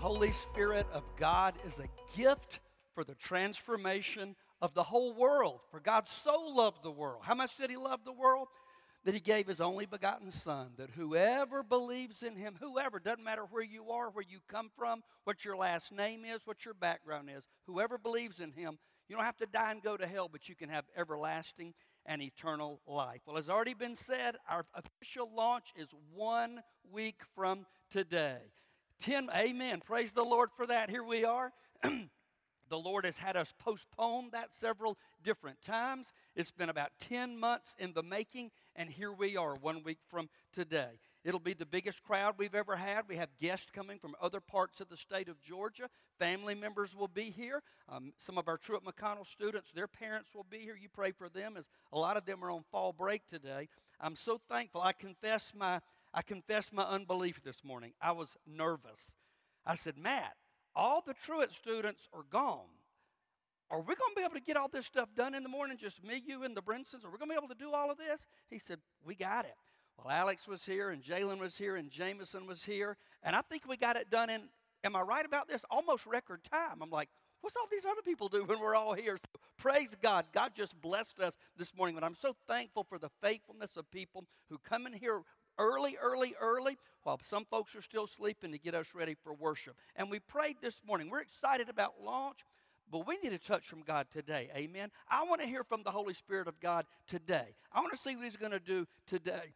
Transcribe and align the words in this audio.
Holy 0.00 0.30
Spirit 0.30 0.86
of 0.94 1.02
God 1.18 1.52
is 1.66 1.74
a 1.78 2.16
gift 2.16 2.60
for 2.94 3.04
the 3.04 3.14
transformation 3.16 4.34
of 4.62 4.72
the 4.72 4.82
whole 4.82 5.12
world. 5.12 5.60
For 5.70 5.78
God 5.78 6.08
so 6.08 6.40
loved 6.54 6.82
the 6.82 6.90
world. 6.90 7.20
How 7.22 7.34
much 7.34 7.58
did 7.58 7.68
He 7.68 7.76
love 7.76 8.00
the 8.06 8.12
world? 8.12 8.48
That 9.04 9.12
He 9.12 9.20
gave 9.20 9.46
His 9.46 9.60
only 9.60 9.84
begotten 9.84 10.30
Son, 10.30 10.70
that 10.78 10.88
whoever 10.88 11.62
believes 11.62 12.22
in 12.22 12.34
Him, 12.34 12.54
whoever, 12.58 12.98
doesn't 12.98 13.22
matter 13.22 13.42
where 13.50 13.62
you 13.62 13.90
are, 13.90 14.08
where 14.08 14.24
you 14.26 14.38
come 14.48 14.70
from, 14.74 15.02
what 15.24 15.44
your 15.44 15.58
last 15.58 15.92
name 15.92 16.24
is, 16.24 16.46
what 16.46 16.64
your 16.64 16.72
background 16.72 17.28
is, 17.36 17.46
whoever 17.66 17.98
believes 17.98 18.40
in 18.40 18.52
Him, 18.52 18.78
you 19.06 19.16
don't 19.16 19.26
have 19.26 19.36
to 19.36 19.46
die 19.52 19.70
and 19.70 19.82
go 19.82 19.98
to 19.98 20.06
hell, 20.06 20.30
but 20.32 20.48
you 20.48 20.56
can 20.56 20.70
have 20.70 20.86
everlasting 20.96 21.74
and 22.06 22.22
eternal 22.22 22.80
life. 22.86 23.20
Well, 23.26 23.36
as 23.36 23.50
already 23.50 23.74
been 23.74 23.96
said, 23.96 24.36
our 24.48 24.64
official 24.74 25.30
launch 25.36 25.74
is 25.76 25.88
one 26.14 26.62
week 26.90 27.20
from 27.34 27.66
today. 27.92 28.38
10, 29.00 29.28
amen. 29.34 29.80
Praise 29.84 30.12
the 30.12 30.24
Lord 30.24 30.50
for 30.56 30.66
that. 30.66 30.90
Here 30.90 31.04
we 31.04 31.24
are. 31.24 31.52
the 31.82 32.78
Lord 32.78 33.04
has 33.04 33.18
had 33.18 33.36
us 33.36 33.52
postpone 33.58 34.30
that 34.32 34.54
several 34.54 34.98
different 35.24 35.62
times. 35.62 36.12
It's 36.36 36.50
been 36.50 36.68
about 36.68 36.90
10 37.08 37.38
months 37.38 37.74
in 37.78 37.92
the 37.94 38.02
making, 38.02 38.50
and 38.76 38.90
here 38.90 39.12
we 39.12 39.36
are 39.36 39.54
one 39.54 39.82
week 39.84 39.98
from 40.08 40.28
today. 40.52 41.00
It'll 41.24 41.40
be 41.40 41.54
the 41.54 41.66
biggest 41.66 42.02
crowd 42.02 42.34
we've 42.38 42.54
ever 42.54 42.76
had. 42.76 43.08
We 43.08 43.16
have 43.16 43.28
guests 43.40 43.68
coming 43.74 43.98
from 43.98 44.14
other 44.20 44.40
parts 44.40 44.80
of 44.80 44.88
the 44.88 44.96
state 44.96 45.28
of 45.28 45.40
Georgia. 45.40 45.88
Family 46.18 46.54
members 46.54 46.94
will 46.94 47.08
be 47.08 47.30
here. 47.30 47.62
Um, 47.88 48.12
some 48.18 48.38
of 48.38 48.48
our 48.48 48.56
Truett 48.56 48.84
McConnell 48.84 49.26
students, 49.26 49.72
their 49.72 49.88
parents 49.88 50.30
will 50.34 50.46
be 50.48 50.58
here. 50.58 50.76
You 50.80 50.88
pray 50.88 51.12
for 51.12 51.28
them, 51.28 51.56
as 51.58 51.68
a 51.92 51.98
lot 51.98 52.16
of 52.16 52.24
them 52.24 52.44
are 52.44 52.50
on 52.50 52.64
fall 52.70 52.92
break 52.92 53.26
today. 53.28 53.68
I'm 54.00 54.16
so 54.16 54.40
thankful. 54.48 54.80
I 54.80 54.92
confess 54.92 55.52
my 55.54 55.80
I 56.12 56.22
confessed 56.22 56.72
my 56.72 56.82
unbelief 56.82 57.42
this 57.42 57.62
morning. 57.64 57.92
I 58.00 58.12
was 58.12 58.36
nervous. 58.46 59.16
I 59.64 59.74
said, 59.74 59.96
Matt, 59.96 60.34
all 60.74 61.02
the 61.06 61.14
Truett 61.14 61.52
students 61.52 62.08
are 62.12 62.24
gone. 62.30 62.66
Are 63.70 63.80
we 63.80 63.94
going 63.94 64.14
to 64.14 64.16
be 64.16 64.22
able 64.22 64.34
to 64.34 64.40
get 64.40 64.56
all 64.56 64.68
this 64.68 64.86
stuff 64.86 65.08
done 65.14 65.34
in 65.34 65.44
the 65.44 65.48
morning? 65.48 65.76
Just 65.80 66.02
me, 66.02 66.20
you, 66.26 66.42
and 66.42 66.56
the 66.56 66.62
Brinsons? 66.62 67.04
Are 67.04 67.10
we 67.10 67.18
going 67.18 67.30
to 67.30 67.34
be 67.34 67.38
able 67.38 67.48
to 67.48 67.54
do 67.54 67.72
all 67.72 67.90
of 67.90 67.98
this? 67.98 68.26
He 68.48 68.58
said, 68.58 68.78
We 69.04 69.14
got 69.14 69.44
it. 69.44 69.54
Well, 69.96 70.12
Alex 70.12 70.48
was 70.48 70.64
here, 70.64 70.90
and 70.90 71.02
Jalen 71.02 71.38
was 71.38 71.56
here, 71.56 71.76
and 71.76 71.90
Jameson 71.90 72.46
was 72.46 72.64
here. 72.64 72.96
And 73.22 73.36
I 73.36 73.42
think 73.42 73.68
we 73.68 73.76
got 73.76 73.96
it 73.96 74.10
done 74.10 74.30
in, 74.30 74.42
am 74.82 74.96
I 74.96 75.02
right 75.02 75.24
about 75.24 75.46
this? 75.46 75.62
Almost 75.70 76.06
record 76.06 76.40
time. 76.50 76.82
I'm 76.82 76.90
like, 76.90 77.10
What's 77.40 77.56
all 77.56 77.68
these 77.70 77.84
other 77.84 78.02
people 78.02 78.28
do 78.32 78.44
when 78.44 78.60
we're 78.60 78.74
all 78.74 78.94
here? 78.94 79.16
So 79.16 79.40
praise 79.58 79.96
God. 80.00 80.26
God 80.32 80.52
just 80.54 80.80
blessed 80.80 81.20
us 81.20 81.36
this 81.56 81.74
morning. 81.74 81.94
But 81.94 82.04
I'm 82.04 82.14
so 82.14 82.34
thankful 82.46 82.84
for 82.84 82.98
the 82.98 83.10
faithfulness 83.22 83.76
of 83.76 83.90
people 83.90 84.24
who 84.48 84.58
come 84.58 84.86
in 84.86 84.92
here 84.92 85.22
early, 85.60 85.96
early, 86.02 86.34
early, 86.40 86.78
while 87.02 87.20
some 87.22 87.44
folks 87.44 87.76
are 87.76 87.82
still 87.82 88.06
sleeping 88.06 88.52
to 88.52 88.58
get 88.58 88.74
us 88.74 88.88
ready 88.94 89.14
for 89.22 89.34
worship. 89.34 89.76
And 89.94 90.10
we 90.10 90.18
prayed 90.18 90.56
this 90.60 90.80
morning. 90.86 91.10
We're 91.10 91.20
excited 91.20 91.68
about 91.68 92.02
launch, 92.02 92.38
but 92.90 93.06
we 93.06 93.18
need 93.22 93.32
a 93.32 93.38
touch 93.38 93.68
from 93.68 93.82
God 93.82 94.06
today. 94.12 94.48
Amen. 94.56 94.90
I 95.08 95.24
want 95.24 95.40
to 95.42 95.46
hear 95.46 95.62
from 95.62 95.82
the 95.82 95.90
Holy 95.90 96.14
Spirit 96.14 96.48
of 96.48 96.58
God 96.60 96.86
today. 97.06 97.54
I 97.72 97.80
want 97.80 97.92
to 97.92 97.98
see 97.98 98.16
what 98.16 98.24
He's 98.24 98.36
going 98.36 98.52
to 98.52 98.58
do 98.58 98.86
today. 99.06 99.52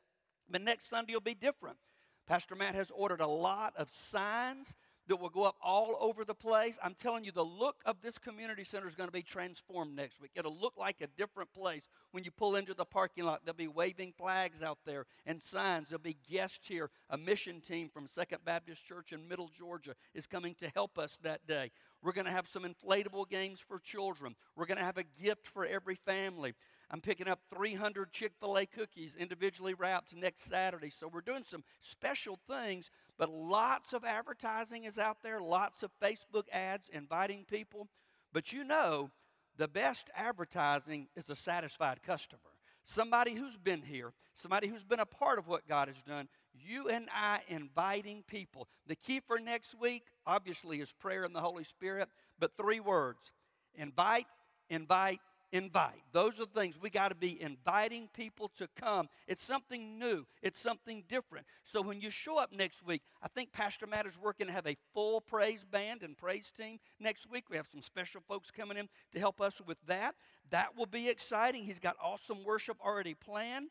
But 0.48 0.62
next 0.62 0.90
Sunday 0.90 1.14
will 1.14 1.20
be 1.20 1.34
different. 1.34 1.78
Pastor 2.26 2.54
Matt 2.54 2.74
has 2.74 2.90
ordered 2.90 3.20
a 3.20 3.26
lot 3.26 3.74
of 3.76 3.88
signs 3.92 4.74
that 5.08 5.16
will 5.16 5.28
go 5.28 5.44
up 5.44 5.56
all 5.62 5.96
over 6.00 6.24
the 6.24 6.34
place. 6.34 6.78
I'm 6.82 6.94
telling 6.94 7.24
you, 7.24 7.32
the 7.32 7.44
look 7.44 7.76
of 7.84 7.96
this 8.02 8.18
community 8.18 8.64
center 8.64 8.86
is 8.86 8.94
going 8.94 9.08
to 9.08 9.12
be 9.12 9.22
transformed 9.22 9.94
next 9.94 10.20
week. 10.20 10.30
It'll 10.34 10.56
look 10.56 10.74
like 10.78 11.00
a 11.00 11.06
different 11.18 11.52
place 11.52 11.82
when 12.12 12.24
you 12.24 12.30
pull 12.30 12.56
into 12.56 12.74
the 12.74 12.84
parking 12.84 13.24
lot. 13.24 13.42
There'll 13.44 13.56
be 13.56 13.68
waving 13.68 14.14
flags 14.16 14.62
out 14.62 14.78
there 14.86 15.06
and 15.26 15.42
signs. 15.42 15.88
There'll 15.88 16.02
be 16.02 16.16
guests 16.30 16.66
here. 16.66 16.90
A 17.10 17.18
mission 17.18 17.60
team 17.60 17.88
from 17.88 18.06
Second 18.06 18.38
Baptist 18.44 18.86
Church 18.86 19.12
in 19.12 19.28
Middle 19.28 19.50
Georgia 19.56 19.94
is 20.14 20.26
coming 20.26 20.54
to 20.60 20.68
help 20.74 20.98
us 20.98 21.18
that 21.22 21.46
day. 21.46 21.70
We're 22.02 22.12
going 22.12 22.26
to 22.26 22.32
have 22.32 22.48
some 22.48 22.64
inflatable 22.64 23.28
games 23.28 23.60
for 23.66 23.78
children. 23.78 24.34
We're 24.56 24.66
going 24.66 24.78
to 24.78 24.84
have 24.84 24.98
a 24.98 25.04
gift 25.22 25.46
for 25.46 25.64
every 25.64 25.94
family. 25.94 26.54
I'm 26.94 27.00
picking 27.00 27.26
up 27.26 27.40
300 27.52 28.12
Chick 28.12 28.34
fil 28.38 28.56
A 28.56 28.66
cookies 28.66 29.16
individually 29.18 29.74
wrapped 29.74 30.14
next 30.14 30.44
Saturday. 30.44 30.90
So 30.90 31.10
we're 31.12 31.22
doing 31.22 31.42
some 31.44 31.64
special 31.80 32.38
things, 32.48 32.88
but 33.18 33.28
lots 33.28 33.94
of 33.94 34.04
advertising 34.04 34.84
is 34.84 34.96
out 34.96 35.16
there, 35.20 35.40
lots 35.40 35.82
of 35.82 35.90
Facebook 36.00 36.44
ads 36.52 36.88
inviting 36.92 37.46
people. 37.46 37.88
But 38.32 38.52
you 38.52 38.62
know, 38.62 39.10
the 39.56 39.66
best 39.66 40.08
advertising 40.16 41.08
is 41.16 41.28
a 41.28 41.34
satisfied 41.34 42.00
customer. 42.04 42.38
Somebody 42.84 43.34
who's 43.34 43.56
been 43.56 43.82
here, 43.82 44.12
somebody 44.36 44.68
who's 44.68 44.84
been 44.84 45.00
a 45.00 45.04
part 45.04 45.40
of 45.40 45.48
what 45.48 45.66
God 45.66 45.88
has 45.88 46.00
done, 46.06 46.28
you 46.52 46.90
and 46.90 47.08
I 47.12 47.40
inviting 47.48 48.22
people. 48.28 48.68
The 48.86 48.94
key 48.94 49.18
for 49.18 49.40
next 49.40 49.74
week, 49.80 50.04
obviously, 50.28 50.80
is 50.80 50.92
prayer 50.92 51.24
and 51.24 51.34
the 51.34 51.40
Holy 51.40 51.64
Spirit, 51.64 52.08
but 52.38 52.56
three 52.56 52.78
words 52.78 53.32
invite, 53.74 54.26
invite, 54.70 55.18
invite. 55.54 56.02
Those 56.12 56.40
are 56.40 56.46
the 56.46 56.60
things 56.60 56.74
we 56.80 56.90
got 56.90 57.08
to 57.08 57.14
be 57.14 57.40
inviting 57.40 58.08
people 58.12 58.50
to 58.58 58.68
come. 58.78 59.08
It's 59.28 59.46
something 59.46 59.98
new, 59.98 60.26
it's 60.42 60.60
something 60.60 61.04
different. 61.08 61.46
So 61.64 61.80
when 61.80 62.00
you 62.00 62.10
show 62.10 62.38
up 62.38 62.50
next 62.52 62.84
week, 62.84 63.02
I 63.22 63.28
think 63.28 63.52
Pastor 63.52 63.86
Matt 63.86 64.04
is 64.04 64.18
working 64.18 64.48
to 64.48 64.52
have 64.52 64.66
a 64.66 64.76
full 64.92 65.20
praise 65.20 65.64
band 65.64 66.02
and 66.02 66.18
praise 66.18 66.52
team 66.56 66.80
next 66.98 67.30
week. 67.30 67.44
We 67.48 67.56
have 67.56 67.68
some 67.70 67.80
special 67.80 68.20
folks 68.26 68.50
coming 68.50 68.76
in 68.76 68.88
to 69.12 69.20
help 69.20 69.40
us 69.40 69.62
with 69.64 69.78
that. 69.86 70.16
That 70.50 70.76
will 70.76 70.86
be 70.86 71.08
exciting. 71.08 71.62
He's 71.62 71.78
got 71.78 71.94
awesome 72.02 72.42
worship 72.44 72.76
already 72.84 73.14
planned. 73.14 73.68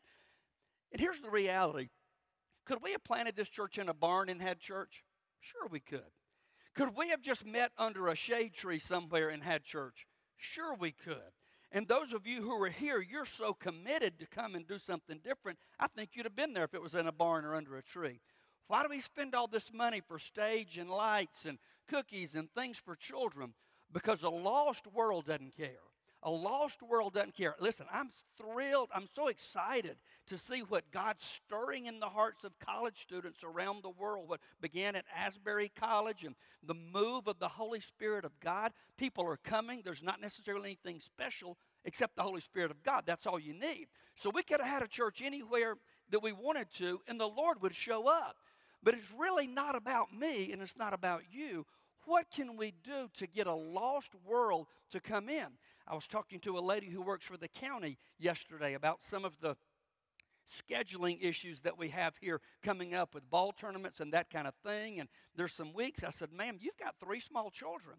And 0.90 1.00
here's 1.00 1.20
the 1.20 1.30
reality 1.30 1.90
could 2.64 2.82
we 2.82 2.92
have 2.92 3.04
planted 3.04 3.36
this 3.36 3.50
church 3.50 3.76
in 3.76 3.90
a 3.90 3.94
barn 3.94 4.30
and 4.30 4.40
had 4.40 4.58
church? 4.58 5.04
Sure, 5.40 5.68
we 5.70 5.80
could. 5.80 6.00
Could 6.74 6.96
we 6.96 7.10
have 7.10 7.20
just 7.20 7.44
met 7.44 7.72
under 7.76 8.08
a 8.08 8.16
shade 8.16 8.54
tree 8.54 8.78
somewhere 8.78 9.28
and 9.28 9.42
had 9.42 9.64
church? 9.64 10.06
Sure, 10.36 10.74
we 10.74 10.90
could. 10.90 11.20
And 11.74 11.88
those 11.88 12.12
of 12.12 12.24
you 12.24 12.40
who 12.40 12.52
are 12.62 12.70
here, 12.70 13.00
you're 13.00 13.26
so 13.26 13.52
committed 13.52 14.20
to 14.20 14.26
come 14.26 14.54
and 14.54 14.64
do 14.64 14.78
something 14.78 15.18
different. 15.24 15.58
I 15.80 15.88
think 15.88 16.10
you'd 16.14 16.24
have 16.24 16.36
been 16.36 16.52
there 16.52 16.62
if 16.62 16.72
it 16.72 16.80
was 16.80 16.94
in 16.94 17.08
a 17.08 17.12
barn 17.12 17.44
or 17.44 17.56
under 17.56 17.76
a 17.76 17.82
tree. 17.82 18.20
Why 18.68 18.84
do 18.84 18.88
we 18.88 19.00
spend 19.00 19.34
all 19.34 19.48
this 19.48 19.72
money 19.72 20.00
for 20.00 20.20
stage 20.20 20.78
and 20.78 20.88
lights 20.88 21.46
and 21.46 21.58
cookies 21.88 22.36
and 22.36 22.48
things 22.52 22.78
for 22.78 22.94
children? 22.94 23.54
Because 23.92 24.22
a 24.22 24.30
lost 24.30 24.86
world 24.86 25.26
doesn't 25.26 25.56
care. 25.56 25.82
A 26.26 26.30
lost 26.30 26.82
world 26.82 27.12
doesn't 27.12 27.36
care. 27.36 27.54
Listen, 27.60 27.86
I'm 27.92 28.08
thrilled. 28.38 28.88
I'm 28.94 29.06
so 29.14 29.28
excited 29.28 29.96
to 30.28 30.38
see 30.38 30.60
what 30.60 30.90
God's 30.90 31.22
stirring 31.22 31.84
in 31.84 32.00
the 32.00 32.08
hearts 32.08 32.44
of 32.44 32.58
college 32.58 33.02
students 33.02 33.44
around 33.44 33.82
the 33.82 33.90
world. 33.90 34.28
What 34.28 34.40
began 34.62 34.96
at 34.96 35.04
Asbury 35.14 35.70
College 35.78 36.24
and 36.24 36.34
the 36.62 36.74
move 36.74 37.28
of 37.28 37.38
the 37.38 37.48
Holy 37.48 37.80
Spirit 37.80 38.24
of 38.24 38.38
God. 38.40 38.72
People 38.96 39.26
are 39.26 39.36
coming. 39.36 39.82
There's 39.84 40.02
not 40.02 40.20
necessarily 40.20 40.78
anything 40.82 41.00
special 41.00 41.58
except 41.84 42.16
the 42.16 42.22
Holy 42.22 42.40
Spirit 42.40 42.70
of 42.70 42.82
God. 42.82 43.02
That's 43.04 43.26
all 43.26 43.38
you 43.38 43.52
need. 43.52 43.88
So 44.16 44.30
we 44.30 44.42
could 44.42 44.60
have 44.60 44.70
had 44.70 44.82
a 44.82 44.88
church 44.88 45.20
anywhere 45.22 45.76
that 46.10 46.22
we 46.22 46.32
wanted 46.32 46.68
to, 46.78 47.00
and 47.06 47.20
the 47.20 47.26
Lord 47.26 47.60
would 47.60 47.74
show 47.74 48.08
up. 48.08 48.36
But 48.82 48.94
it's 48.94 49.12
really 49.18 49.46
not 49.46 49.74
about 49.74 50.12
me 50.12 50.52
and 50.52 50.60
it's 50.60 50.76
not 50.76 50.92
about 50.92 51.22
you. 51.30 51.66
What 52.06 52.30
can 52.30 52.56
we 52.56 52.72
do 52.82 53.08
to 53.16 53.26
get 53.26 53.46
a 53.46 53.54
lost 53.54 54.12
world 54.26 54.66
to 54.92 55.00
come 55.00 55.28
in? 55.28 55.46
I 55.86 55.94
was 55.94 56.06
talking 56.06 56.40
to 56.40 56.58
a 56.58 56.60
lady 56.60 56.88
who 56.88 57.02
works 57.02 57.26
for 57.26 57.36
the 57.36 57.48
county 57.48 57.98
yesterday 58.18 58.74
about 58.74 59.02
some 59.02 59.24
of 59.24 59.38
the 59.40 59.56
scheduling 60.52 61.18
issues 61.22 61.60
that 61.60 61.78
we 61.78 61.88
have 61.88 62.14
here 62.20 62.40
coming 62.62 62.94
up 62.94 63.14
with 63.14 63.28
ball 63.30 63.52
tournaments 63.52 64.00
and 64.00 64.12
that 64.12 64.30
kind 64.30 64.46
of 64.46 64.54
thing. 64.64 65.00
And 65.00 65.08
there's 65.36 65.52
some 65.52 65.72
weeks 65.72 66.04
I 66.04 66.10
said, 66.10 66.32
ma'am, 66.32 66.58
you've 66.60 66.76
got 66.76 66.94
three 67.00 67.20
small 67.20 67.50
children. 67.50 67.96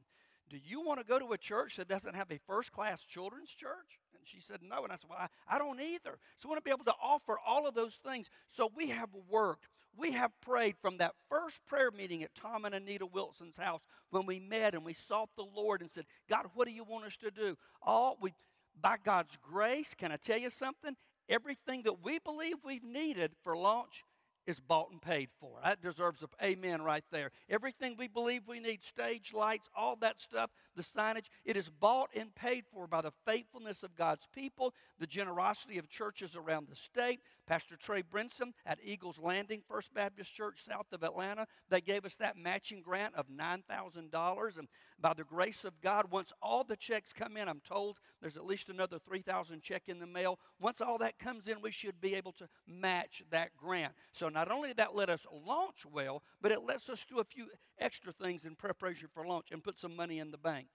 Do 0.49 0.57
you 0.63 0.81
want 0.81 0.99
to 0.99 1.05
go 1.05 1.17
to 1.17 1.33
a 1.33 1.37
church 1.37 1.77
that 1.77 1.87
doesn't 1.87 2.15
have 2.15 2.29
a 2.31 2.37
first 2.45 2.71
class 2.71 3.03
children's 3.03 3.49
church? 3.49 3.99
And 4.13 4.27
she 4.27 4.39
said, 4.39 4.59
No. 4.61 4.83
And 4.83 4.93
I 4.93 4.95
said, 4.95 5.09
Well, 5.09 5.19
I, 5.19 5.55
I 5.55 5.57
don't 5.57 5.79
either. 5.79 6.19
So 6.37 6.47
I 6.47 6.49
want 6.49 6.63
to 6.63 6.63
be 6.63 6.71
able 6.71 6.85
to 6.85 6.93
offer 7.01 7.37
all 7.45 7.67
of 7.67 7.73
those 7.73 7.95
things. 7.95 8.29
So 8.47 8.69
we 8.75 8.87
have 8.89 9.09
worked, 9.29 9.67
we 9.97 10.11
have 10.11 10.31
prayed 10.41 10.75
from 10.81 10.97
that 10.97 11.13
first 11.29 11.59
prayer 11.65 11.91
meeting 11.91 12.23
at 12.23 12.35
Tom 12.35 12.65
and 12.65 12.75
Anita 12.75 13.05
Wilson's 13.05 13.57
house 13.57 13.81
when 14.09 14.25
we 14.25 14.39
met 14.39 14.73
and 14.73 14.83
we 14.83 14.93
sought 14.93 15.29
the 15.35 15.45
Lord 15.55 15.81
and 15.81 15.89
said, 15.89 16.05
God, 16.29 16.45
what 16.53 16.67
do 16.67 16.73
you 16.73 16.83
want 16.83 17.05
us 17.05 17.17
to 17.17 17.31
do? 17.31 17.57
All 17.81 18.17
we, 18.21 18.33
by 18.81 18.97
God's 19.03 19.37
grace, 19.41 19.93
can 19.93 20.11
I 20.11 20.17
tell 20.17 20.37
you 20.37 20.49
something? 20.49 20.95
Everything 21.29 21.83
that 21.83 22.03
we 22.03 22.19
believe 22.19 22.55
we've 22.63 22.83
needed 22.83 23.31
for 23.43 23.57
launch 23.57 24.03
is 24.47 24.59
bought 24.59 24.91
and 24.91 25.01
paid 25.01 25.29
for. 25.39 25.59
That 25.63 25.81
deserves 25.81 26.21
an 26.21 26.29
amen 26.41 26.81
right 26.81 27.03
there. 27.11 27.31
Everything 27.49 27.95
we 27.97 28.07
believe 28.07 28.47
we 28.47 28.59
need, 28.59 28.83
stage 28.83 29.33
lights, 29.33 29.69
all 29.75 29.95
that 29.97 30.19
stuff, 30.19 30.51
the 30.75 30.83
signage, 30.83 31.27
it 31.43 31.57
is 31.57 31.69
bought 31.69 32.09
and 32.15 32.33
paid 32.35 32.65
for 32.71 32.87
by 32.87 33.01
the 33.01 33.11
faithfulness 33.25 33.83
of 33.83 33.95
God's 33.95 34.27
people, 34.33 34.73
the 34.99 35.07
generosity 35.07 35.77
of 35.77 35.89
churches 35.89 36.35
around 36.35 36.67
the 36.69 36.75
state. 36.75 37.21
Pastor 37.47 37.75
Trey 37.75 38.01
Brinson 38.01 38.53
at 38.65 38.79
Eagles 38.83 39.19
Landing 39.19 39.61
First 39.67 39.93
Baptist 39.93 40.33
Church 40.33 40.63
south 40.63 40.91
of 40.91 41.03
Atlanta, 41.03 41.45
they 41.69 41.81
gave 41.81 42.05
us 42.05 42.15
that 42.15 42.37
matching 42.37 42.81
grant 42.81 43.15
of 43.15 43.27
$9,000. 43.27 44.57
And 44.57 44.67
by 44.99 45.13
the 45.13 45.23
grace 45.23 45.63
of 45.63 45.79
God, 45.81 46.11
once 46.11 46.33
all 46.41 46.63
the 46.63 46.75
checks 46.75 47.13
come 47.13 47.37
in, 47.37 47.47
I'm 47.47 47.61
told 47.67 47.97
there's 48.21 48.37
at 48.37 48.45
least 48.45 48.69
another 48.69 48.97
3,000 48.97 49.61
check 49.61 49.83
in 49.87 49.99
the 49.99 50.07
mail. 50.07 50.39
Once 50.59 50.81
all 50.81 50.97
that 50.99 51.19
comes 51.19 51.47
in, 51.47 51.61
we 51.61 51.71
should 51.71 52.01
be 52.01 52.15
able 52.15 52.31
to 52.33 52.47
match 52.67 53.23
that 53.29 53.55
grant. 53.55 53.93
So 54.11 54.29
not 54.35 54.51
only 54.51 54.67
did 54.67 54.77
that 54.77 54.93
let 54.93 55.09
us 55.09 55.25
launch 55.47 55.85
well, 55.89 56.21
but 56.41 56.51
it 56.51 56.61
lets 56.61 56.89
us 56.89 57.05
do 57.09 57.19
a 57.19 57.23
few 57.23 57.47
extra 57.79 58.11
things 58.11 58.43
in 58.43 58.53
preparation 58.53 59.07
for 59.13 59.25
launch 59.25 59.47
and 59.51 59.63
put 59.63 59.79
some 59.79 59.95
money 59.95 60.19
in 60.19 60.29
the 60.29 60.37
bank. 60.37 60.67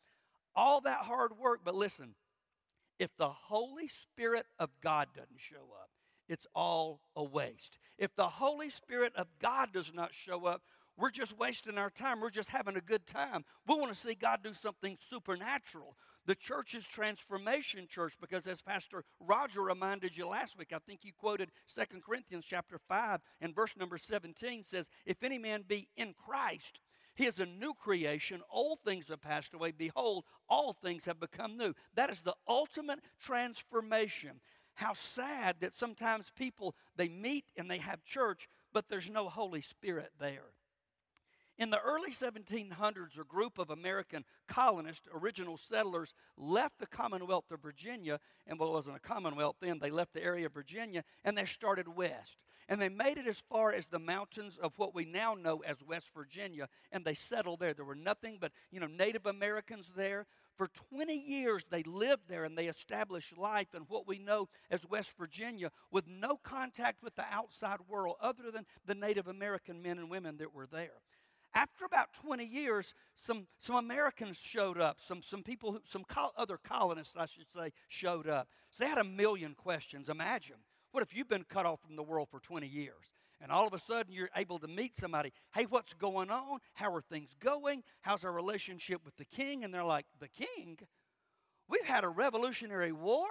All 0.57 0.81
that 0.81 1.01
hard 1.01 1.39
work, 1.39 1.61
but 1.62 1.75
listen, 1.75 2.15
if 2.99 3.15
the 3.19 3.29
Holy 3.29 3.87
Spirit 3.87 4.47
of 4.59 4.71
God 4.83 5.09
doesn't 5.15 5.39
show 5.39 5.69
up, 5.79 5.91
it's 6.27 6.47
all 6.55 7.03
a 7.15 7.23
waste. 7.23 7.79
If 7.99 8.17
the 8.17 8.29
Holy 8.29 8.71
Spirit 8.71 9.12
of 9.15 9.27
God 9.41 9.75
does 9.75 9.93
not 9.95 10.15
show 10.15 10.47
up, 10.47 10.63
we're 10.97 11.11
just 11.11 11.39
wasting 11.39 11.77
our 11.77 11.91
time. 11.91 12.21
We're 12.21 12.31
just 12.31 12.49
having 12.49 12.77
a 12.77 12.81
good 12.81 13.06
time. 13.06 13.45
We 13.67 13.75
want 13.75 13.93
to 13.93 13.99
see 13.99 14.15
God 14.15 14.41
do 14.43 14.55
something 14.55 14.97
supernatural. 15.11 15.97
The 16.31 16.37
church 16.37 16.77
is 16.77 16.85
transformation 16.85 17.88
church 17.88 18.12
because 18.21 18.47
as 18.47 18.62
Pastor 18.62 19.03
Roger 19.19 19.62
reminded 19.62 20.17
you 20.17 20.29
last 20.29 20.56
week, 20.56 20.73
I 20.73 20.79
think 20.79 21.00
you 21.03 21.11
quoted 21.12 21.50
Second 21.67 22.05
Corinthians 22.05 22.44
chapter 22.49 22.79
5 22.87 23.19
and 23.41 23.53
verse 23.53 23.77
number 23.77 23.99
17 23.99 24.62
says, 24.65 24.88
If 25.05 25.25
any 25.25 25.38
man 25.38 25.65
be 25.67 25.88
in 25.97 26.15
Christ, 26.15 26.79
he 27.17 27.27
is 27.27 27.41
a 27.41 27.47
new 27.47 27.75
creation. 27.75 28.43
Old 28.49 28.79
things 28.85 29.09
have 29.09 29.21
passed 29.21 29.55
away. 29.55 29.73
Behold, 29.73 30.25
all 30.49 30.73
things 30.73 31.06
have 31.06 31.19
become 31.19 31.56
new. 31.56 31.75
That 31.97 32.11
is 32.11 32.21
the 32.21 32.37
ultimate 32.47 33.00
transformation. 33.21 34.41
How 34.75 34.93
sad 34.93 35.56
that 35.62 35.77
sometimes 35.77 36.31
people 36.37 36.77
they 36.94 37.09
meet 37.09 37.47
and 37.56 37.69
they 37.69 37.79
have 37.79 38.05
church, 38.05 38.49
but 38.73 38.88
there's 38.88 39.11
no 39.11 39.29
Holy 39.29 39.62
Spirit 39.62 40.12
there. 40.21 40.53
In 41.61 41.69
the 41.69 41.79
early 41.79 42.11
1700s, 42.11 43.21
a 43.21 43.25
group 43.25 43.59
of 43.59 43.69
American 43.69 44.25
colonists, 44.49 45.07
original 45.12 45.59
settlers, 45.59 46.15
left 46.39 46.79
the 46.79 46.87
Commonwealth 46.87 47.51
of 47.51 47.61
Virginia, 47.61 48.19
and 48.47 48.59
well, 48.59 48.71
it 48.71 48.73
wasn't 48.73 48.97
a 48.97 49.01
Commonwealth 49.01 49.57
then, 49.61 49.79
they 49.79 49.91
left 49.91 50.15
the 50.15 50.25
area 50.25 50.47
of 50.47 50.55
Virginia 50.55 51.05
and 51.23 51.37
they 51.37 51.45
started 51.45 51.87
west. 51.87 52.39
And 52.67 52.81
they 52.81 52.89
made 52.89 53.19
it 53.19 53.27
as 53.27 53.43
far 53.51 53.75
as 53.75 53.85
the 53.85 53.99
mountains 53.99 54.57
of 54.57 54.73
what 54.77 54.95
we 54.95 55.05
now 55.05 55.35
know 55.35 55.59
as 55.67 55.83
West 55.87 56.07
Virginia, 56.15 56.67
and 56.93 57.05
they 57.05 57.12
settled 57.12 57.61
there. 57.61 57.75
There 57.75 57.85
were 57.85 57.95
nothing 57.95 58.39
but, 58.41 58.53
you 58.71 58.81
know, 58.81 58.87
Native 58.87 59.27
Americans 59.27 59.93
there. 59.95 60.25
For 60.56 60.69
20 60.91 61.13
years, 61.15 61.67
they 61.69 61.83
lived 61.83 62.23
there 62.29 62.45
and 62.45 62.56
they 62.56 62.69
established 62.69 63.37
life 63.37 63.75
in 63.75 63.83
what 63.83 64.06
we 64.06 64.19
know 64.19 64.49
as 64.71 64.89
West 64.89 65.13
Virginia 65.19 65.71
with 65.91 66.06
no 66.06 66.39
contact 66.43 67.03
with 67.03 67.17
the 67.17 67.25
outside 67.31 67.81
world 67.87 68.17
other 68.23 68.51
than 68.51 68.65
the 68.87 68.95
Native 68.95 69.29
American 69.29 69.83
men 69.83 69.99
and 69.99 70.09
women 70.09 70.39
that 70.39 70.55
were 70.55 70.67
there. 70.67 71.03
After 71.55 71.85
about 71.85 72.12
20 72.12 72.44
years, 72.44 72.94
some, 73.17 73.47
some 73.58 73.76
Americans 73.76 74.37
showed 74.41 74.81
up, 74.81 74.99
some, 75.00 75.23
some 75.23 75.43
people, 75.43 75.73
who, 75.73 75.81
some 75.85 76.05
other 76.37 76.58
colonists, 76.62 77.14
I 77.17 77.26
should 77.26 77.50
say, 77.52 77.73
showed 77.88 78.29
up. 78.29 78.49
So 78.70 78.85
they 78.85 78.91
had 78.91 78.99
a 78.99 79.05
million 79.05 79.55
questions. 79.55 80.08
Imagine, 80.08 80.56
what 80.93 81.02
if 81.02 81.14
you've 81.14 81.29
been 81.29 81.44
cut 81.49 81.67
off 81.67 81.81
from 81.81 81.97
the 81.97 82.02
world 82.02 82.29
for 82.31 82.41
20 82.41 82.67
years? 82.67 83.14
And 83.41 83.50
all 83.50 83.67
of 83.67 83.73
a 83.73 83.79
sudden, 83.79 84.12
you're 84.12 84.31
able 84.37 84.58
to 84.58 84.69
meet 84.69 84.97
somebody. 84.97 85.32
Hey, 85.55 85.64
what's 85.69 85.94
going 85.94 86.31
on? 86.31 86.58
How 86.75 86.94
are 86.94 87.00
things 87.00 87.35
going? 87.41 87.82
How's 88.03 88.25
our 88.25 88.32
relationship 88.32 89.00
with 89.05 89.17
the 89.17 89.25
king? 89.25 89.64
And 89.64 89.73
they're 89.73 89.82
like, 89.82 90.05
The 90.20 90.29
king? 90.29 90.79
We've 91.69 91.87
had 91.87 92.05
a 92.05 92.08
revolutionary 92.08 92.93
war. 92.93 93.26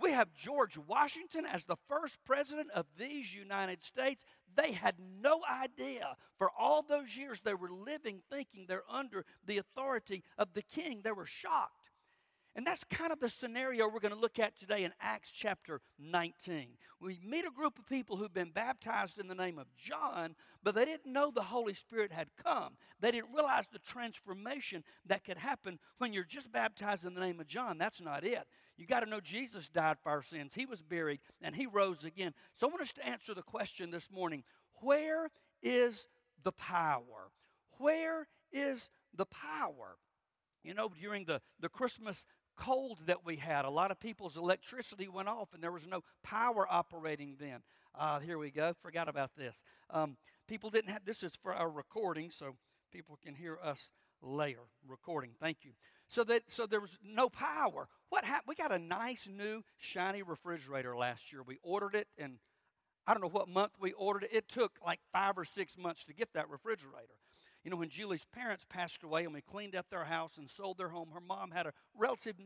We 0.00 0.12
have 0.12 0.32
George 0.32 0.78
Washington 0.78 1.44
as 1.44 1.64
the 1.64 1.76
first 1.88 2.16
president 2.24 2.70
of 2.74 2.86
these 2.98 3.34
United 3.34 3.84
States. 3.84 4.24
They 4.56 4.72
had 4.72 4.94
no 5.20 5.40
idea 5.48 6.16
for 6.38 6.50
all 6.58 6.82
those 6.82 7.14
years 7.14 7.40
they 7.40 7.54
were 7.54 7.70
living 7.70 8.22
thinking 8.30 8.64
they're 8.66 8.82
under 8.90 9.26
the 9.44 9.58
authority 9.58 10.24
of 10.38 10.54
the 10.54 10.62
king. 10.62 11.02
They 11.04 11.12
were 11.12 11.26
shocked. 11.26 11.74
And 12.56 12.66
that's 12.66 12.82
kind 12.90 13.12
of 13.12 13.20
the 13.20 13.28
scenario 13.28 13.86
we're 13.86 14.00
going 14.00 14.14
to 14.14 14.18
look 14.18 14.40
at 14.40 14.58
today 14.58 14.82
in 14.82 14.92
Acts 15.00 15.30
chapter 15.30 15.80
19. 16.00 16.70
We 17.00 17.20
meet 17.24 17.44
a 17.44 17.50
group 17.50 17.78
of 17.78 17.86
people 17.86 18.16
who've 18.16 18.34
been 18.34 18.50
baptized 18.50 19.20
in 19.20 19.28
the 19.28 19.36
name 19.36 19.58
of 19.58 19.66
John, 19.76 20.34
but 20.64 20.74
they 20.74 20.84
didn't 20.84 21.12
know 21.12 21.30
the 21.30 21.42
Holy 21.42 21.74
Spirit 21.74 22.10
had 22.10 22.28
come. 22.42 22.76
They 22.98 23.12
didn't 23.12 23.32
realize 23.32 23.66
the 23.70 23.78
transformation 23.78 24.82
that 25.06 25.24
could 25.24 25.38
happen 25.38 25.78
when 25.98 26.12
you're 26.12 26.24
just 26.24 26.50
baptized 26.50 27.04
in 27.04 27.14
the 27.14 27.20
name 27.20 27.38
of 27.38 27.46
John. 27.46 27.78
That's 27.78 28.00
not 28.00 28.24
it. 28.24 28.46
You 28.80 28.86
got 28.86 29.00
to 29.00 29.10
know 29.10 29.20
Jesus 29.20 29.68
died 29.68 29.98
for 30.02 30.08
our 30.08 30.22
sins. 30.22 30.54
He 30.54 30.64
was 30.64 30.80
buried 30.80 31.20
and 31.42 31.54
he 31.54 31.66
rose 31.66 32.02
again. 32.02 32.32
So 32.56 32.66
I 32.66 32.70
want 32.70 32.80
us 32.80 32.92
to 32.94 33.06
answer 33.06 33.34
the 33.34 33.42
question 33.42 33.90
this 33.90 34.10
morning 34.10 34.42
where 34.80 35.30
is 35.62 36.06
the 36.44 36.52
power? 36.52 37.30
Where 37.76 38.26
is 38.50 38.88
the 39.14 39.26
power? 39.26 39.98
You 40.64 40.72
know, 40.72 40.90
during 40.98 41.26
the, 41.26 41.42
the 41.60 41.68
Christmas 41.68 42.24
cold 42.56 43.00
that 43.04 43.26
we 43.26 43.36
had, 43.36 43.66
a 43.66 43.70
lot 43.70 43.90
of 43.90 44.00
people's 44.00 44.38
electricity 44.38 45.08
went 45.08 45.28
off 45.28 45.52
and 45.52 45.62
there 45.62 45.72
was 45.72 45.86
no 45.86 46.02
power 46.22 46.66
operating 46.70 47.36
then. 47.38 47.60
Uh, 47.94 48.18
here 48.18 48.38
we 48.38 48.50
go. 48.50 48.72
Forgot 48.80 49.10
about 49.10 49.36
this. 49.36 49.62
Um, 49.90 50.16
people 50.48 50.70
didn't 50.70 50.90
have, 50.90 51.04
this 51.04 51.22
is 51.22 51.32
for 51.42 51.52
our 51.52 51.68
recording, 51.68 52.30
so 52.30 52.56
people 52.90 53.18
can 53.22 53.34
hear 53.34 53.58
us 53.62 53.92
later 54.22 54.60
recording. 54.88 55.32
Thank 55.38 55.58
you. 55.64 55.72
So 56.10 56.24
that 56.24 56.42
so 56.48 56.66
there 56.66 56.80
was 56.80 56.98
no 57.04 57.28
power. 57.28 57.88
What 58.08 58.24
happened? 58.24 58.48
We 58.48 58.56
got 58.56 58.74
a 58.74 58.78
nice 58.78 59.28
new 59.30 59.62
shiny 59.78 60.22
refrigerator 60.22 60.96
last 60.96 61.32
year. 61.32 61.42
We 61.44 61.58
ordered 61.62 61.94
it 61.94 62.08
and 62.18 62.38
I 63.06 63.14
don't 63.14 63.22
know 63.22 63.28
what 63.28 63.48
month 63.48 63.72
we 63.80 63.92
ordered 63.92 64.24
it. 64.24 64.30
It 64.32 64.48
took 64.48 64.72
like 64.84 64.98
five 65.12 65.38
or 65.38 65.44
six 65.44 65.78
months 65.78 66.04
to 66.04 66.12
get 66.12 66.32
that 66.34 66.50
refrigerator. 66.50 67.14
You 67.64 67.70
know, 67.70 67.76
when 67.76 67.90
Julie's 67.90 68.24
parents 68.34 68.64
passed 68.68 69.02
away 69.04 69.24
and 69.24 69.32
we 69.32 69.40
cleaned 69.40 69.76
up 69.76 69.86
their 69.90 70.04
house 70.04 70.38
and 70.38 70.50
sold 70.50 70.78
their 70.78 70.88
home, 70.88 71.10
her 71.12 71.20
mom 71.20 71.50
had 71.52 71.66
a 71.66 71.72
relative, 71.96 72.36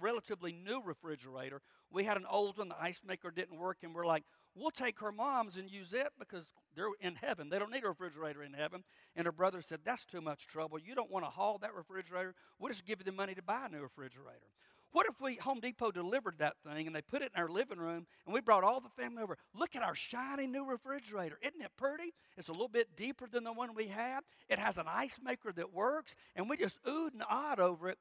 relatively 0.00 0.52
new 0.52 0.82
refrigerator. 0.84 1.62
We 1.92 2.04
had 2.04 2.16
an 2.16 2.26
old 2.30 2.58
one, 2.58 2.68
the 2.68 2.80
ice 2.80 3.00
maker 3.06 3.30
didn't 3.30 3.58
work, 3.58 3.78
and 3.82 3.94
we're 3.94 4.06
like, 4.06 4.24
we'll 4.54 4.70
take 4.70 5.00
her 5.00 5.12
mom's 5.12 5.56
and 5.56 5.70
use 5.70 5.92
it 5.94 6.08
because 6.18 6.44
they're 6.74 6.86
in 7.00 7.16
heaven. 7.16 7.48
They 7.48 7.58
don't 7.58 7.72
need 7.72 7.84
a 7.84 7.88
refrigerator 7.88 8.42
in 8.42 8.52
heaven. 8.52 8.84
And 9.16 9.26
her 9.26 9.32
brother 9.32 9.62
said, 9.62 9.80
That's 9.84 10.04
too 10.04 10.20
much 10.20 10.46
trouble. 10.46 10.78
You 10.78 10.94
don't 10.94 11.10
want 11.10 11.24
to 11.24 11.30
haul 11.30 11.58
that 11.58 11.74
refrigerator. 11.74 12.34
We'll 12.58 12.72
just 12.72 12.86
give 12.86 13.00
you 13.00 13.04
the 13.04 13.12
money 13.12 13.34
to 13.34 13.42
buy 13.42 13.66
a 13.66 13.68
new 13.68 13.82
refrigerator. 13.82 14.46
What 14.92 15.06
if 15.08 15.20
we 15.20 15.36
Home 15.36 15.60
Depot 15.60 15.92
delivered 15.92 16.38
that 16.38 16.56
thing 16.66 16.88
and 16.88 16.96
they 16.96 17.02
put 17.02 17.22
it 17.22 17.30
in 17.34 17.40
our 17.40 17.48
living 17.48 17.78
room 17.78 18.06
and 18.26 18.34
we 18.34 18.40
brought 18.40 18.64
all 18.64 18.80
the 18.80 18.88
family 18.88 19.22
over? 19.22 19.38
Look 19.54 19.76
at 19.76 19.82
our 19.82 19.94
shiny 19.94 20.48
new 20.48 20.64
refrigerator. 20.64 21.38
Isn't 21.42 21.62
it 21.62 21.70
pretty? 21.76 22.12
It's 22.36 22.48
a 22.48 22.52
little 22.52 22.68
bit 22.68 22.96
deeper 22.96 23.28
than 23.28 23.44
the 23.44 23.52
one 23.52 23.74
we 23.74 23.86
had. 23.86 24.20
It 24.48 24.58
has 24.58 24.78
an 24.78 24.86
ice 24.88 25.20
maker 25.22 25.52
that 25.52 25.72
works, 25.72 26.16
and 26.34 26.50
we 26.50 26.56
just 26.56 26.82
oohed 26.84 27.12
and 27.12 27.22
awed 27.30 27.60
over 27.60 27.88
it. 27.88 27.98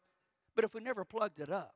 But 0.56 0.66
if 0.66 0.74
we 0.74 0.82
never 0.82 1.06
plugged 1.06 1.40
it 1.40 1.52
up, 1.52 1.76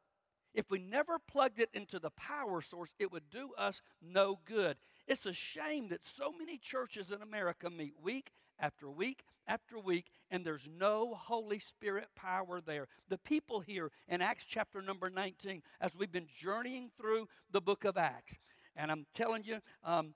if 0.54 0.70
we 0.70 0.80
never 0.80 1.20
plugged 1.20 1.60
it 1.60 1.70
into 1.74 2.00
the 2.00 2.12
power 2.12 2.62
source, 2.62 2.94
it 3.00 3.12
would 3.12 3.30
do 3.30 3.52
us 3.58 3.82
no 4.02 4.40
good. 4.46 4.78
It's 5.08 5.26
a 5.26 5.34
shame 5.34 5.90
that 5.90 6.06
so 6.06 6.32
many 6.32 6.58
churches 6.58 7.12
in 7.12 7.22
America 7.22 7.70
meet 7.70 7.96
week 8.02 8.32
after 8.60 8.90
week 8.90 9.24
after 9.48 9.78
week, 9.78 10.06
and 10.32 10.46
there's 10.46 10.68
no 10.78 11.16
Holy 11.16 11.60
Spirit 11.60 12.08
power 12.16 12.62
there. 12.62 12.88
The 13.10 13.18
people 13.18 13.60
here 13.60 13.92
in 14.08 14.22
Acts 14.22 14.46
chapter 14.48 14.82
number 14.82 15.10
19, 15.10 15.62
as 15.82 15.98
we've 15.98 16.12
been 16.12 16.30
journeying 16.34 16.92
through 16.98 17.28
the 17.52 17.62
book 17.62 17.84
of 17.84 17.98
Acts, 17.98 18.38
and 18.76 18.92
I'm 18.92 19.06
telling 19.14 19.44
you, 19.44 19.60
um, 19.84 20.14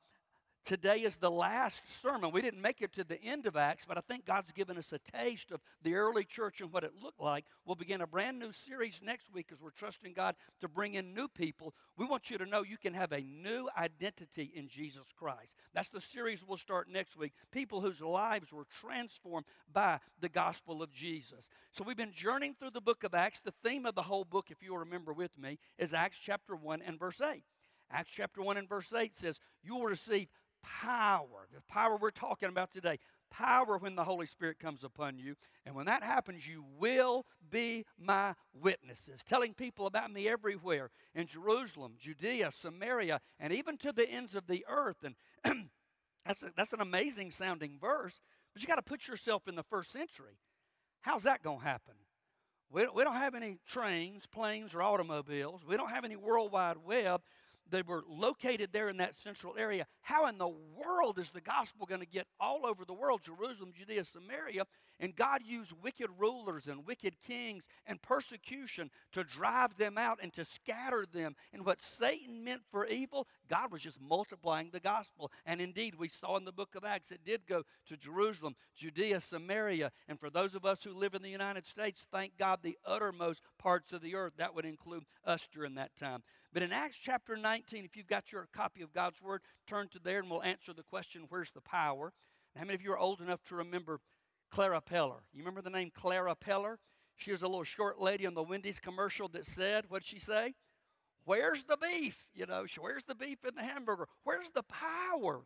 Today 0.68 0.98
is 0.98 1.16
the 1.16 1.32
last 1.32 1.80
sermon. 2.02 2.32
We 2.32 2.42
didn't 2.42 2.62
make 2.62 2.82
it 2.82 2.92
to 2.96 3.06
the 3.06 3.24
end 3.24 3.46
of 3.46 3.56
Acts, 3.56 3.86
but 3.88 3.98
I 3.98 4.02
think 4.02 4.26
God's 4.26 4.52
given 4.52 4.78
us 4.78 4.92
a 4.92 5.00
taste 5.00 5.52
of 5.52 5.62
the 5.82 5.96
early 5.96 6.26
church 6.26 6.60
and 6.60 6.74
what 6.74 6.84
it 6.84 6.92
looked 7.02 7.22
like. 7.22 7.46
We'll 7.66 7.78
begin 7.78 8.02
a 8.02 8.06
brand 8.06 8.38
new 8.38 8.52
series 8.52 9.00
next 9.02 9.32
week 9.32 9.48
as 9.54 9.62
we're 9.62 9.70
trusting 9.70 10.12
God 10.12 10.36
to 10.60 10.68
bring 10.68 10.96
in 10.96 11.14
new 11.14 11.30
people. 11.30 11.74
We 11.96 12.06
want 12.06 12.30
you 12.30 12.38
to 12.40 12.46
know 12.46 12.64
you 12.64 12.78
can 12.78 12.94
have 12.96 13.14
a 13.14 13.22
new 13.22 13.70
identity 13.78 14.52
in 14.54 14.68
Jesus 14.68 15.06
Christ. 15.18 15.56
That's 15.74 15.88
the 15.88 16.02
series 16.02 16.44
we'll 16.46 16.58
start 16.58 16.90
next 16.92 17.16
week. 17.16 17.32
People 17.54 17.80
whose 17.80 18.02
lives 18.02 18.52
were 18.52 18.68
transformed 18.82 19.46
by 19.72 20.00
the 20.20 20.28
gospel 20.28 20.84
of 20.84 20.92
Jesus. 20.92 21.48
So 21.72 21.86
we've 21.86 21.96
been 21.96 22.12
journeying 22.12 22.56
through 22.60 22.72
the 22.72 22.82
book 22.82 23.06
of 23.06 23.14
Acts. 23.14 23.40
The 23.42 23.54
theme 23.64 23.86
of 23.86 23.96
the 23.96 24.02
whole 24.02 24.26
book, 24.26 24.48
if 24.52 24.62
you'll 24.62 24.80
remember 24.80 25.14
with 25.14 25.32
me, 25.38 25.60
is 25.78 25.94
Acts 25.94 26.20
chapter 26.20 26.58
1 26.58 26.82
and 26.86 27.00
verse 27.00 27.22
8. 27.22 27.42
Acts 27.90 28.12
chapter 28.14 28.42
1 28.42 28.58
and 28.58 28.68
verse 28.68 28.94
8 28.94 29.18
says, 29.18 29.40
You 29.64 29.76
will 29.76 29.86
receive 29.86 30.28
power, 30.82 31.48
the 31.54 31.62
power 31.68 31.98
we're 31.98 32.12
talking 32.12 32.50
about 32.50 32.72
today, 32.72 33.00
power 33.30 33.78
when 33.78 33.96
the 33.96 34.04
Holy 34.04 34.26
Spirit 34.26 34.60
comes 34.60 34.84
upon 34.84 35.18
you. 35.18 35.36
And 35.66 35.76
when 35.76 35.86
that 35.86 36.04
happens, 36.04 36.48
you 36.48 36.64
will 36.78 37.26
be 37.50 37.86
my 38.00 38.36
witnesses, 38.54 39.22
telling 39.26 39.54
people 39.54 39.86
about 39.86 40.12
me 40.12 40.28
everywhere 40.28 40.90
in 41.16 41.28
Jerusalem, 41.28 41.94
Judea, 42.00 42.52
Samaria, 42.52 43.20
and 43.40 43.54
even 43.54 43.78
to 43.78 43.92
the 43.92 44.10
ends 44.10 44.36
of 44.36 44.48
the 44.48 44.66
earth. 44.70 45.04
And 45.04 45.16
that's, 46.26 46.44
a, 46.44 46.52
that's 46.56 46.74
an 46.74 46.82
amazing 46.82 47.32
sounding 47.32 47.78
verse, 47.80 48.20
but 48.54 48.62
you 48.62 48.68
got 48.68 48.76
to 48.76 48.82
put 48.82 49.08
yourself 49.08 49.48
in 49.48 49.56
the 49.56 49.64
first 49.64 49.92
century. 49.92 50.40
How's 51.02 51.24
that 51.24 51.44
going 51.44 51.60
to 51.60 51.66
happen? 51.66 51.94
We, 52.70 52.86
we 52.94 53.04
don't 53.04 53.16
have 53.16 53.36
any 53.36 53.60
trains, 53.68 54.26
planes, 54.26 54.74
or 54.74 54.82
automobiles. 54.82 55.62
We 55.66 55.78
don't 55.78 55.90
have 55.90 56.04
any 56.04 56.18
World 56.18 56.52
Wide 56.52 56.78
Web. 56.86 57.22
They 57.72 57.82
were 57.82 58.04
located 58.08 58.70
there 58.72 58.90
in 58.90 58.98
that 58.98 59.16
central 59.24 59.56
area. 59.58 59.86
How 60.02 60.28
in 60.28 60.38
the 60.38 60.48
world 60.48 61.20
is 61.20 61.30
the 61.30 61.42
gospel 61.42 61.86
going 61.86 62.02
to 62.02 62.08
get 62.08 62.28
all 62.40 62.66
over 62.66 62.86
the 62.86 62.94
world, 62.94 63.22
Jerusalem, 63.24 63.74
Judea, 63.78 64.06
Samaria? 64.06 64.64
And 65.00 65.16
God 65.16 65.42
used 65.46 65.74
wicked 65.84 66.10
rulers 66.18 66.68
and 66.68 66.86
wicked 66.86 67.16
kings 67.25 67.66
and 67.86 68.01
persecution 68.01 68.89
to 69.12 69.24
drive 69.24 69.77
them 69.77 69.98
out 69.98 70.20
and 70.22 70.34
to 70.34 70.44
scatter 70.44 71.06
them. 71.12 71.36
And 71.54 71.66
what 71.66 71.82
Satan 71.82 72.44
meant 72.44 72.62
for 72.72 72.88
evil, 72.88 73.27
God 73.48 73.72
was 73.72 73.82
just 73.82 74.01
multiplying 74.01 74.70
the 74.72 74.80
gospel. 74.80 75.32
And 75.46 75.62
indeed, 75.62 75.96
we 75.96 76.08
saw 76.08 76.38
in 76.38 76.46
the 76.46 76.51
book 76.51 76.75
of 76.75 76.84
Acts, 76.84 77.12
it 77.12 77.24
did 77.24 77.46
go 77.48 77.63
to 77.88 77.98
Jerusalem, 77.98 78.56
Judea, 78.75 79.20
Samaria. 79.20 79.92
And 80.08 80.20
for 80.20 80.30
those 80.32 80.56
of 80.56 80.66
us 80.66 80.84
who 80.84 80.94
live 80.94 81.13
in 81.13 81.22
the 81.22 81.30
United 81.30 81.66
States, 81.66 82.06
thank 82.12 82.38
God 82.38 82.60
the 82.63 82.77
uttermost 82.86 83.44
parts 83.60 83.94
of 83.94 84.01
the 84.01 84.16
earth. 84.16 84.34
That 84.38 84.56
would 84.56 84.66
include 84.66 85.04
us 85.25 85.48
during 85.54 85.75
that 85.75 85.96
time. 85.96 86.24
But 86.54 86.63
in 86.63 86.72
Acts 86.72 86.98
chapter 86.98 87.38
19, 87.38 87.86
if 87.86 87.96
you've 87.96 88.08
got 88.08 88.32
your 88.32 88.48
copy 88.51 88.82
of 88.82 88.94
God's 88.94 89.22
Word, 89.22 89.42
turn 89.68 89.89
to 89.89 90.00
there 90.00 90.20
and 90.20 90.32
we'll 90.32 90.42
answer 90.42 90.74
the 90.74 90.82
question 90.82 91.25
where's 91.30 91.51
the 91.51 91.62
power? 91.62 92.13
how 92.58 92.63
many 92.63 92.74
of 92.75 92.82
you 92.82 92.92
are 92.92 92.98
old 92.98 93.22
enough 93.22 93.44
to 93.44 93.56
remember 93.56 94.00
Clara 94.51 94.82
Peller? 94.82 95.20
You 95.34 95.39
remember 95.39 95.62
the 95.62 95.70
name 95.70 95.92
Clara 95.94 96.36
Peller? 96.36 96.77
She 97.16 97.32
was 97.32 97.42
a 97.42 97.48
little 97.48 97.63
short 97.63 98.00
lady 98.00 98.25
on 98.25 98.34
the 98.34 98.44
Wendy's 98.44 98.80
commercial 98.80 99.27
that 99.30 99.46
said, 99.46 99.86
what'd 99.89 100.08
she 100.08 100.20
say? 100.20 100.54
Where's 101.25 101.63
the 101.63 101.77
beef? 101.77 102.16
You 102.34 102.46
know, 102.46 102.66
where's 102.80 103.04
the 103.04 103.16
beef 103.16 103.39
in 103.46 103.56
the 103.56 103.63
hamburger? 103.63 104.08
Where's 104.24 104.50
the 104.54 104.63
power? 104.63 105.42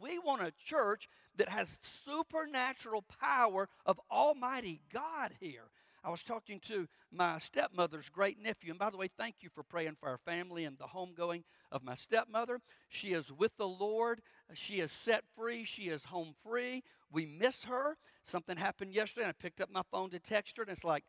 We 0.00 0.18
want 0.18 0.42
a 0.42 0.52
church 0.64 1.08
that 1.36 1.48
has 1.48 1.78
supernatural 1.80 3.04
power 3.20 3.68
of 3.84 4.00
Almighty 4.10 4.80
God 4.92 5.32
here. 5.38 5.70
I 6.02 6.10
was 6.10 6.22
talking 6.22 6.60
to 6.68 6.88
my 7.12 7.38
stepmother's 7.38 8.08
great 8.08 8.40
nephew. 8.40 8.70
And 8.70 8.78
by 8.78 8.90
the 8.90 8.96
way, 8.96 9.08
thank 9.18 9.36
you 9.40 9.48
for 9.48 9.62
praying 9.62 9.96
for 9.98 10.08
our 10.08 10.18
family 10.18 10.64
and 10.64 10.78
the 10.78 10.84
homegoing 10.84 11.42
of 11.72 11.82
my 11.82 11.94
stepmother. 11.94 12.60
She 12.88 13.08
is 13.08 13.32
with 13.32 13.56
the 13.56 13.66
Lord. 13.66 14.22
She 14.54 14.80
is 14.80 14.92
set 14.92 15.24
free. 15.36 15.64
She 15.64 15.82
is 15.82 16.04
home 16.04 16.34
free. 16.44 16.84
We 17.10 17.26
miss 17.26 17.64
her. 17.64 17.96
Something 18.24 18.56
happened 18.56 18.92
yesterday, 18.92 19.22
and 19.22 19.30
I 19.30 19.42
picked 19.42 19.60
up 19.60 19.70
my 19.70 19.82
phone 19.90 20.10
to 20.10 20.18
text 20.18 20.56
her, 20.56 20.62
and 20.62 20.72
it's 20.72 20.84
like, 20.84 21.04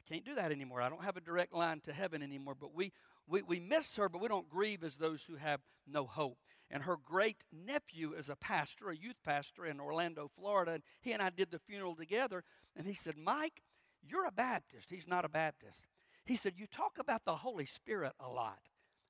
I 0.00 0.12
can't 0.12 0.24
do 0.24 0.34
that 0.34 0.52
anymore. 0.52 0.80
I 0.80 0.88
don't 0.88 1.04
have 1.04 1.16
a 1.16 1.20
direct 1.20 1.54
line 1.54 1.80
to 1.80 1.92
heaven 1.92 2.22
anymore. 2.22 2.54
But 2.58 2.74
we, 2.74 2.92
we, 3.26 3.42
we 3.42 3.60
miss 3.60 3.96
her, 3.96 4.08
but 4.08 4.20
we 4.20 4.28
don't 4.28 4.48
grieve 4.48 4.84
as 4.84 4.96
those 4.96 5.24
who 5.24 5.36
have 5.36 5.60
no 5.86 6.04
hope. 6.04 6.38
And 6.70 6.82
her 6.82 6.96
great 6.96 7.44
nephew 7.52 8.12
is 8.12 8.28
a 8.28 8.36
pastor, 8.36 8.90
a 8.90 8.96
youth 8.96 9.16
pastor 9.24 9.66
in 9.66 9.80
Orlando, 9.80 10.30
Florida. 10.36 10.72
And 10.72 10.82
he 11.00 11.12
and 11.12 11.22
I 11.22 11.30
did 11.30 11.50
the 11.50 11.58
funeral 11.58 11.96
together. 11.96 12.44
And 12.76 12.86
he 12.86 12.94
said, 12.94 13.16
Mike, 13.16 13.62
you're 14.02 14.26
a 14.26 14.32
Baptist. 14.32 14.90
He's 14.90 15.08
not 15.08 15.24
a 15.24 15.28
Baptist. 15.28 15.86
He 16.24 16.36
said, 16.36 16.54
You 16.56 16.66
talk 16.66 16.98
about 16.98 17.24
the 17.24 17.36
Holy 17.36 17.66
Spirit 17.66 18.12
a 18.20 18.28
lot. 18.28 18.58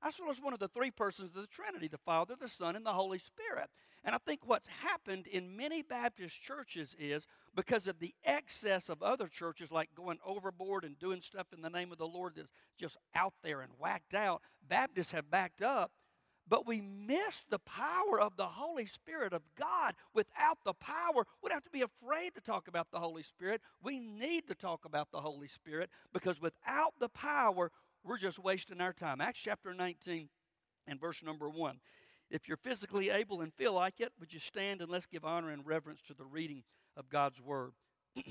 I 0.03 0.11
said, 0.11 0.27
it's 0.29 0.41
one 0.41 0.53
of 0.53 0.59
the 0.59 0.69
three 0.69 0.91
persons 0.91 1.35
of 1.35 1.43
the 1.43 1.49
Trinity 1.49 1.89
the 1.89 1.99
Father, 1.99 2.35
the 2.39 2.49
Son, 2.49 2.77
and 2.77 2.85
the 2.85 2.93
Holy 2.93 3.19
Spirit. 3.19 3.71
And 4.05 4.15
I 4.15 4.19
think 4.19 4.41
what's 4.45 4.69
happened 4.69 5.27
in 5.27 5.57
many 5.57 5.83
Baptist 5.83 6.41
churches 6.41 6.95
is 6.99 7.27
because 7.55 7.89
of 7.89 7.99
the 7.99 8.15
excess 8.25 8.89
of 8.89 9.03
other 9.03 9.27
churches, 9.27 9.73
like 9.73 9.89
going 9.97 10.19
overboard 10.25 10.85
and 10.85 10.99
doing 10.99 11.21
stuff 11.21 11.49
in 11.53 11.61
the 11.61 11.71
name 11.71 11.91
of 11.91 11.99
the 11.99 12.07
Lord 12.07 12.35
that's 12.37 12.53
just 12.79 12.97
out 13.15 13.35
there 13.43 13.63
and 13.63 13.73
whacked 13.79 14.15
out, 14.15 14.43
Baptists 14.69 15.13
have 15.13 15.31
backed 15.31 15.63
up 15.63 15.91
but 16.49 16.67
we 16.67 16.81
miss 16.81 17.45
the 17.51 17.59
power 17.59 18.21
of 18.21 18.37
the 18.37 18.47
Holy 18.47 18.87
Spirit 18.87 19.33
of 19.33 19.43
God. 19.59 19.95
Without 20.15 20.59
the 20.65 20.75
power, 20.75 21.27
we'd 21.43 21.53
have 21.53 21.65
to 21.65 21.71
be 21.71 21.83
afraid 21.83 22.35
to 22.35 22.41
talk 22.41 22.69
about 22.69 22.91
the 22.93 23.01
Holy 23.01 23.23
Spirit. 23.23 23.61
We 23.83 23.99
need 23.99 24.47
to 24.47 24.55
talk 24.55 24.85
about 24.85 25.11
the 25.11 25.21
Holy 25.21 25.49
Spirit 25.49 25.91
because 26.13 26.41
without 26.41 26.95
the 27.01 27.09
power, 27.09 27.73
we're 28.07 28.19
just 28.19 28.39
wasting 28.39 28.81
our 28.81 28.93
time. 28.93 29.21
Acts 29.21 29.41
chapter 29.43 29.75
19 29.75 30.29
and 30.87 31.01
verse 31.01 31.23
number 31.23 31.49
1. 31.49 31.79
If 32.31 32.49
you're 32.49 32.57
physically 32.57 33.11
able 33.11 33.41
and 33.41 33.53
feel 33.53 33.73
like 33.73 34.01
it, 34.01 34.13
would 34.19 34.33
you 34.33 34.41
stand 34.41 34.81
and 34.81 34.91
let's 34.91 35.07
give 35.07 35.25
honor 35.25 35.51
and 35.51 35.67
reverence 35.67 36.01
to 36.07 36.15
the 36.15 36.25
reading 36.25 36.63
of 36.97 37.09
God's 37.09 37.41
Word. 37.41 37.73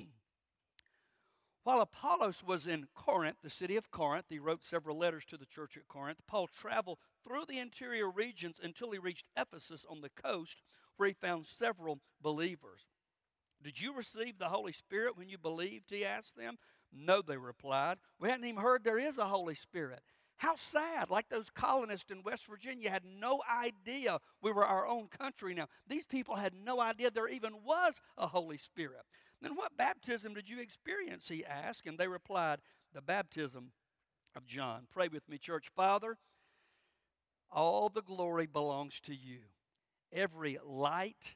While 1.63 1.81
Apollos 1.81 2.43
was 2.43 2.67
in 2.67 2.87
Corinth, 2.93 3.37
the 3.41 3.49
city 3.49 3.75
of 3.75 3.89
Corinth, 3.89 4.25
he 4.29 4.37
wrote 4.37 4.63
several 4.63 4.97
letters 4.97 5.25
to 5.25 5.37
the 5.37 5.45
church 5.47 5.77
at 5.77 5.87
Corinth. 5.87 6.19
Paul 6.27 6.47
traveled 6.47 6.99
through 7.23 7.45
the 7.47 7.59
interior 7.59 8.09
regions 8.09 8.59
until 8.61 8.91
he 8.91 8.99
reached 8.99 9.29
Ephesus 9.35 9.83
on 9.89 10.01
the 10.01 10.09
coast, 10.09 10.61
where 10.97 11.07
he 11.07 11.13
found 11.13 11.47
several 11.47 11.99
believers. 12.21 12.81
Did 13.63 13.81
you 13.81 13.95
receive 13.95 14.37
the 14.37 14.49
Holy 14.49 14.73
Spirit 14.73 15.17
when 15.17 15.27
you 15.27 15.39
believed? 15.39 15.89
He 15.89 16.05
asked 16.05 16.35
them. 16.37 16.57
No, 16.93 17.21
they 17.21 17.37
replied. 17.37 17.97
We 18.19 18.29
hadn't 18.29 18.45
even 18.45 18.61
heard 18.61 18.83
there 18.83 18.99
is 18.99 19.17
a 19.17 19.25
Holy 19.25 19.55
Spirit. 19.55 20.01
How 20.37 20.55
sad, 20.57 21.09
like 21.09 21.29
those 21.29 21.49
colonists 21.49 22.11
in 22.11 22.21
West 22.23 22.45
Virginia 22.47 22.89
had 22.89 23.03
no 23.05 23.41
idea 23.49 24.19
we 24.41 24.51
were 24.51 24.65
our 24.65 24.85
own 24.85 25.07
country 25.07 25.53
now. 25.53 25.67
These 25.87 26.05
people 26.05 26.35
had 26.35 26.53
no 26.53 26.81
idea 26.81 27.09
there 27.09 27.29
even 27.29 27.63
was 27.63 28.01
a 28.17 28.27
Holy 28.27 28.57
Spirit. 28.57 29.03
Then 29.41 29.55
what 29.55 29.77
baptism 29.77 30.33
did 30.33 30.49
you 30.49 30.59
experience? 30.59 31.29
He 31.29 31.45
asked. 31.45 31.87
And 31.87 31.97
they 31.97 32.07
replied, 32.07 32.59
The 32.93 33.01
baptism 33.01 33.71
of 34.35 34.45
John. 34.45 34.87
Pray 34.91 35.07
with 35.07 35.27
me, 35.29 35.37
church. 35.37 35.69
Father, 35.73 36.17
all 37.51 37.89
the 37.89 38.01
glory 38.01 38.45
belongs 38.45 38.99
to 39.01 39.15
you. 39.15 39.39
Every 40.11 40.57
light, 40.65 41.35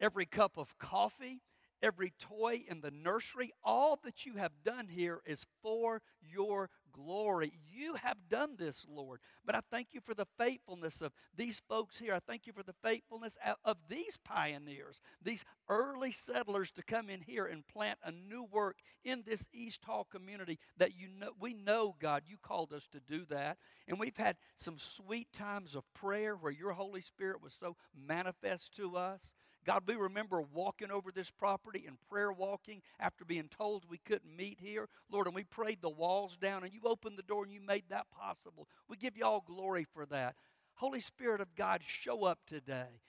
every 0.00 0.26
cup 0.26 0.56
of 0.56 0.78
coffee, 0.78 1.40
every 1.82 2.12
toy 2.18 2.64
in 2.68 2.80
the 2.80 2.90
nursery, 2.90 3.52
all 3.64 3.98
that 4.04 4.26
you 4.26 4.36
have 4.36 4.52
done 4.64 4.88
here 4.88 5.20
is 5.26 5.46
for 5.62 6.02
your 6.20 6.70
glory. 6.96 7.52
You 7.72 7.94
have 7.94 8.16
done 8.28 8.56
this, 8.56 8.86
Lord. 8.88 9.20
But 9.44 9.54
I 9.54 9.60
thank 9.70 9.88
you 9.92 10.00
for 10.00 10.14
the 10.14 10.26
faithfulness 10.38 11.02
of 11.02 11.12
these 11.36 11.60
folks 11.68 11.98
here. 11.98 12.14
I 12.14 12.20
thank 12.20 12.46
you 12.46 12.52
for 12.52 12.62
the 12.62 12.74
faithfulness 12.82 13.36
of 13.64 13.76
these 13.88 14.16
pioneers, 14.24 15.00
these 15.22 15.44
early 15.68 16.12
settlers 16.12 16.70
to 16.72 16.82
come 16.82 17.10
in 17.10 17.20
here 17.20 17.46
and 17.46 17.66
plant 17.66 17.98
a 18.04 18.10
new 18.10 18.44
work 18.44 18.76
in 19.04 19.22
this 19.26 19.48
East 19.52 19.84
Hall 19.84 20.06
community 20.10 20.58
that 20.78 20.96
you 20.96 21.08
know 21.08 21.30
we 21.38 21.54
know 21.54 21.94
God 22.00 22.22
you 22.26 22.36
called 22.42 22.72
us 22.72 22.88
to 22.92 23.00
do 23.00 23.24
that. 23.26 23.58
And 23.86 24.00
we've 24.00 24.16
had 24.16 24.36
some 24.56 24.78
sweet 24.78 25.32
times 25.32 25.74
of 25.74 25.84
prayer 25.94 26.34
where 26.34 26.52
your 26.52 26.72
Holy 26.72 27.02
Spirit 27.02 27.42
was 27.42 27.54
so 27.58 27.76
manifest 27.94 28.74
to 28.76 28.96
us. 28.96 29.20
God, 29.66 29.82
we 29.86 29.96
remember 29.96 30.40
walking 30.54 30.92
over 30.92 31.10
this 31.10 31.30
property 31.30 31.84
and 31.88 31.96
prayer 32.08 32.30
walking 32.30 32.82
after 33.00 33.24
being 33.24 33.48
told 33.48 33.84
we 33.88 33.98
couldn't 33.98 34.36
meet 34.36 34.58
here. 34.60 34.88
Lord, 35.10 35.26
and 35.26 35.34
we 35.34 35.42
prayed 35.42 35.82
the 35.82 35.90
walls 35.90 36.36
down 36.36 36.62
and 36.62 36.72
you 36.72 36.82
opened 36.84 37.18
the 37.18 37.24
door 37.24 37.42
and 37.42 37.52
you 37.52 37.60
made 37.60 37.84
that 37.90 38.06
possible. 38.10 38.68
We 38.88 38.96
give 38.96 39.16
you 39.16 39.24
all 39.24 39.44
glory 39.44 39.84
for 39.92 40.06
that. 40.06 40.36
Holy 40.74 41.00
Spirit 41.00 41.40
of 41.40 41.56
God, 41.56 41.80
show 41.84 42.24
up 42.24 42.38
today. 42.46 43.00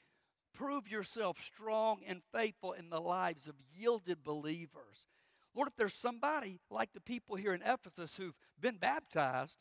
Prove 0.55 0.89
yourself 0.89 1.37
strong 1.45 1.99
and 2.07 2.21
faithful 2.33 2.71
in 2.71 2.89
the 2.89 3.01
lives 3.01 3.47
of 3.47 3.53
yielded 3.77 4.23
believers. 4.23 5.05
Lord, 5.53 5.67
if 5.67 5.75
there's 5.75 5.93
somebody 5.93 6.59
like 6.71 6.93
the 6.93 7.01
people 7.01 7.35
here 7.35 7.53
in 7.53 7.61
Ephesus 7.61 8.15
who've 8.15 8.37
been 8.59 8.77
baptized, 8.77 9.53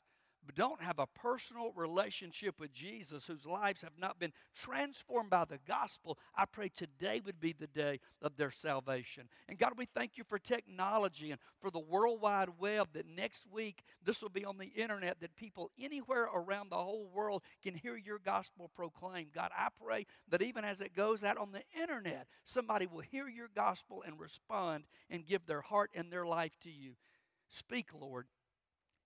don't 0.55 0.83
have 0.83 0.99
a 0.99 1.07
personal 1.07 1.73
relationship 1.75 2.61
with 2.61 2.73
Jesus, 2.73 3.27
whose 3.27 3.47
lives 3.47 3.83
have 3.83 3.99
not 3.99 4.19
been 4.19 4.33
transformed 4.55 5.31
by 5.31 5.45
the 5.45 5.59
gospel, 5.67 6.19
I 6.37 6.45
pray 6.45 6.69
today 6.69 7.21
would 7.25 7.41
be 7.41 7.53
the 7.53 7.67
day 7.67 8.01
of 8.23 8.37
their 8.37 8.51
salvation. 8.51 9.29
And 9.49 9.59
God, 9.59 9.73
we 9.77 9.87
thank 9.87 10.17
you 10.17 10.25
for 10.25 10.39
technology 10.39 11.31
and 11.31 11.41
for 11.61 11.71
the 11.71 11.79
World 11.79 12.21
Wide 12.21 12.51
Web 12.59 12.89
that 12.93 13.07
next 13.07 13.47
week 13.51 13.83
this 14.05 14.23
will 14.23 14.29
be 14.29 14.45
on 14.45 14.59
the 14.59 14.73
internet, 14.75 15.21
that 15.21 15.37
people 15.37 15.71
anywhere 15.81 16.25
around 16.25 16.71
the 16.71 16.77
whole 16.77 17.09
world 17.13 17.43
can 17.63 17.75
hear 17.75 17.97
your 17.97 18.19
gospel 18.19 18.71
proclaimed. 18.75 19.33
God, 19.33 19.51
I 19.57 19.69
pray 19.83 20.07
that 20.29 20.43
even 20.43 20.65
as 20.65 20.81
it 20.81 20.95
goes 20.95 21.25
out 21.25 21.39
on 21.39 21.53
the 21.53 21.63
internet, 21.81 22.27
somebody 22.45 22.87
will 22.87 23.01
hear 23.01 23.29
your 23.29 23.49
gospel 23.55 24.03
and 24.07 24.21
respond 24.21 24.85
and 25.11 25.27
give 25.27 25.47
their 25.47 25.63
heart 25.63 25.91
and 25.95 26.11
their 26.11 26.27
life 26.27 26.57
to 26.63 26.71
you. 26.71 26.93
Speak, 27.49 27.89
Lord. 27.99 28.27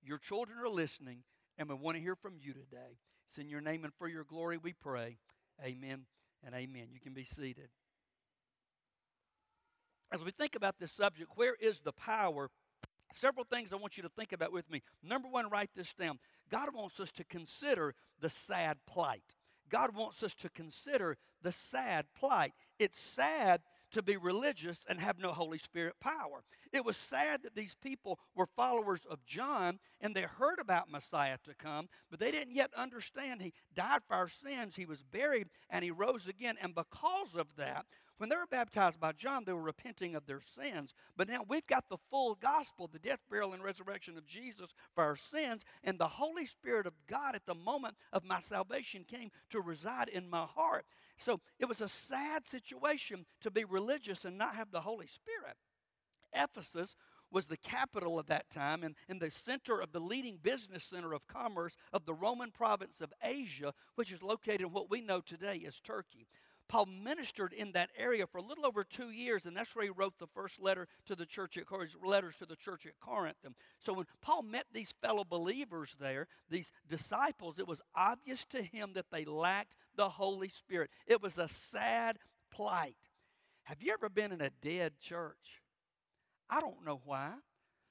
Your 0.02 0.18
children 0.18 0.58
are 0.58 0.68
listening, 0.68 1.18
and 1.58 1.68
we 1.68 1.74
want 1.74 1.96
to 1.96 2.02
hear 2.02 2.16
from 2.16 2.34
you 2.40 2.52
today. 2.52 2.98
It's 3.28 3.38
in 3.38 3.48
your 3.48 3.60
name 3.60 3.84
and 3.84 3.94
for 3.94 4.08
your 4.08 4.24
glory 4.24 4.58
we 4.58 4.72
pray. 4.72 5.18
Amen 5.64 6.06
and 6.44 6.54
amen. 6.54 6.88
You 6.92 7.00
can 7.00 7.12
be 7.12 7.24
seated. 7.24 7.68
As 10.12 10.24
we 10.24 10.32
think 10.32 10.56
about 10.56 10.78
this 10.80 10.90
subject, 10.90 11.30
where 11.36 11.54
is 11.54 11.80
the 11.80 11.92
power? 11.92 12.50
Several 13.12 13.44
things 13.44 13.72
I 13.72 13.76
want 13.76 13.96
you 13.96 14.02
to 14.02 14.08
think 14.08 14.32
about 14.32 14.52
with 14.52 14.70
me. 14.70 14.82
Number 15.02 15.28
one, 15.28 15.50
write 15.50 15.70
this 15.76 15.92
down. 15.94 16.18
God 16.50 16.74
wants 16.74 16.98
us 16.98 17.12
to 17.12 17.24
consider 17.24 17.94
the 18.20 18.28
sad 18.28 18.78
plight. 18.86 19.22
God 19.68 19.94
wants 19.94 20.22
us 20.22 20.34
to 20.34 20.48
consider 20.48 21.16
the 21.42 21.52
sad 21.52 22.06
plight. 22.18 22.52
It's 22.78 22.98
sad 22.98 23.60
to 23.92 24.02
be 24.02 24.16
religious 24.16 24.78
and 24.88 25.00
have 25.00 25.18
no 25.18 25.32
Holy 25.32 25.58
Spirit 25.58 25.94
power. 26.00 26.42
It 26.72 26.84
was 26.84 26.96
sad 26.96 27.42
that 27.42 27.54
these 27.54 27.74
people 27.82 28.18
were 28.34 28.46
followers 28.46 29.06
of 29.08 29.24
John 29.24 29.78
and 30.00 30.14
they 30.14 30.22
heard 30.22 30.58
about 30.60 30.90
Messiah 30.90 31.38
to 31.44 31.54
come, 31.54 31.88
but 32.10 32.20
they 32.20 32.30
didn't 32.30 32.54
yet 32.54 32.70
understand 32.76 33.42
he 33.42 33.52
died 33.74 34.00
for 34.06 34.14
our 34.14 34.28
sins, 34.28 34.76
he 34.76 34.86
was 34.86 35.02
buried, 35.02 35.48
and 35.68 35.84
he 35.84 35.90
rose 35.90 36.26
again. 36.26 36.56
And 36.60 36.74
because 36.74 37.34
of 37.36 37.46
that, 37.56 37.86
When 38.20 38.28
they 38.28 38.36
were 38.36 38.44
baptized 38.44 39.00
by 39.00 39.12
John, 39.12 39.44
they 39.46 39.54
were 39.54 39.62
repenting 39.62 40.14
of 40.14 40.26
their 40.26 40.42
sins. 40.54 40.92
But 41.16 41.30
now 41.30 41.42
we've 41.48 41.66
got 41.66 41.88
the 41.88 41.96
full 42.10 42.34
gospel, 42.34 42.86
the 42.86 42.98
death, 42.98 43.20
burial, 43.30 43.54
and 43.54 43.64
resurrection 43.64 44.18
of 44.18 44.26
Jesus 44.26 44.74
for 44.94 45.02
our 45.04 45.16
sins. 45.16 45.64
And 45.82 45.98
the 45.98 46.06
Holy 46.06 46.44
Spirit 46.44 46.86
of 46.86 46.92
God 47.08 47.34
at 47.34 47.46
the 47.46 47.54
moment 47.54 47.94
of 48.12 48.22
my 48.22 48.40
salvation 48.40 49.06
came 49.08 49.30
to 49.48 49.62
reside 49.62 50.10
in 50.10 50.28
my 50.28 50.44
heart. 50.44 50.84
So 51.16 51.40
it 51.58 51.64
was 51.64 51.80
a 51.80 51.88
sad 51.88 52.44
situation 52.44 53.24
to 53.40 53.50
be 53.50 53.64
religious 53.64 54.26
and 54.26 54.36
not 54.36 54.54
have 54.54 54.70
the 54.70 54.82
Holy 54.82 55.06
Spirit. 55.06 55.56
Ephesus 56.34 56.96
was 57.30 57.46
the 57.46 57.56
capital 57.56 58.18
of 58.18 58.26
that 58.26 58.50
time 58.50 58.82
and, 58.82 58.96
and 59.08 59.18
the 59.18 59.30
center 59.30 59.80
of 59.80 59.92
the 59.92 60.00
leading 60.00 60.36
business 60.42 60.84
center 60.84 61.14
of 61.14 61.26
commerce 61.26 61.74
of 61.90 62.04
the 62.04 62.12
Roman 62.12 62.50
province 62.50 63.00
of 63.00 63.14
Asia, 63.22 63.72
which 63.94 64.12
is 64.12 64.22
located 64.22 64.60
in 64.60 64.72
what 64.72 64.90
we 64.90 65.00
know 65.00 65.22
today 65.22 65.64
as 65.66 65.80
Turkey. 65.80 66.26
Paul 66.70 66.86
ministered 66.86 67.52
in 67.52 67.72
that 67.72 67.90
area 67.98 68.28
for 68.28 68.38
a 68.38 68.42
little 68.42 68.64
over 68.64 68.84
two 68.84 69.10
years, 69.10 69.44
and 69.44 69.56
that's 69.56 69.74
where 69.74 69.84
he 69.84 69.90
wrote 69.90 70.20
the 70.20 70.28
first 70.28 70.60
letter 70.60 70.86
to 71.06 71.16
the 71.16 71.26
church 71.26 71.58
at 71.58 71.66
Corinth, 71.66 71.96
letters 72.00 72.36
to 72.36 72.46
the 72.46 72.54
church 72.54 72.86
at 72.86 73.00
Corinth. 73.00 73.38
And 73.44 73.56
so 73.80 73.92
when 73.92 74.06
Paul 74.22 74.42
met 74.42 74.66
these 74.72 74.94
fellow 75.02 75.24
believers 75.24 75.96
there, 75.98 76.28
these 76.48 76.70
disciples, 76.88 77.58
it 77.58 77.66
was 77.66 77.82
obvious 77.96 78.44
to 78.50 78.62
him 78.62 78.92
that 78.94 79.10
they 79.10 79.24
lacked 79.24 79.74
the 79.96 80.10
Holy 80.10 80.48
Spirit. 80.48 80.90
It 81.08 81.20
was 81.20 81.38
a 81.38 81.48
sad 81.72 82.18
plight. 82.52 82.94
Have 83.64 83.82
you 83.82 83.92
ever 83.92 84.08
been 84.08 84.30
in 84.30 84.40
a 84.40 84.50
dead 84.62 84.92
church? 85.00 85.62
I 86.48 86.60
don't 86.60 86.86
know 86.86 87.00
why, 87.04 87.32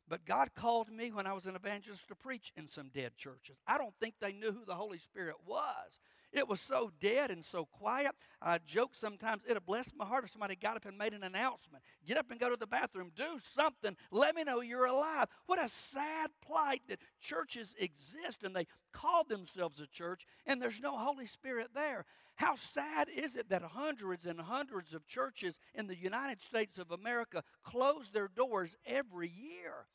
but 0.08 0.24
God 0.24 0.52
called 0.56 0.90
me 0.90 1.12
when 1.12 1.28
I 1.28 1.34
was 1.34 1.48
an 1.48 1.58
evangelist 1.58 2.08
to 2.08 2.16
preach 2.16 2.54
in 2.56 2.70
some 2.70 2.92
dead 2.94 3.18
churches. 3.18 3.58
I 3.68 3.78
don't 3.78 3.94
think 4.00 4.16
they 4.22 4.32
knew 4.32 4.54
who 4.54 4.64
the 4.66 4.76
Holy 4.76 5.00
Spirit 5.00 5.36
was. 5.46 6.00
It 6.32 6.48
was 6.48 6.62
so 6.62 6.92
dead 7.02 7.32
and 7.32 7.44
so 7.44 7.66
quiet. 7.66 8.12
I 8.42 8.60
joke 8.60 8.92
sometimes, 8.94 9.44
it'd 9.46 9.58
have 9.58 9.66
blessed 9.66 9.96
my 9.98 10.06
heart 10.06 10.26
if 10.26 10.32
somebody 10.32 10.56
got 10.56 10.78
up 10.78 10.86
and 10.86 10.98
made 10.98 11.14
an 11.14 11.24
announcement. 11.24 11.84
Get 12.08 12.18
up 12.18 12.30
and 12.30 12.40
go 12.40 12.50
to 12.50 12.56
the 12.56 12.68
bathroom. 12.68 13.12
Do 13.16 13.40
something. 13.56 13.96
Let 14.12 14.36
me 14.36 14.44
know 14.44 14.62
you're 14.62 14.86
alive. 14.86 15.28
What 15.48 15.64
a 15.64 15.70
sad 15.92 16.30
plight 16.46 16.82
that 16.88 17.00
churches 17.20 17.76
exist 17.80 18.44
and 18.44 18.56
they 18.56 18.68
call 18.94 19.24
themselves 19.24 19.80
a 19.82 19.88
church 19.88 20.26
and 20.46 20.62
there's 20.62 20.80
no 20.80 20.98
Holy 20.98 21.26
Spirit 21.26 21.70
there. 21.74 22.06
How 22.36 22.56
sad 22.56 23.10
is 23.10 23.36
it 23.36 23.50
that 23.50 23.64
hundreds 23.64 24.26
and 24.26 24.40
hundreds 24.40 24.94
of 24.94 25.06
churches 25.08 25.60
in 25.74 25.88
the 25.88 25.98
United 25.98 26.42
States 26.42 26.78
of 26.78 26.92
America 26.92 27.44
close 27.64 28.12
their 28.12 28.30
doors 28.30 28.78
every 28.86 29.30
year? 29.30 29.88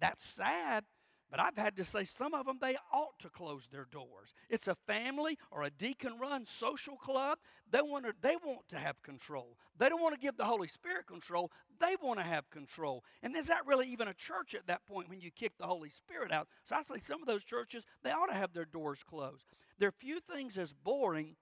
That's 0.00 0.24
sad, 0.24 0.84
but 1.30 1.40
I've 1.40 1.56
had 1.56 1.76
to 1.76 1.84
say 1.84 2.04
some 2.04 2.32
of 2.32 2.46
them, 2.46 2.58
they 2.60 2.76
ought 2.92 3.18
to 3.20 3.28
close 3.28 3.68
their 3.70 3.86
doors. 3.90 4.34
It's 4.48 4.68
a 4.68 4.76
family 4.86 5.38
or 5.50 5.62
a 5.62 5.70
deacon 5.70 6.18
run 6.18 6.46
social 6.46 6.96
club. 6.96 7.38
They 7.70 7.82
want, 7.82 8.06
to, 8.06 8.14
they 8.22 8.36
want 8.42 8.68
to 8.70 8.78
have 8.78 9.02
control. 9.02 9.58
They 9.78 9.90
don't 9.90 10.00
want 10.00 10.14
to 10.14 10.20
give 10.20 10.38
the 10.38 10.44
Holy 10.44 10.68
Spirit 10.68 11.06
control. 11.06 11.50
They 11.80 11.96
want 12.02 12.18
to 12.18 12.24
have 12.24 12.48
control. 12.50 13.04
And 13.22 13.36
is 13.36 13.46
that 13.46 13.66
really 13.66 13.88
even 13.88 14.08
a 14.08 14.14
church 14.14 14.54
at 14.54 14.66
that 14.68 14.86
point 14.86 15.10
when 15.10 15.20
you 15.20 15.30
kick 15.30 15.52
the 15.58 15.66
Holy 15.66 15.90
Spirit 15.90 16.32
out? 16.32 16.48
So 16.64 16.76
I 16.76 16.82
say 16.82 17.02
some 17.02 17.20
of 17.20 17.26
those 17.26 17.44
churches, 17.44 17.84
they 18.02 18.10
ought 18.10 18.28
to 18.28 18.34
have 18.34 18.54
their 18.54 18.64
doors 18.64 19.00
closed. 19.08 19.44
There 19.78 19.88
are 19.88 19.92
few 19.92 20.20
things 20.20 20.56
as 20.56 20.72
boring 20.72 21.36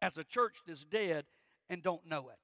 as 0.00 0.18
a 0.18 0.24
church 0.24 0.58
that's 0.66 0.84
dead 0.84 1.24
and 1.68 1.82
don't 1.82 2.06
know 2.06 2.28
it. 2.28 2.38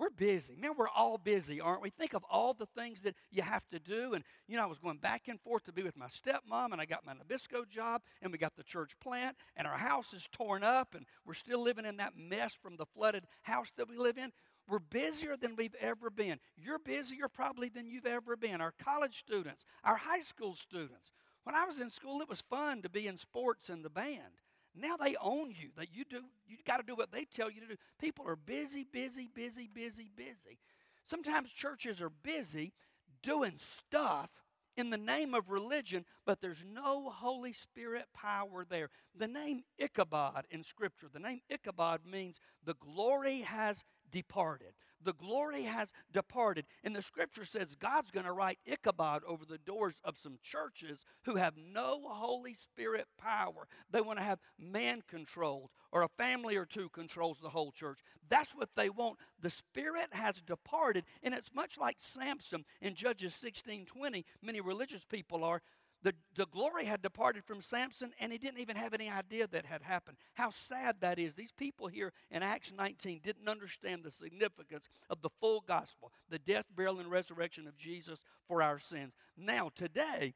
We're 0.00 0.08
busy. 0.08 0.56
Man, 0.58 0.70
we're 0.78 0.88
all 0.88 1.18
busy, 1.18 1.60
aren't 1.60 1.82
we? 1.82 1.90
Think 1.90 2.14
of 2.14 2.24
all 2.30 2.54
the 2.54 2.64
things 2.64 3.02
that 3.02 3.14
you 3.30 3.42
have 3.42 3.68
to 3.68 3.78
do. 3.78 4.14
And, 4.14 4.24
you 4.48 4.56
know, 4.56 4.62
I 4.62 4.66
was 4.66 4.78
going 4.78 4.96
back 4.96 5.28
and 5.28 5.38
forth 5.38 5.64
to 5.64 5.72
be 5.72 5.82
with 5.82 5.94
my 5.94 6.06
stepmom, 6.06 6.72
and 6.72 6.80
I 6.80 6.86
got 6.86 7.04
my 7.04 7.12
Nabisco 7.12 7.68
job, 7.68 8.00
and 8.22 8.32
we 8.32 8.38
got 8.38 8.56
the 8.56 8.62
church 8.62 8.98
plant, 8.98 9.36
and 9.58 9.66
our 9.66 9.76
house 9.76 10.14
is 10.14 10.26
torn 10.32 10.64
up, 10.64 10.94
and 10.94 11.04
we're 11.26 11.34
still 11.34 11.62
living 11.62 11.84
in 11.84 11.98
that 11.98 12.14
mess 12.16 12.54
from 12.54 12.78
the 12.78 12.86
flooded 12.86 13.24
house 13.42 13.72
that 13.76 13.90
we 13.90 13.98
live 13.98 14.16
in. 14.16 14.32
We're 14.66 14.78
busier 14.78 15.36
than 15.36 15.54
we've 15.54 15.76
ever 15.78 16.08
been. 16.08 16.38
You're 16.56 16.78
busier 16.78 17.28
probably 17.28 17.68
than 17.68 17.86
you've 17.86 18.06
ever 18.06 18.36
been. 18.36 18.62
Our 18.62 18.72
college 18.82 19.18
students, 19.18 19.66
our 19.84 19.96
high 19.96 20.22
school 20.22 20.54
students. 20.54 21.12
When 21.44 21.54
I 21.54 21.66
was 21.66 21.78
in 21.78 21.90
school, 21.90 22.22
it 22.22 22.28
was 22.28 22.40
fun 22.40 22.80
to 22.82 22.88
be 22.88 23.06
in 23.06 23.18
sports 23.18 23.68
and 23.68 23.84
the 23.84 23.90
band. 23.90 24.40
Now 24.74 24.96
they 24.96 25.16
own 25.20 25.50
you. 25.50 25.70
That 25.76 25.94
you 25.94 26.04
do 26.04 26.22
you 26.46 26.56
got 26.66 26.78
to 26.78 26.82
do 26.82 26.94
what 26.94 27.12
they 27.12 27.24
tell 27.24 27.50
you 27.50 27.60
to 27.60 27.66
do. 27.66 27.76
People 28.00 28.26
are 28.26 28.36
busy, 28.36 28.86
busy, 28.90 29.28
busy, 29.34 29.68
busy, 29.72 30.10
busy. 30.16 30.58
Sometimes 31.06 31.52
churches 31.52 32.00
are 32.00 32.12
busy 32.22 32.72
doing 33.22 33.54
stuff 33.56 34.30
in 34.76 34.90
the 34.90 34.96
name 34.96 35.34
of 35.34 35.50
religion, 35.50 36.04
but 36.24 36.40
there's 36.40 36.64
no 36.64 37.10
Holy 37.10 37.52
Spirit 37.52 38.06
power 38.14 38.64
there. 38.68 38.88
The 39.16 39.28
name 39.28 39.62
Ichabod 39.78 40.46
in 40.50 40.62
Scripture, 40.62 41.08
the 41.12 41.18
name 41.18 41.40
Ichabod 41.50 42.00
means 42.10 42.40
the 42.64 42.74
glory 42.74 43.40
has 43.40 43.84
departed. 44.10 44.72
The 45.02 45.14
glory 45.14 45.62
has 45.62 45.92
departed. 46.12 46.66
And 46.84 46.94
the 46.94 47.02
scripture 47.02 47.44
says 47.44 47.74
God's 47.76 48.10
going 48.10 48.26
to 48.26 48.32
write 48.32 48.58
Ichabod 48.66 49.22
over 49.26 49.44
the 49.44 49.58
doors 49.58 49.96
of 50.04 50.16
some 50.22 50.38
churches 50.42 50.98
who 51.24 51.36
have 51.36 51.54
no 51.56 52.02
Holy 52.06 52.54
Spirit 52.54 53.06
power. 53.18 53.66
They 53.90 54.00
want 54.00 54.18
to 54.18 54.24
have 54.24 54.40
man 54.58 55.02
controlled 55.08 55.70
or 55.92 56.02
a 56.02 56.08
family 56.08 56.56
or 56.56 56.66
two 56.66 56.88
controls 56.90 57.38
the 57.40 57.48
whole 57.48 57.72
church. 57.72 57.98
That's 58.28 58.54
what 58.54 58.68
they 58.76 58.90
want. 58.90 59.18
The 59.40 59.50
Spirit 59.50 60.08
has 60.12 60.40
departed. 60.40 61.04
And 61.22 61.34
it's 61.34 61.54
much 61.54 61.78
like 61.78 61.96
Samson 62.00 62.64
in 62.80 62.94
Judges 62.94 63.34
16 63.34 63.86
20. 63.86 64.24
Many 64.42 64.60
religious 64.60 65.04
people 65.04 65.44
are. 65.44 65.62
The, 66.02 66.14
the 66.34 66.46
glory 66.46 66.86
had 66.86 67.02
departed 67.02 67.44
from 67.44 67.60
Samson, 67.60 68.12
and 68.18 68.32
he 68.32 68.38
didn't 68.38 68.60
even 68.60 68.76
have 68.76 68.94
any 68.94 69.10
idea 69.10 69.46
that 69.48 69.66
had 69.66 69.82
happened. 69.82 70.16
How 70.34 70.50
sad 70.50 70.96
that 71.00 71.18
is. 71.18 71.34
These 71.34 71.52
people 71.52 71.88
here 71.88 72.12
in 72.30 72.42
Acts 72.42 72.72
19 72.76 73.20
didn't 73.22 73.48
understand 73.48 74.02
the 74.02 74.10
significance 74.10 74.88
of 75.10 75.20
the 75.20 75.28
full 75.40 75.62
gospel, 75.66 76.12
the 76.30 76.38
death, 76.38 76.64
burial, 76.74 77.00
and 77.00 77.10
resurrection 77.10 77.66
of 77.66 77.76
Jesus 77.76 78.20
for 78.48 78.62
our 78.62 78.78
sins. 78.78 79.14
Now, 79.36 79.70
today, 79.76 80.34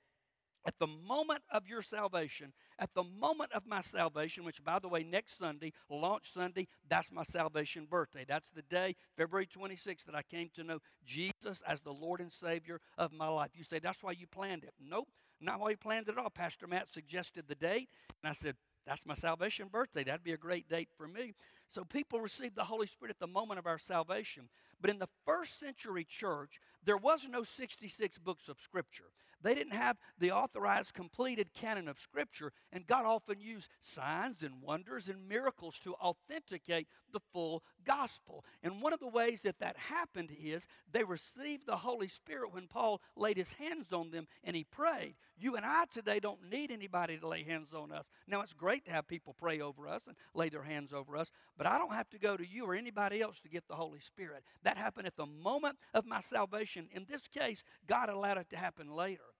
at 0.67 0.79
the 0.79 0.87
moment 0.87 1.43
of 1.51 1.67
your 1.67 1.83
salvation, 1.83 2.53
at 2.79 2.95
the 2.95 3.05
moment 3.05 3.53
of 3.53 3.67
my 3.67 3.81
salvation, 3.83 4.45
which, 4.45 4.65
by 4.65 4.79
the 4.79 4.89
way, 4.89 5.03
next 5.03 5.39
Sunday, 5.39 5.73
launch 5.91 6.33
Sunday, 6.33 6.67
that's 6.89 7.13
my 7.13 7.23
salvation 7.23 7.87
birthday. 7.89 8.25
That's 8.27 8.51
the 8.51 8.63
day, 8.63 8.97
February 9.17 9.47
26th, 9.47 10.05
that 10.07 10.15
I 10.15 10.23
came 10.23 10.51
to 10.55 10.65
know 10.65 10.79
Jesus 11.05 11.63
as 11.67 11.81
the 11.81 11.93
Lord 11.93 12.21
and 12.21 12.33
Savior 12.33 12.81
of 12.97 13.13
my 13.13 13.29
life. 13.29 13.51
You 13.55 13.65
say, 13.65 13.79
that's 13.79 14.03
why 14.03 14.13
you 14.13 14.27
planned 14.27 14.65
it. 14.65 14.73
Nope. 14.81 15.09
Not 15.45 15.61
why 15.61 15.71
he 15.71 15.77
planned 15.77 16.09
it 16.09 16.19
all. 16.19 16.31
Pastor 16.31 16.67
Matt 16.67 16.89
suggested 16.89 17.45
the 17.47 17.55
date, 17.55 17.89
and 18.23 18.31
I 18.31 18.33
said, 18.33 18.57
that's 18.87 19.07
my 19.07 19.15
salvation 19.15 19.69
birthday. 19.69 20.05
That'd 20.05 20.25
be 20.25 20.33
a 20.33 20.39
great 20.39 20.69
date 20.69 20.89
for 20.97 21.09
me. 21.09 21.35
So 21.73 21.85
people 21.85 22.21
received 22.21 22.55
the 22.55 22.65
Holy 22.65 22.87
Spirit 22.87 23.11
at 23.11 23.19
the 23.19 23.27
moment 23.27 23.59
of 23.59 23.67
our 23.67 23.79
salvation. 23.79 24.49
But 24.81 24.91
in 24.91 24.99
the 24.99 25.09
first 25.25 25.59
century 25.59 26.05
church, 26.05 26.61
there 26.85 26.99
was 26.99 27.27
no 27.29 27.43
66 27.43 28.19
books 28.19 28.49
of 28.49 28.61
Scripture. 28.61 29.11
They 29.45 29.55
didn't 29.55 29.75
have 29.75 29.99
the 30.19 30.33
authorized, 30.33 30.95
completed 30.95 31.53
canon 31.53 31.87
of 31.87 32.01
Scripture, 32.01 32.51
and 32.73 32.87
God 32.87 33.05
often 33.05 33.39
used 33.41 33.71
signs 33.83 34.43
and 34.43 34.63
wonders 34.63 35.11
and 35.11 35.29
miracles 35.29 35.79
to 35.81 35.95
authenticate 35.97 36.89
the 37.13 37.21
full 37.31 37.63
gospel. 37.85 38.43
And 38.63 38.81
one 38.81 38.95
of 38.95 39.01
the 39.01 39.07
ways 39.07 39.43
that 39.43 39.59
that 39.59 39.77
happened 39.77 40.31
is 40.43 40.67
they 40.91 41.05
received 41.05 41.67
the 41.67 41.77
Holy 41.77 42.09
Spirit 42.09 42.55
when 42.55 42.69
Paul 42.69 43.03
laid 43.17 43.37
his 43.37 43.53
hands 43.53 43.93
on 43.93 44.11
them 44.11 44.27
and 44.43 44.57
he 44.57 44.65
prayed. 44.65 45.17
You 45.37 45.57
and 45.57 45.67
I 45.67 45.85
today 45.93 46.21
don't 46.21 46.51
need 46.51 46.71
anybody 46.71 47.19
to 47.19 47.29
lay 47.29 47.43
hands 47.43 47.75
on 47.75 47.93
us. 47.93 48.11
Now, 48.27 48.41
it's 48.41 48.55
great 48.55 48.87
to 48.87 48.93
have 48.93 49.07
people 49.07 49.35
pray 49.35 49.61
over 49.61 49.87
us 49.87 50.07
and 50.07 50.17
lay 50.33 50.49
their 50.49 50.63
hands 50.63 50.95
over 50.95 51.19
us, 51.19 51.31
but 51.59 51.67
I 51.67 51.77
don't 51.77 51.93
have 51.93 52.09
to 52.11 52.19
go 52.19 52.37
to 52.37 52.47
you 52.47 52.65
or 52.65 52.75
anybody 52.75 53.21
else 53.21 53.41
to 53.41 53.51
get 53.51 53.69
the 53.69 53.75
Holy 53.75 54.01
Spirit. 54.01 54.43
That 54.63 54.79
happened 54.79 55.07
at 55.07 55.17
the 55.17 55.27
moment 55.27 55.77
of 55.93 56.07
my 56.07 56.23
salvation. 56.23 56.89
In 56.93 57.05
this 57.11 57.29
case, 57.29 57.63
God 57.87 58.09
allowed 58.09 58.39
it 58.39 58.49
to 58.51 58.57
happen 58.57 58.89
later. 58.89 59.34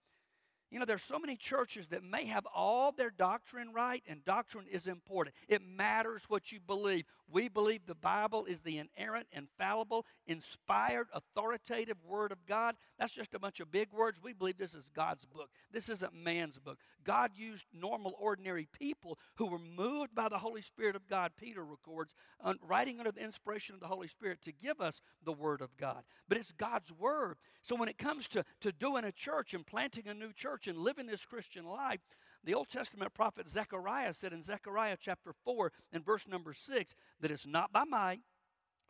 You 0.71 0.79
know, 0.79 0.85
there's 0.85 1.03
so 1.03 1.19
many 1.19 1.35
churches 1.35 1.87
that 1.87 2.03
may 2.03 2.25
have 2.25 2.45
all 2.53 2.91
their 2.91 3.11
doctrine 3.11 3.71
right, 3.71 4.03
and 4.07 4.25
doctrine 4.25 4.65
is 4.69 4.87
important. 4.87 5.35
It 5.47 5.61
matters 5.61 6.23
what 6.27 6.51
you 6.51 6.59
believe. 6.59 7.05
We 7.31 7.49
believe 7.49 7.85
the 7.85 7.95
Bible 7.95 8.45
is 8.45 8.59
the 8.59 8.79
inerrant, 8.79 9.27
infallible, 9.31 10.05
inspired, 10.27 11.07
authoritative 11.13 11.97
Word 12.03 12.31
of 12.31 12.45
God. 12.45 12.75
That's 12.99 13.13
just 13.13 13.33
a 13.33 13.39
bunch 13.39 13.59
of 13.59 13.71
big 13.71 13.91
words. 13.93 14.19
We 14.21 14.33
believe 14.33 14.57
this 14.57 14.73
is 14.73 14.89
God's 14.95 15.25
book. 15.25 15.49
This 15.71 15.89
isn't 15.89 16.13
man's 16.13 16.59
book. 16.59 16.77
God 17.03 17.31
used 17.35 17.65
normal, 17.73 18.15
ordinary 18.19 18.67
people 18.71 19.17
who 19.35 19.47
were 19.47 19.59
moved 19.59 20.15
by 20.15 20.29
the 20.29 20.39
Holy 20.39 20.61
Spirit 20.61 20.95
of 20.95 21.07
God, 21.07 21.31
Peter 21.37 21.63
records, 21.63 22.13
writing 22.61 22.99
under 22.99 23.11
the 23.11 23.23
inspiration 23.23 23.75
of 23.75 23.81
the 23.81 23.87
Holy 23.87 24.07
Spirit 24.07 24.41
to 24.43 24.51
give 24.51 24.81
us 24.81 25.01
the 25.23 25.33
Word 25.33 25.61
of 25.61 25.77
God. 25.77 26.03
But 26.27 26.37
it's 26.37 26.51
God's 26.51 26.91
Word. 26.91 27.37
So 27.61 27.75
when 27.75 27.89
it 27.89 27.97
comes 27.97 28.27
to, 28.29 28.43
to 28.61 28.71
doing 28.71 29.05
a 29.05 29.11
church 29.11 29.53
and 29.53 29.65
planting 29.65 30.07
a 30.07 30.13
new 30.13 30.31
church 30.31 30.54
and 30.67 30.77
living 30.77 31.07
this 31.07 31.25
Christian 31.25 31.65
life, 31.65 31.99
the 32.43 32.53
Old 32.53 32.69
Testament 32.69 33.13
prophet 33.13 33.49
Zechariah 33.49 34.13
said 34.13 34.33
in 34.33 34.43
Zechariah 34.43 34.97
chapter 34.99 35.33
4 35.43 35.71
and 35.91 36.05
verse 36.05 36.27
number 36.27 36.53
6 36.53 36.95
that 37.21 37.31
it's 37.31 37.47
not 37.47 37.71
by 37.71 37.83
might 37.83 38.21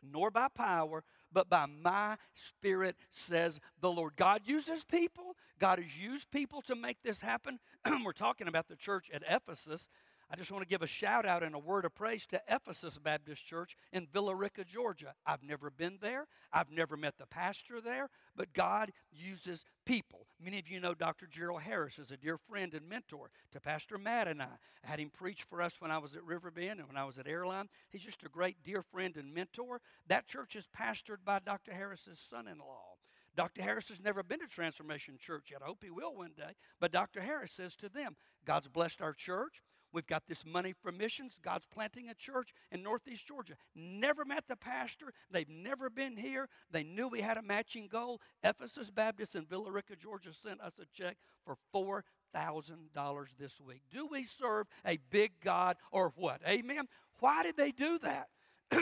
nor 0.02 0.30
by 0.30 0.48
power, 0.48 1.04
but 1.32 1.48
by 1.48 1.66
my 1.66 2.16
spirit, 2.34 2.96
says 3.10 3.60
the 3.80 3.90
Lord. 3.90 4.14
God 4.16 4.42
uses 4.44 4.84
people. 4.84 5.36
God 5.58 5.78
has 5.78 5.98
used 5.98 6.30
people 6.30 6.62
to 6.62 6.74
make 6.74 7.02
this 7.02 7.20
happen. 7.20 7.58
We're 8.04 8.12
talking 8.12 8.48
about 8.48 8.68
the 8.68 8.76
church 8.76 9.10
at 9.12 9.22
Ephesus. 9.28 9.88
I 10.28 10.34
just 10.34 10.50
want 10.50 10.62
to 10.62 10.68
give 10.68 10.82
a 10.82 10.88
shout 10.88 11.24
out 11.24 11.44
and 11.44 11.54
a 11.54 11.58
word 11.58 11.84
of 11.84 11.94
praise 11.94 12.26
to 12.26 12.42
Ephesus 12.48 12.98
Baptist 12.98 13.46
Church 13.46 13.76
in 13.92 14.08
Villa 14.12 14.34
Rica, 14.34 14.64
Georgia. 14.64 15.14
I've 15.24 15.44
never 15.44 15.70
been 15.70 15.98
there, 16.00 16.26
I've 16.52 16.70
never 16.70 16.96
met 16.96 17.14
the 17.16 17.26
pastor 17.26 17.80
there, 17.80 18.10
but 18.34 18.52
God 18.52 18.90
uses 19.12 19.64
people. 19.84 20.26
Many 20.42 20.58
of 20.58 20.68
you 20.68 20.80
know 20.80 20.94
Dr. 20.94 21.26
Gerald 21.26 21.62
Harris 21.62 22.00
is 22.00 22.10
a 22.10 22.16
dear 22.16 22.38
friend 22.38 22.74
and 22.74 22.88
mentor 22.88 23.30
to 23.52 23.60
Pastor 23.60 23.98
Matt 23.98 24.26
and 24.26 24.42
I. 24.42 24.48
I 24.84 24.88
had 24.88 24.98
him 24.98 25.10
preach 25.10 25.44
for 25.44 25.62
us 25.62 25.80
when 25.80 25.92
I 25.92 25.98
was 25.98 26.16
at 26.16 26.24
Riverbend 26.24 26.80
and 26.80 26.88
when 26.88 26.96
I 26.96 27.04
was 27.04 27.18
at 27.18 27.28
Airline. 27.28 27.68
He's 27.90 28.02
just 28.02 28.24
a 28.24 28.28
great 28.28 28.56
dear 28.64 28.82
friend 28.82 29.16
and 29.16 29.32
mentor. 29.32 29.80
That 30.08 30.26
church 30.26 30.56
is 30.56 30.66
pastored 30.76 31.24
by 31.24 31.38
Dr. 31.38 31.72
Harris's 31.72 32.18
son 32.18 32.48
in 32.48 32.58
law. 32.58 32.96
Dr. 33.36 33.62
Harris 33.62 33.88
has 33.90 34.00
never 34.00 34.22
been 34.22 34.40
to 34.40 34.46
Transformation 34.46 35.18
Church 35.18 35.50
yet. 35.50 35.60
I 35.62 35.66
hope 35.66 35.84
he 35.84 35.90
will 35.90 36.14
one 36.16 36.32
day. 36.36 36.54
But 36.80 36.90
Dr. 36.90 37.20
Harris 37.20 37.52
says 37.52 37.76
to 37.76 37.88
them, 37.88 38.16
God's 38.44 38.66
blessed 38.66 39.02
our 39.02 39.12
church. 39.12 39.62
We've 39.92 40.06
got 40.06 40.24
this 40.26 40.44
money 40.44 40.74
for 40.82 40.92
missions. 40.92 41.36
God's 41.42 41.66
planting 41.66 42.08
a 42.08 42.14
church 42.14 42.52
in 42.70 42.82
Northeast 42.82 43.26
Georgia. 43.26 43.54
Never 43.74 44.24
met 44.24 44.44
the 44.48 44.56
pastor. 44.56 45.12
They've 45.30 45.48
never 45.48 45.88
been 45.88 46.16
here. 46.16 46.48
They 46.70 46.82
knew 46.82 47.08
we 47.08 47.20
had 47.20 47.38
a 47.38 47.42
matching 47.42 47.88
goal. 47.88 48.20
Ephesus 48.42 48.90
Baptist 48.90 49.34
in 49.34 49.46
Villa 49.46 49.70
Rica, 49.70 49.96
Georgia 49.96 50.32
sent 50.32 50.60
us 50.60 50.74
a 50.80 50.86
check 50.92 51.16
for 51.44 51.56
$4,000 51.74 53.26
this 53.38 53.60
week. 53.60 53.82
Do 53.90 54.06
we 54.06 54.24
serve 54.24 54.66
a 54.84 54.98
big 55.10 55.32
God 55.42 55.76
or 55.90 56.12
what? 56.16 56.40
Amen. 56.46 56.88
Why 57.20 57.42
did 57.42 57.56
they 57.56 57.72
do 57.72 57.98
that? 58.00 58.28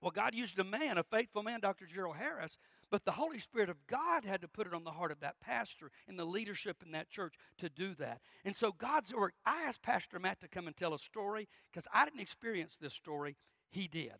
well, 0.00 0.12
God 0.12 0.34
used 0.34 0.58
a 0.58 0.64
man, 0.64 0.98
a 0.98 1.02
faithful 1.02 1.42
man, 1.42 1.60
Dr. 1.60 1.86
Gerald 1.86 2.16
Harris, 2.16 2.56
but 2.90 3.04
the 3.04 3.12
Holy 3.12 3.38
Spirit 3.38 3.70
of 3.70 3.86
God 3.86 4.24
had 4.24 4.40
to 4.40 4.48
put 4.48 4.66
it 4.66 4.74
on 4.74 4.84
the 4.84 4.90
heart 4.90 5.12
of 5.12 5.20
that 5.20 5.40
pastor 5.40 5.90
and 6.08 6.18
the 6.18 6.24
leadership 6.24 6.82
in 6.84 6.92
that 6.92 7.10
church 7.10 7.34
to 7.58 7.68
do 7.68 7.94
that. 7.94 8.20
And 8.44 8.56
so 8.56 8.72
God's 8.72 9.14
work, 9.14 9.34
I 9.46 9.62
asked 9.62 9.82
Pastor 9.82 10.18
Matt 10.18 10.40
to 10.40 10.48
come 10.48 10.66
and 10.66 10.76
tell 10.76 10.94
a 10.94 10.98
story 10.98 11.48
because 11.72 11.86
I 11.92 12.04
didn't 12.04 12.20
experience 12.20 12.76
this 12.80 12.94
story. 12.94 13.36
He 13.70 13.88
did. 13.88 14.14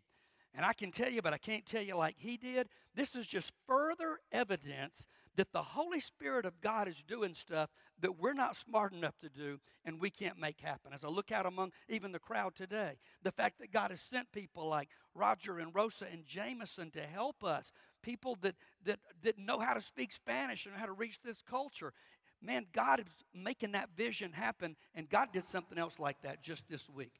And 0.53 0.65
I 0.65 0.73
can 0.73 0.91
tell 0.91 1.09
you, 1.09 1.21
but 1.21 1.33
I 1.33 1.37
can't 1.37 1.65
tell 1.65 1.81
you 1.81 1.95
like 1.95 2.15
he 2.17 2.35
did. 2.35 2.67
This 2.93 3.15
is 3.15 3.25
just 3.25 3.53
further 3.67 4.19
evidence 4.31 5.07
that 5.35 5.53
the 5.53 5.61
Holy 5.61 6.01
Spirit 6.01 6.45
of 6.45 6.59
God 6.59 6.89
is 6.89 7.03
doing 7.07 7.33
stuff 7.33 7.69
that 8.01 8.19
we're 8.19 8.33
not 8.33 8.57
smart 8.57 8.91
enough 8.91 9.17
to 9.19 9.29
do 9.29 9.59
and 9.85 10.01
we 10.01 10.09
can't 10.09 10.37
make 10.37 10.59
happen. 10.59 10.91
As 10.93 11.05
I 11.05 11.07
look 11.07 11.31
out 11.31 11.45
among 11.45 11.71
even 11.87 12.11
the 12.11 12.19
crowd 12.19 12.53
today, 12.55 12.97
the 13.23 13.31
fact 13.31 13.59
that 13.59 13.71
God 13.71 13.91
has 13.91 14.01
sent 14.01 14.31
people 14.33 14.67
like 14.67 14.89
Roger 15.15 15.59
and 15.59 15.73
Rosa 15.73 16.07
and 16.11 16.25
Jameson 16.25 16.91
to 16.91 17.01
help 17.01 17.43
us, 17.45 17.71
people 18.01 18.37
that, 18.41 18.55
that, 18.85 18.99
that 19.23 19.37
know 19.37 19.59
how 19.59 19.73
to 19.73 19.81
speak 19.81 20.11
Spanish 20.11 20.65
and 20.65 20.75
how 20.75 20.85
to 20.85 20.93
reach 20.93 21.19
this 21.23 21.41
culture. 21.41 21.93
Man, 22.41 22.65
God 22.73 22.99
is 22.99 23.05
making 23.33 23.73
that 23.73 23.89
vision 23.95 24.31
happen, 24.31 24.75
and 24.95 25.09
God 25.09 25.29
did 25.31 25.45
something 25.49 25.77
else 25.77 25.99
like 25.99 26.21
that 26.23 26.41
just 26.41 26.67
this 26.67 26.89
week. 26.89 27.13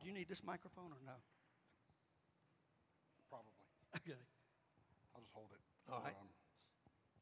Do 0.00 0.08
you 0.08 0.12
need 0.12 0.28
this 0.28 0.42
microphone 0.44 0.90
or 0.90 0.98
no? 1.06 1.12
Probably. 3.30 3.52
Okay. 3.96 4.18
I'll 5.14 5.20
just 5.20 5.32
hold 5.32 5.48
it. 5.52 5.92
All 5.92 6.00
right. 6.02 6.14
um, 6.20 6.28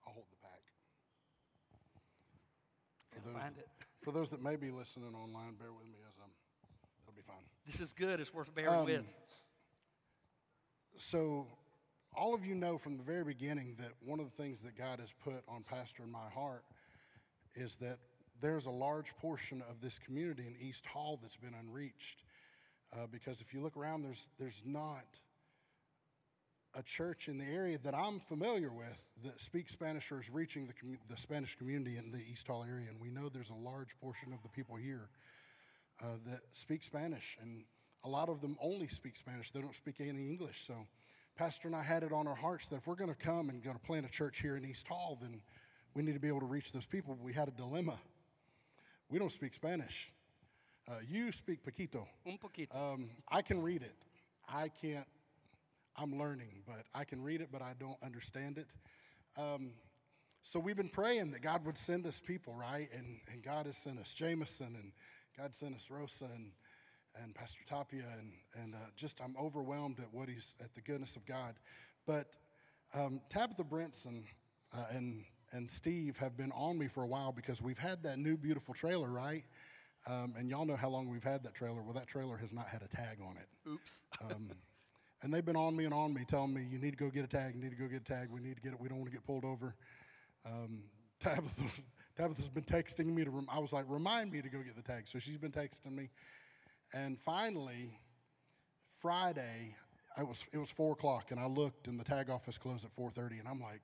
I'll 0.06 0.12
hold 0.14 0.26
the 0.30 0.36
pack. 0.42 0.62
For 3.12 3.20
those, 3.20 3.40
find 3.40 3.56
that, 3.56 3.60
it. 3.60 3.68
for 4.04 4.12
those 4.12 4.30
that 4.30 4.42
may 4.42 4.56
be 4.56 4.70
listening 4.70 5.14
online, 5.14 5.54
bear 5.58 5.72
with 5.72 5.86
me 5.86 5.98
as 6.08 6.14
I'm. 6.22 6.30
It'll 7.04 7.14
be 7.16 7.22
fine. 7.22 7.36
This 7.66 7.80
is 7.80 7.92
good. 7.92 8.20
It's 8.20 8.32
worth 8.32 8.54
bearing 8.54 8.70
Um, 8.80 8.84
with. 8.86 9.04
So, 10.98 11.46
all 12.16 12.34
of 12.34 12.44
you 12.44 12.54
know 12.54 12.78
from 12.78 12.96
the 12.96 13.02
very 13.02 13.24
beginning 13.24 13.76
that 13.78 13.92
one 14.04 14.20
of 14.20 14.26
the 14.26 14.42
things 14.42 14.60
that 14.60 14.76
God 14.76 15.00
has 15.00 15.12
put 15.24 15.42
on 15.48 15.62
Pastor 15.62 16.02
in 16.02 16.10
my 16.10 16.28
heart 16.34 16.64
is 17.54 17.76
that 17.76 17.98
there's 18.40 18.66
a 18.66 18.70
large 18.70 19.16
portion 19.16 19.62
of 19.68 19.80
this 19.80 19.98
community 19.98 20.44
in 20.46 20.56
East 20.60 20.86
Hall 20.86 21.18
that's 21.22 21.36
been 21.36 21.54
unreached. 21.54 22.22
Uh, 22.92 23.06
because 23.10 23.40
if 23.40 23.52
you 23.52 23.60
look 23.60 23.76
around, 23.76 24.02
there's, 24.02 24.28
there's 24.38 24.62
not 24.64 25.04
a 26.74 26.82
church 26.82 27.28
in 27.28 27.38
the 27.38 27.44
area 27.44 27.78
that 27.82 27.94
I'm 27.94 28.20
familiar 28.20 28.70
with 28.70 28.98
that 29.24 29.40
speaks 29.40 29.72
Spanish 29.72 30.12
or 30.12 30.20
is 30.20 30.30
reaching 30.30 30.66
the, 30.66 30.74
commu- 30.74 30.98
the 31.08 31.16
Spanish 31.16 31.56
community 31.56 31.96
in 31.96 32.12
the 32.12 32.22
East 32.30 32.46
Hall 32.46 32.64
area. 32.68 32.88
And 32.88 33.00
we 33.00 33.10
know 33.10 33.28
there's 33.28 33.50
a 33.50 33.54
large 33.54 33.98
portion 34.00 34.32
of 34.32 34.42
the 34.42 34.48
people 34.48 34.76
here 34.76 35.08
uh, 36.02 36.16
that 36.26 36.40
speak 36.52 36.82
Spanish, 36.82 37.38
and 37.40 37.64
a 38.04 38.08
lot 38.08 38.28
of 38.28 38.40
them 38.40 38.56
only 38.60 38.88
speak 38.88 39.16
Spanish. 39.16 39.50
They 39.50 39.60
don't 39.60 39.74
speak 39.74 39.96
any 40.00 40.28
English. 40.28 40.64
So, 40.66 40.86
Pastor 41.36 41.68
and 41.68 41.76
I 41.76 41.82
had 41.82 42.02
it 42.02 42.12
on 42.12 42.26
our 42.26 42.34
hearts 42.34 42.68
that 42.68 42.76
if 42.76 42.86
we're 42.86 42.94
going 42.94 43.10
to 43.10 43.16
come 43.16 43.50
and 43.50 43.62
going 43.62 43.76
to 43.76 43.82
plant 43.82 44.06
a 44.06 44.08
church 44.08 44.40
here 44.40 44.56
in 44.56 44.64
East 44.64 44.88
Hall, 44.88 45.18
then 45.20 45.42
we 45.94 46.02
need 46.02 46.14
to 46.14 46.20
be 46.20 46.28
able 46.28 46.40
to 46.40 46.46
reach 46.46 46.72
those 46.72 46.86
people. 46.86 47.18
We 47.22 47.34
had 47.34 47.46
a 47.46 47.50
dilemma. 47.50 47.98
We 49.10 49.18
don't 49.18 49.30
speak 49.30 49.52
Spanish. 49.52 50.10
Uh, 50.88 50.94
you 51.06 51.32
speak 51.32 51.58
Paquito. 51.62 52.06
Un 52.26 52.38
poquito. 52.42 52.74
Um, 52.74 53.10
I 53.28 53.42
can 53.42 53.60
read 53.60 53.82
it. 53.82 53.94
I 54.48 54.68
can't. 54.68 55.06
I'm 55.94 56.18
learning, 56.18 56.62
but 56.66 56.84
I 56.94 57.04
can 57.04 57.22
read 57.22 57.42
it, 57.42 57.48
but 57.52 57.60
I 57.60 57.74
don't 57.78 57.98
understand 58.02 58.56
it. 58.56 58.68
Um, 59.36 59.72
so 60.42 60.58
we've 60.58 60.76
been 60.76 60.88
praying 60.88 61.32
that 61.32 61.42
God 61.42 61.66
would 61.66 61.76
send 61.76 62.06
us 62.06 62.18
people, 62.18 62.54
right? 62.54 62.88
And, 62.96 63.18
and 63.30 63.42
God 63.42 63.66
has 63.66 63.76
sent 63.76 63.98
us 63.98 64.14
Jameson, 64.14 64.74
and 64.74 64.92
God 65.36 65.54
sent 65.54 65.74
us 65.74 65.88
Rosa, 65.90 66.26
and, 66.34 66.52
and 67.22 67.34
Pastor 67.34 67.60
Tapia, 67.68 68.04
and, 68.18 68.32
and 68.62 68.74
uh, 68.74 68.78
just 68.96 69.20
I'm 69.20 69.34
overwhelmed 69.40 69.98
at 69.98 70.12
what 70.12 70.28
he's, 70.28 70.54
at 70.60 70.74
the 70.74 70.80
goodness 70.80 71.16
of 71.16 71.24
God. 71.26 71.54
But 72.06 72.30
um, 72.94 73.20
Tabitha 73.30 73.64
Brinson 73.64 74.24
uh, 74.74 74.84
and, 74.90 75.24
and 75.52 75.70
Steve 75.70 76.16
have 76.18 76.36
been 76.36 76.52
on 76.52 76.78
me 76.78 76.88
for 76.88 77.02
a 77.02 77.06
while 77.06 77.32
because 77.32 77.60
we've 77.60 77.78
had 77.78 78.02
that 78.04 78.18
new 78.18 78.36
beautiful 78.36 78.74
trailer, 78.74 79.08
right? 79.08 79.44
Um, 80.06 80.34
and 80.38 80.48
y'all 80.48 80.64
know 80.64 80.76
how 80.76 80.88
long 80.88 81.08
we've 81.08 81.24
had 81.24 81.42
that 81.42 81.54
trailer. 81.54 81.82
Well, 81.82 81.94
that 81.94 82.06
trailer 82.06 82.36
has 82.36 82.52
not 82.52 82.68
had 82.68 82.82
a 82.82 82.88
tag 82.88 83.18
on 83.20 83.36
it. 83.36 83.70
Oops. 83.70 84.04
Um, 84.30 84.50
and 85.22 85.32
they've 85.32 85.44
been 85.44 85.56
on 85.56 85.74
me 85.74 85.86
and 85.86 85.94
on 85.94 86.12
me, 86.12 86.24
telling 86.28 86.52
me, 86.52 86.62
you 86.70 86.78
need 86.78 86.90
to 86.90 86.96
go 86.96 87.10
get 87.10 87.24
a 87.24 87.26
tag, 87.26 87.54
you 87.54 87.60
need 87.60 87.70
to 87.70 87.76
go 87.76 87.88
get 87.88 88.02
a 88.02 88.04
tag, 88.04 88.28
we 88.30 88.38
need 88.38 88.54
to 88.56 88.62
get 88.62 88.72
it, 88.72 88.80
we 88.80 88.88
don't 88.88 88.98
want 88.98 89.10
to 89.10 89.16
get 89.16 89.26
pulled 89.26 89.44
over. 89.44 89.74
Um, 90.44 90.82
Tabitha, 91.20 91.62
Tabitha's 92.16 92.48
been 92.48 92.64
texting 92.64 93.06
me 93.06 93.24
to, 93.24 93.30
rem- 93.30 93.48
I 93.50 93.58
was 93.58 93.72
like, 93.72 93.86
remind 93.88 94.30
me 94.30 94.42
to 94.42 94.48
go 94.48 94.58
get 94.58 94.76
the 94.76 94.82
tag. 94.82 95.04
So 95.06 95.18
she's 95.18 95.38
been 95.38 95.52
texting 95.52 95.92
me. 95.92 96.10
And 96.92 97.18
finally, 97.18 97.98
Friday, 99.00 99.74
it 100.18 100.26
was, 100.26 100.44
it 100.52 100.58
was 100.58 100.70
4 100.70 100.92
o'clock, 100.92 101.30
and 101.30 101.40
I 101.40 101.46
looked, 101.46 101.88
and 101.88 101.98
the 101.98 102.04
tag 102.04 102.30
office 102.30 102.58
closed 102.58 102.84
at 102.84 102.94
4.30, 102.96 103.40
and 103.40 103.48
I'm 103.48 103.60
like, 103.60 103.82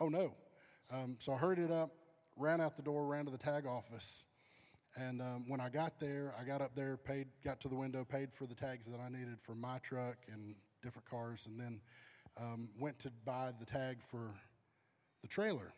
oh 0.00 0.08
no. 0.08 0.34
Um, 0.90 1.16
so 1.18 1.32
I 1.32 1.36
hurried 1.36 1.70
up, 1.70 1.90
ran 2.36 2.60
out 2.60 2.76
the 2.76 2.82
door, 2.82 3.06
ran 3.06 3.26
to 3.26 3.30
the 3.30 3.38
tag 3.38 3.66
office, 3.66 4.24
and 4.96 5.20
um, 5.20 5.44
when 5.46 5.60
I 5.60 5.68
got 5.68 6.00
there, 6.00 6.34
I 6.40 6.44
got 6.44 6.60
up 6.60 6.74
there, 6.74 6.96
paid, 6.96 7.28
got 7.44 7.60
to 7.60 7.68
the 7.68 7.76
window, 7.76 8.04
paid 8.04 8.32
for 8.32 8.46
the 8.46 8.54
tags 8.54 8.86
that 8.86 8.98
I 9.00 9.08
needed 9.08 9.38
for 9.40 9.54
my 9.54 9.78
truck 9.78 10.16
and 10.32 10.54
different 10.82 11.08
cars, 11.08 11.46
and 11.46 11.58
then 11.58 11.80
um, 12.36 12.70
went 12.78 12.98
to 13.00 13.10
buy 13.24 13.52
the 13.58 13.66
tag 13.66 13.98
for 14.10 14.34
the 15.22 15.28
trailer. 15.28 15.72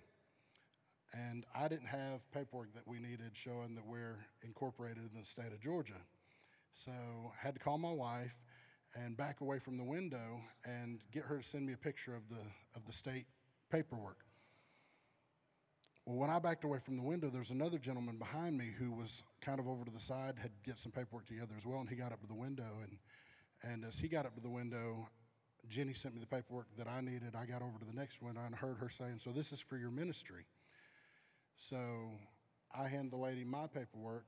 And 1.12 1.44
I 1.54 1.68
didn't 1.68 1.88
have 1.88 2.30
paperwork 2.32 2.72
that 2.74 2.86
we 2.86 2.98
needed 2.98 3.32
showing 3.32 3.74
that 3.74 3.84
we're 3.84 4.18
incorporated 4.42 5.10
in 5.12 5.20
the 5.20 5.26
state 5.26 5.52
of 5.52 5.60
Georgia. 5.60 6.00
So 6.72 6.92
had 7.38 7.54
to 7.54 7.60
call 7.60 7.78
my 7.78 7.92
wife 7.92 8.34
and 8.94 9.16
back 9.16 9.40
away 9.40 9.58
from 9.58 9.76
the 9.76 9.84
window 9.84 10.40
and 10.64 11.00
get 11.12 11.24
her 11.24 11.38
to 11.38 11.42
send 11.42 11.66
me 11.66 11.72
a 11.72 11.76
picture 11.76 12.14
of 12.14 12.28
the, 12.28 12.42
of 12.74 12.86
the 12.86 12.92
state 12.92 13.26
paperwork. 13.70 14.18
Well, 16.06 16.16
when 16.16 16.30
I 16.30 16.38
backed 16.38 16.64
away 16.64 16.78
from 16.78 16.96
the 16.96 17.02
window, 17.02 17.28
there 17.28 17.40
was 17.40 17.50
another 17.50 17.78
gentleman 17.78 18.16
behind 18.16 18.56
me 18.56 18.72
who 18.78 18.90
was 18.90 19.22
kind 19.40 19.60
of 19.60 19.68
over 19.68 19.84
to 19.84 19.90
the 19.90 20.00
side, 20.00 20.34
had 20.40 20.50
get 20.64 20.78
some 20.78 20.92
paperwork 20.92 21.26
together 21.26 21.54
as 21.56 21.66
well, 21.66 21.80
and 21.80 21.88
he 21.88 21.94
got 21.94 22.12
up 22.12 22.20
to 22.22 22.26
the 22.26 22.34
window. 22.34 22.78
And, 22.82 22.98
and 23.62 23.84
as 23.84 23.98
he 23.98 24.08
got 24.08 24.26
up 24.26 24.34
to 24.34 24.40
the 24.40 24.48
window, 24.48 25.08
Jenny 25.68 25.92
sent 25.92 26.14
me 26.14 26.20
the 26.20 26.26
paperwork 26.26 26.66
that 26.78 26.88
I 26.88 27.00
needed. 27.00 27.36
I 27.36 27.44
got 27.44 27.62
over 27.62 27.78
to 27.78 27.84
the 27.84 27.92
next 27.92 28.22
window 28.22 28.40
and 28.44 28.54
heard 28.54 28.78
her 28.78 28.88
saying, 28.88 29.20
So 29.22 29.30
this 29.30 29.52
is 29.52 29.60
for 29.60 29.76
your 29.76 29.90
ministry. 29.90 30.46
So 31.56 32.12
I 32.74 32.88
hand 32.88 33.12
the 33.12 33.18
lady 33.18 33.44
my 33.44 33.66
paperwork 33.66 34.26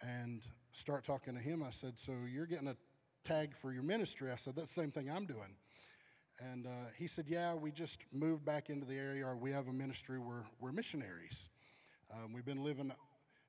and 0.00 0.42
start 0.74 1.06
talking 1.06 1.34
to 1.34 1.40
him. 1.40 1.62
I 1.62 1.70
said, 1.70 1.98
So 1.98 2.12
you're 2.30 2.46
getting 2.46 2.68
a 2.68 2.76
tag 3.24 3.56
for 3.56 3.72
your 3.72 3.82
ministry? 3.82 4.30
I 4.30 4.36
said, 4.36 4.54
That's 4.56 4.74
the 4.74 4.82
same 4.82 4.90
thing 4.90 5.10
I'm 5.10 5.24
doing. 5.24 5.56
And 6.40 6.66
uh, 6.66 6.90
he 6.98 7.06
said, 7.06 7.26
Yeah, 7.28 7.54
we 7.54 7.70
just 7.70 8.00
moved 8.12 8.44
back 8.44 8.68
into 8.68 8.84
the 8.84 8.96
area, 8.96 9.34
we 9.34 9.52
have 9.52 9.68
a 9.68 9.72
ministry 9.72 10.18
where 10.18 10.44
we're 10.60 10.72
missionaries. 10.72 11.48
Um, 12.12 12.32
we've 12.32 12.44
been 12.44 12.62
living, 12.62 12.92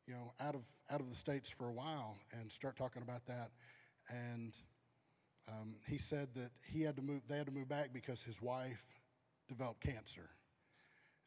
you 0.08 0.14
know, 0.14 0.34
out 0.40 0.56
of, 0.56 0.62
out 0.90 1.02
of 1.02 1.10
the 1.10 1.16
States 1.16 1.50
for 1.50 1.68
a 1.68 1.74
while 1.74 2.16
and 2.32 2.52
start 2.52 2.78
talking 2.78 3.02
about 3.02 3.26
that. 3.26 3.52
And 4.10 4.54
um, 5.48 5.76
he 5.88 5.98
said 5.98 6.30
that 6.36 6.52
he 6.64 6.82
had 6.82 6.96
to 6.96 7.02
move, 7.02 7.22
they 7.28 7.38
had 7.38 7.48
to 7.48 7.52
move 7.52 7.68
back 7.68 7.90
because 7.94 8.24
his 8.24 8.42
wife 8.42 8.86
developed 9.48 9.82
cancer. 9.82 10.30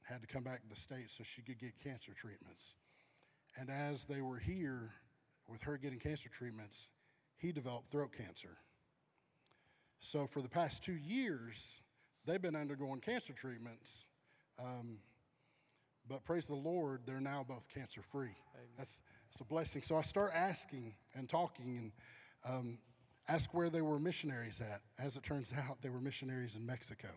Had 0.02 0.22
to 0.22 0.26
come 0.26 0.42
back 0.42 0.62
to 0.62 0.68
the 0.68 0.80
States 0.80 1.14
so 1.18 1.24
she 1.24 1.42
could 1.42 1.58
get 1.58 1.78
cancer 1.84 2.12
treatments. 2.18 2.74
And 3.58 3.68
as 3.68 4.04
they 4.04 4.22
were 4.22 4.38
here 4.38 4.92
with 5.48 5.62
her 5.62 5.78
getting 5.78 5.98
cancer 5.98 6.28
treatments, 6.28 6.88
he 7.36 7.52
developed 7.52 7.90
throat 7.90 8.10
cancer. 8.16 8.58
So 10.00 10.26
for 10.26 10.42
the 10.42 10.48
past 10.48 10.82
two 10.82 10.96
years, 10.96 11.82
they've 12.26 12.42
been 12.42 12.56
undergoing 12.56 13.00
cancer 13.00 13.32
treatments. 13.32 14.06
Um, 14.58 14.98
but 16.08 16.24
praise 16.24 16.46
the 16.46 16.54
Lord, 16.54 17.00
they're 17.06 17.20
now 17.20 17.44
both 17.46 17.68
cancer 17.72 18.02
free. 18.02 18.36
That's, 18.76 19.00
It's 19.30 19.40
a 19.40 19.44
blessing. 19.44 19.82
So 19.82 19.96
I 19.96 20.02
start 20.02 20.32
asking 20.34 20.94
and 21.14 21.28
talking 21.28 21.76
and 21.78 21.92
um, 22.44 22.78
ask 23.28 23.52
where 23.52 23.70
they 23.70 23.82
were 23.82 23.98
missionaries 23.98 24.60
at. 24.60 24.80
As 24.98 25.16
it 25.16 25.22
turns 25.22 25.52
out, 25.52 25.82
they 25.82 25.90
were 25.90 26.00
missionaries 26.00 26.56
in 26.56 26.64
Mexico. 26.64 27.08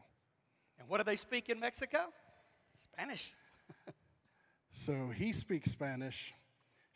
And 0.79 0.89
what 0.89 0.97
do 0.97 1.03
they 1.03 1.15
speak 1.15 1.49
in 1.49 1.59
Mexico? 1.59 1.99
Spanish. 2.83 3.31
So 4.73 5.09
he 5.15 5.33
speaks 5.33 5.71
Spanish. 5.71 6.33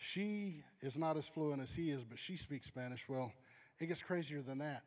She 0.05 0.63
is 0.81 0.97
not 0.99 1.17
as 1.17 1.27
fluent 1.27 1.63
as 1.63 1.73
he 1.73 1.89
is, 1.89 2.03
but 2.03 2.19
she 2.19 2.37
speaks 2.37 2.67
Spanish. 2.67 3.09
Well, 3.09 3.31
it 3.79 3.87
gets 3.87 4.03
crazier 4.03 4.43
than 4.43 4.59
that. 4.59 4.83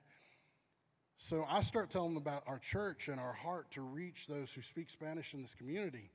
So 1.16 1.44
I 1.48 1.60
start 1.62 1.90
telling 1.90 2.14
them 2.14 2.22
about 2.22 2.44
our 2.46 2.60
church 2.60 3.08
and 3.08 3.18
our 3.18 3.32
heart 3.32 3.72
to 3.72 3.80
reach 3.80 4.28
those 4.28 4.52
who 4.52 4.62
speak 4.62 4.90
Spanish 4.90 5.34
in 5.34 5.42
this 5.42 5.56
community. 5.56 6.12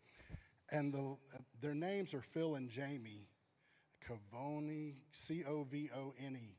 And 0.72 0.94
the, 0.94 1.18
their 1.62 1.74
names 1.74 2.14
are 2.14 2.22
Phil 2.22 2.56
and 2.56 2.70
Jamie 2.70 3.28
Covone, 4.08 4.94
C 5.12 5.44
O 5.46 5.64
V 5.64 5.90
O 5.94 6.14
N 6.18 6.38
E. 6.42 6.56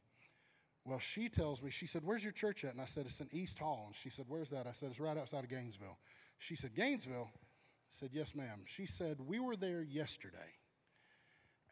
Well, 0.85 0.99
she 0.99 1.31
tells 1.31 1.63
me, 1.63 1.71
she 1.71 1.87
said, 1.87 2.03
Where's 2.05 2.23
your 2.23 2.33
church 2.33 2.63
at? 2.65 2.73
And 2.73 2.81
I 2.83 2.87
said, 2.87 3.07
It's 3.07 3.21
in 3.21 3.29
East 3.33 3.59
Hall. 3.59 3.85
And 3.87 3.97
she 3.97 4.11
said, 4.11 4.27
Where's 4.29 4.51
that? 4.51 4.67
I 4.67 4.73
said, 4.73 4.91
It's 4.91 5.01
right 5.01 5.17
outside 5.17 5.45
of 5.45 5.51
Gainesville. 5.51 5.97
She 6.39 6.57
said, 6.57 6.75
Gainesville? 6.75 7.31
I 7.33 7.91
said, 7.99 8.11
Yes, 8.13 8.35
ma'am. 8.35 8.65
She 8.67 8.85
said, 8.85 9.17
We 9.19 9.41
were 9.41 9.57
there 9.57 9.83
yesterday. 9.83 10.53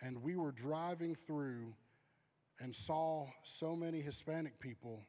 And 0.02 0.22
we 0.22 0.36
were 0.36 0.52
driving 0.52 1.16
through 1.26 1.74
and 2.60 2.74
saw 2.74 3.26
so 3.44 3.74
many 3.76 4.00
Hispanic 4.00 4.58
people 4.58 5.00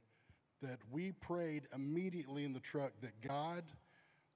that 0.61 0.79
we 0.91 1.11
prayed 1.11 1.67
immediately 1.75 2.45
in 2.45 2.53
the 2.53 2.59
truck 2.59 2.93
that 3.01 3.19
God 3.21 3.63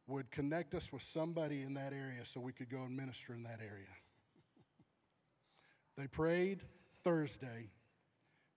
would 0.07 0.29
connect 0.31 0.73
us 0.73 0.91
with 0.91 1.01
somebody 1.01 1.61
in 1.61 1.73
that 1.75 1.93
area 1.93 2.25
so 2.25 2.39
we 2.39 2.51
could 2.51 2.69
go 2.69 2.83
and 2.83 2.95
minister 2.95 3.33
in 3.33 3.43
that 3.43 3.59
area. 3.61 3.85
they 5.97 6.07
prayed 6.07 6.61
Thursday, 7.03 7.69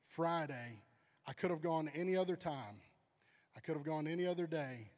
Friday. 0.08 0.80
I 1.26 1.32
could 1.32 1.50
have 1.50 1.62
gone 1.62 1.90
any 1.94 2.16
other 2.16 2.36
time. 2.36 2.80
I 3.56 3.60
could 3.60 3.74
have 3.74 3.84
gone 3.84 4.06
any 4.06 4.26
other 4.26 4.46
day. 4.46 4.90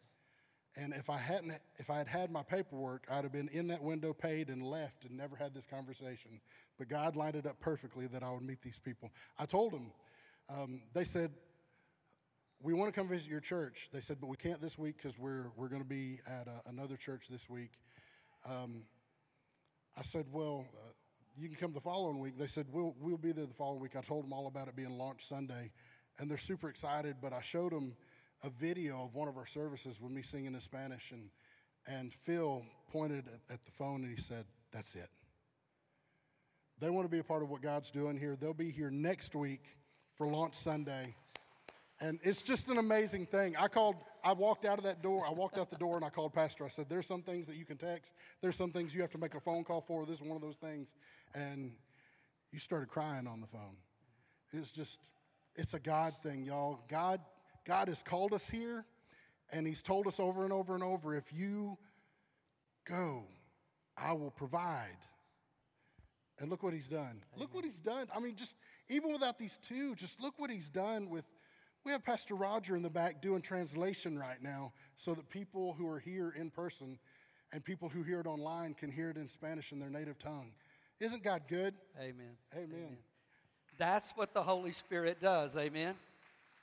And 0.75 0.95
if 0.95 1.11
I 1.11 1.19
hadn't, 1.19 1.53
if 1.77 1.91
I 1.91 1.99
had 1.99 2.09
had 2.09 2.31
my 2.31 2.43
paperwork, 2.43 3.07
I'd 3.11 3.25
have 3.25 3.33
been 3.33 3.49
in 3.49 3.69
that 3.69 3.83
window, 3.83 4.15
paid, 4.15 4.49
and 4.49 4.63
left, 4.63 5.05
and 5.05 5.17
never 5.17 5.37
had 5.37 5.53
this 5.55 5.67
conversation. 5.67 6.41
But 6.79 6.89
God 6.89 7.15
lined 7.15 7.37
it 7.37 7.47
up 7.47 7.61
perfectly 7.61 8.07
that 8.07 8.23
I 8.23 8.31
would 8.31 8.43
meet 8.43 8.63
these 8.63 8.79
people. 8.79 9.11
I 9.39 9.47
told 9.47 9.73
them. 9.73 9.93
Um, 10.49 10.83
they 10.95 11.05
said, 11.05 11.31
"We 12.63 12.73
want 12.73 12.93
to 12.93 12.99
come 12.99 13.09
visit 13.09 13.29
your 13.29 13.41
church." 13.41 13.91
They 13.93 14.01
said, 14.01 14.19
"But 14.21 14.29
we 14.29 14.37
can't 14.37 14.61
this 14.63 14.79
week 14.79 14.97
because 14.97 15.19
we're 15.19 15.53
we're 15.57 15.69
going 15.69 15.83
to 15.83 15.89
be 15.89 16.21
at 16.27 16.49
a, 16.49 16.69
another 16.69 16.97
church 16.97 17.27
this 17.29 17.51
week." 17.51 17.73
Um, 18.47 18.85
I 19.97 20.03
said, 20.03 20.27
"Well, 20.33 20.65
uh, 20.75 20.93
you 21.37 21.49
can 21.49 21.57
come 21.57 21.73
the 21.75 21.81
following 21.81 22.19
week." 22.19 22.39
They 22.39 22.47
said, 22.47 22.67
"We'll 22.73 22.95
we'll 22.99 23.19
be 23.19 23.33
there 23.33 23.47
the 23.47 23.55
following 23.55 23.81
week." 23.81 23.95
I 23.95 24.01
told 24.01 24.25
them 24.25 24.33
all 24.33 24.47
about 24.47 24.69
it 24.69 24.77
being 24.77 24.97
launch 24.97 25.29
Sunday, 25.29 25.71
and 26.19 26.31
they're 26.31 26.39
super 26.39 26.71
excited. 26.71 27.17
But 27.21 27.35
I 27.35 27.43
showed 27.43 27.73
them 27.73 27.95
a 28.43 28.51
video 28.51 29.05
of 29.05 29.15
one 29.15 29.29
of 29.29 29.37
our 29.37 29.47
services 29.47 30.01
with 30.01 30.13
me 30.13 30.23
singing 30.23 30.55
in 30.55 30.61
Spanish, 30.61 31.13
and, 31.13 31.31
and 31.87 32.13
Phil 32.25 32.63
pointed 32.91 33.27
at, 33.27 33.55
at 33.55 33.65
the 33.65 33.73
phone 33.73 34.03
and 34.05 34.15
he 34.15 34.21
said, 34.21 34.45
That's 34.73 34.95
it. 34.95 35.09
They 36.81 36.91
want 36.91 37.07
to 37.07 37.11
be 37.11 37.21
a 37.21 37.25
part 37.25 37.43
of 37.43 37.51
what 37.51 37.63
God's 37.63 37.91
doing 37.91 38.19
here. 38.19 38.37
They'll 38.37 38.55
be 38.55 38.71
here 38.71 38.91
next 38.91 39.35
week 39.35 39.63
for 40.17 40.27
Launch 40.27 40.55
Sunday. 40.55 41.15
And 42.01 42.19
it's 42.25 42.43
just 42.43 42.67
an 42.69 42.79
amazing 42.79 43.27
thing. 43.27 43.55
I 43.57 43.69
called, 43.69 43.95
I 44.25 44.33
walked 44.33 44.65
out 44.65 44.79
of 44.79 44.85
that 44.85 45.03
door, 45.03 45.25
I 45.25 45.31
walked 45.31 45.57
out 45.57 45.71
the 45.71 45.77
door 45.77 45.95
and 45.95 46.05
I 46.05 46.11
called 46.11 46.33
Pastor. 46.33 46.65
I 46.65 46.69
said, 46.69 46.87
There's 46.89 47.07
some 47.07 47.23
things 47.23 47.47
that 47.47 47.57
you 47.57 47.65
can 47.65 47.77
text, 47.77 48.15
there's 48.41 48.57
some 48.57 48.73
things 48.73 48.95
you 48.95 49.01
have 49.03 49.13
to 49.13 49.19
make 49.19 49.35
a 49.35 49.41
phone 49.41 49.65
call 49.65 49.81
for. 49.81 50.05
This 50.05 50.17
is 50.17 50.23
one 50.23 50.37
of 50.37 50.43
those 50.43 50.57
things. 50.57 50.95
And 51.35 51.73
you 52.51 52.59
started 52.59 52.89
crying 52.89 53.27
on 53.27 53.41
the 53.41 53.47
phone. 53.47 53.77
It's 54.53 54.71
just, 54.71 54.99
it's 55.57 55.73
a 55.73 55.79
God 55.79 56.13
thing, 56.23 56.45
y'all. 56.45 56.85
God 56.89 57.21
God 57.65 57.89
has 57.89 58.03
called 58.03 58.33
us 58.33 58.49
here, 58.49 58.85
and 59.53 59.67
He's 59.67 59.83
told 59.83 60.07
us 60.07 60.19
over 60.19 60.45
and 60.45 60.53
over 60.53 60.75
and 60.75 60.83
over 60.83 61.15
if 61.15 61.33
you 61.33 61.79
go, 62.89 63.25
I 63.97 64.13
will 64.13 64.31
provide. 64.31 64.97
And 66.39 66.51
look 66.51 66.63
what 66.63 66.73
He's 66.73 66.89
done. 66.89 67.01
Amen. 67.01 67.21
Look 67.37 67.55
what 67.55 67.65
He's 67.65 67.79
done. 67.79 68.09
I 68.15 68.21
mean, 68.21 68.37
just 68.37 68.57
even 68.89 69.13
without 69.13 69.39
these 69.39 69.59
two, 69.67 69.95
just 69.95 70.21
look 70.21 70.39
what 70.39 70.51
He's 70.51 70.69
done 70.69 71.09
with. 71.09 71.25
We 71.85 71.91
have 71.91 72.05
Pastor 72.05 72.37
Roger 72.37 72.77
in 72.77 72.83
the 72.83 72.91
back 72.91 73.21
doing 73.21 73.43
translation 73.43 74.17
right 74.17 74.41
now 74.41 74.73
so 74.97 75.15
that 75.15 75.29
people 75.31 75.73
who 75.73 75.89
are 75.89 75.99
here 75.99 76.33
in 76.39 76.49
person 76.49 76.97
and 77.53 77.65
people 77.65 77.89
who 77.89 78.05
hear 78.05 78.21
it 78.21 78.27
online 78.27 78.75
can 78.75 78.91
hear 78.91 79.11
it 79.11 79.17
in 79.17 79.29
Spanish 79.29 79.73
in 79.73 79.81
their 79.81 79.91
native 79.91 80.17
tongue. 80.19 80.53
Isn't 81.01 81.25
God 81.25 81.43
good? 81.49 81.75
Amen. 81.99 82.37
Amen. 82.55 82.69
Amen. 82.73 82.97
That's 83.79 84.13
what 84.13 84.33
the 84.33 84.43
Holy 84.43 84.71
Spirit 84.71 85.21
does. 85.21 85.57
Amen. 85.57 85.95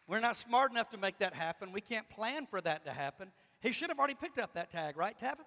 We're 0.10 0.20
not 0.20 0.36
smart 0.36 0.72
enough 0.72 0.90
to 0.90 0.98
make 0.98 1.20
that 1.20 1.36
happen. 1.36 1.72
We 1.72 1.82
can't 1.82 2.10
plan 2.10 2.48
for 2.48 2.60
that 2.62 2.84
to 2.86 2.92
happen. 2.92 3.32
He 3.62 3.72
should 3.72 3.90
have 3.90 4.00
already 4.00 4.16
picked 4.16 4.40
up 4.40 4.56
that 4.56 4.72
tag, 4.72 4.98
right, 4.98 5.16
Tabitha? 5.20 5.44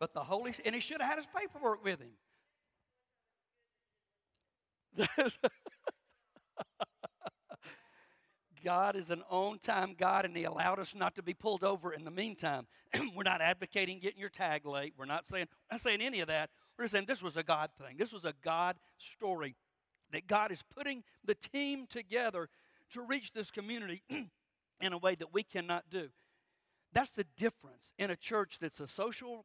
But 0.00 0.14
the 0.14 0.24
Holy 0.24 0.54
and 0.64 0.74
he 0.74 0.80
should 0.80 1.02
have 1.02 1.10
had 1.10 1.18
his 1.18 1.26
paperwork 1.36 1.84
with 1.84 2.00
him. 2.00 2.12
God 8.64 8.96
is 8.96 9.10
an 9.10 9.22
on 9.28 9.58
time 9.58 9.94
God, 9.96 10.24
and 10.24 10.36
He 10.36 10.44
allowed 10.44 10.78
us 10.78 10.94
not 10.94 11.14
to 11.16 11.22
be 11.22 11.34
pulled 11.34 11.62
over 11.62 11.92
in 11.92 12.04
the 12.04 12.10
meantime. 12.10 12.66
We're 13.14 13.22
not 13.22 13.40
advocating 13.40 14.00
getting 14.00 14.18
your 14.18 14.30
tag 14.30 14.66
late. 14.66 14.94
We're 14.98 15.04
not 15.04 15.28
saying, 15.28 15.46
not 15.70 15.80
saying 15.80 16.00
any 16.00 16.20
of 16.20 16.28
that. 16.28 16.50
We're 16.78 16.88
saying 16.88 17.04
this 17.06 17.22
was 17.22 17.36
a 17.36 17.42
God 17.42 17.70
thing. 17.80 17.96
This 17.96 18.12
was 18.12 18.24
a 18.24 18.34
God 18.42 18.76
story 18.98 19.54
that 20.12 20.26
God 20.26 20.50
is 20.50 20.64
putting 20.74 21.04
the 21.24 21.34
team 21.34 21.86
together 21.86 22.48
to 22.92 23.02
reach 23.02 23.32
this 23.32 23.50
community 23.50 24.02
in 24.80 24.92
a 24.92 24.98
way 24.98 25.14
that 25.14 25.32
we 25.32 25.42
cannot 25.42 25.84
do. 25.90 26.08
That's 26.92 27.10
the 27.10 27.26
difference 27.36 27.92
in 27.98 28.10
a 28.10 28.16
church 28.16 28.58
that's 28.60 28.80
a 28.80 28.86
social, 28.86 29.44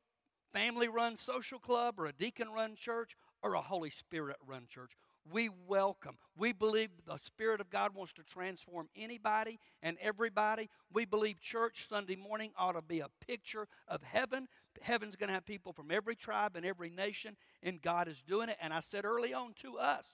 family 0.54 0.88
run 0.88 1.18
social 1.18 1.60
club 1.60 1.96
or 1.98 2.06
a 2.06 2.14
deacon 2.14 2.50
run 2.50 2.76
church 2.76 3.16
or 3.44 3.56
a 3.56 3.62
Holy 3.62 3.90
Spirit 3.90 4.38
run 4.46 4.68
church. 4.70 4.92
We 5.30 5.50
welcome. 5.68 6.18
We 6.36 6.52
believe 6.52 6.90
the 7.06 7.18
Spirit 7.18 7.62
of 7.62 7.70
God 7.70 7.94
wants 7.94 8.14
to 8.14 8.24
transform 8.24 8.90
anybody 8.96 9.60
and 9.84 9.98
everybody. 10.02 10.70
We 10.92 11.06
believe 11.06 11.40
church 11.40 11.88
Sunday 11.88 12.16
morning 12.16 12.52
ought 12.58 12.74
to 12.74 12.82
be 12.82 13.02
a 13.02 13.10
picture 13.28 13.68
of 13.88 14.02
heaven. 14.02 14.48
Heaven's 14.82 15.16
going 15.16 15.28
to 15.28 15.34
have 15.34 15.46
people 15.46 15.74
from 15.74 15.92
every 15.92 16.16
tribe 16.16 16.56
and 16.56 16.66
every 16.66 16.90
nation, 16.90 17.36
and 17.62 17.82
God 17.82 18.08
is 18.08 18.22
doing 18.28 18.50
it. 18.50 18.58
And 18.62 18.74
I 18.74 18.80
said 18.80 19.06
early 19.06 19.34
on 19.34 19.54
to 19.62 19.78
us, 19.78 20.06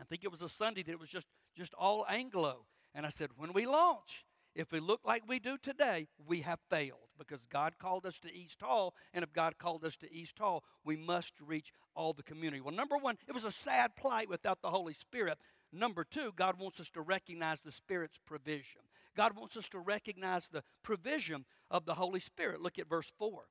I 0.00 0.04
think 0.04 0.24
it 0.24 0.30
was 0.30 0.42
a 0.42 0.48
Sunday 0.48 0.82
that 0.82 0.92
it 0.92 1.00
was 1.00 1.08
just 1.08 1.26
just 1.56 1.74
all 1.74 2.06
Anglo. 2.08 2.66
And 2.94 3.06
I 3.06 3.08
said, 3.08 3.30
when 3.36 3.52
we 3.52 3.66
launch, 3.66 4.24
if 4.54 4.70
we 4.70 4.80
look 4.80 5.00
like 5.04 5.22
we 5.26 5.38
do 5.38 5.56
today, 5.56 6.08
we 6.26 6.42
have 6.42 6.58
failed 6.68 7.08
because 7.18 7.46
God 7.50 7.74
called 7.78 8.04
us 8.04 8.18
to 8.20 8.32
East 8.32 8.60
Hall, 8.60 8.94
and 9.14 9.22
if 9.22 9.32
God 9.32 9.56
called 9.58 9.84
us 9.84 9.96
to 9.98 10.12
East 10.12 10.38
Hall, 10.38 10.62
we 10.84 10.96
must 10.96 11.32
reach 11.40 11.72
all 11.94 12.12
the 12.12 12.22
community. 12.22 12.60
Well, 12.60 12.74
number 12.74 12.98
one, 12.98 13.16
it 13.26 13.32
was 13.32 13.44
a 13.44 13.50
sad 13.50 13.96
plight 13.96 14.28
without 14.28 14.60
the 14.60 14.70
Holy 14.70 14.94
Spirit. 14.94 15.38
Number 15.72 16.04
two, 16.04 16.32
God 16.36 16.58
wants 16.58 16.80
us 16.80 16.90
to 16.90 17.00
recognize 17.00 17.60
the 17.60 17.72
Spirit's 17.72 18.18
provision. 18.26 18.82
God 19.16 19.36
wants 19.36 19.56
us 19.56 19.68
to 19.70 19.78
recognize 19.78 20.48
the 20.50 20.64
provision 20.82 21.44
of 21.70 21.86
the 21.86 21.94
Holy 21.94 22.20
Spirit. 22.20 22.60
Look 22.60 22.78
at 22.78 22.88
verse 22.88 23.10
4 23.18 23.44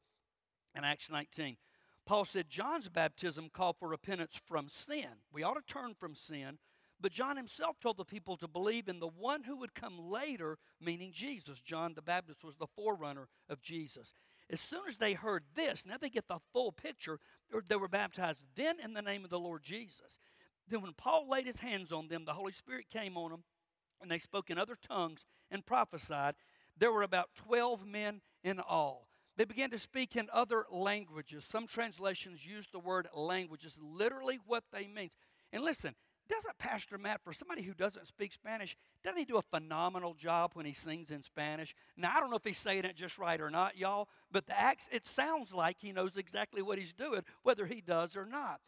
in 0.76 0.84
Acts 0.84 1.10
19. 1.10 1.58
Paul 2.06 2.26
said, 2.26 2.50
John's 2.50 2.90
baptism 2.90 3.50
called 3.52 3.78
for 3.80 3.88
repentance 3.88 4.40
from 4.46 4.68
sin. 4.70 5.08
We 5.32 5.44
ought 5.44 5.54
to 5.54 5.74
turn 5.74 5.94
from 5.94 6.16
sin 6.16 6.58
but 7.02 7.12
John 7.12 7.38
himself 7.38 7.80
told 7.80 7.98
the 7.98 8.06
people 8.06 8.38
to 8.38 8.48
believe 8.48 8.88
in 8.88 9.00
the 9.00 9.08
one 9.08 9.44
who 9.44 9.58
would 9.58 9.74
come 9.74 9.98
later, 9.98 10.58
meaning 10.80 11.12
Jesus. 11.12 11.60
John 11.60 11.94
the 11.96 12.02
Baptist 12.02 12.44
was 12.44 12.56
the 12.58 12.68
forerunner 12.68 13.28
of 13.50 13.62
Jesus. 13.62 14.14
As 14.50 14.62
soon 14.62 14.82
as 14.88 14.98
they 14.98 15.14
heard 15.14 15.44
this, 15.56 15.84
now 15.86 15.96
they 16.00 16.10
get 16.10 16.28
the 16.28 16.40
full 16.54 16.72
picture, 16.72 17.20
they 17.68 17.76
were 17.76 17.88
baptized 17.88 18.42
then 18.56 18.80
in 18.80 18.94
the 18.94 19.02
name 19.02 19.24
of 19.24 19.30
the 19.30 19.40
Lord 19.40 19.64
Jesus. 19.64 20.20
Then, 20.68 20.82
when 20.82 20.94
Paul 20.94 21.30
laid 21.30 21.48
his 21.48 21.60
hands 21.60 21.92
on 21.92 22.08
them, 22.08 22.26
the 22.26 22.34
Holy 22.34 22.52
Spirit 22.52 22.86
came 22.90 23.18
on 23.18 23.32
them, 23.32 23.44
and 24.02 24.10
they 24.10 24.18
spoke 24.18 24.50
in 24.50 24.58
other 24.58 24.78
tongues 24.88 25.26
and 25.50 25.66
prophesied. 25.66 26.36
There 26.78 26.92
were 26.92 27.04
about 27.04 27.30
12 27.36 27.86
men 27.86 28.22
in 28.44 28.60
all. 28.60 29.08
They 29.38 29.46
began 29.46 29.70
to 29.72 29.80
speak 29.80 30.16
in 30.16 30.30
other 30.32 30.66
languages. 30.72 31.46
Some 31.50 31.68
translations 31.68 32.46
use 32.46 32.68
the 32.72 32.80
word 32.80 33.08
languages, 33.14 33.78
literally 33.82 34.40
what 34.46 34.64
they 34.72 34.88
mean. 34.88 35.10
And 35.52 35.64
listen, 35.64 35.96
doesn't 36.32 36.58
Pastor 36.58 36.98
Matt, 36.98 37.22
for 37.24 37.34
somebody 37.34 37.62
who 37.62 37.74
doesn't 37.74 38.08
speak 38.08 38.34
Spanish, 38.34 38.76
doesn't 39.04 39.18
he 39.18 39.26
do 39.26 39.38
a 39.38 39.42
phenomenal 39.42 40.14
job 40.14 40.52
when 40.54 40.66
he 40.66 40.74
sings 40.74 41.12
in 41.12 41.24
Spanish? 41.24 41.76
Now, 41.96 42.14
I 42.16 42.20
don't 42.20 42.30
know 42.30 42.38
if 42.38 42.44
he's 42.44 42.58
saying 42.58 42.86
it 42.86 42.96
just 42.96 43.18
right 43.18 43.40
or 43.40 43.50
not, 43.50 43.78
y'all, 43.78 44.08
but 44.32 44.48
the 44.48 44.60
acts, 44.60 44.90
it 44.92 45.08
sounds 45.08 45.54
like 45.54 45.78
he 45.80 45.92
knows 45.92 46.18
exactly 46.18 46.62
what 46.62 46.78
he's 46.78 46.94
doing, 46.94 47.22
whether 47.44 47.66
he 47.66 47.82
does 47.82 48.16
or 48.16 48.26
not. 48.26 48.60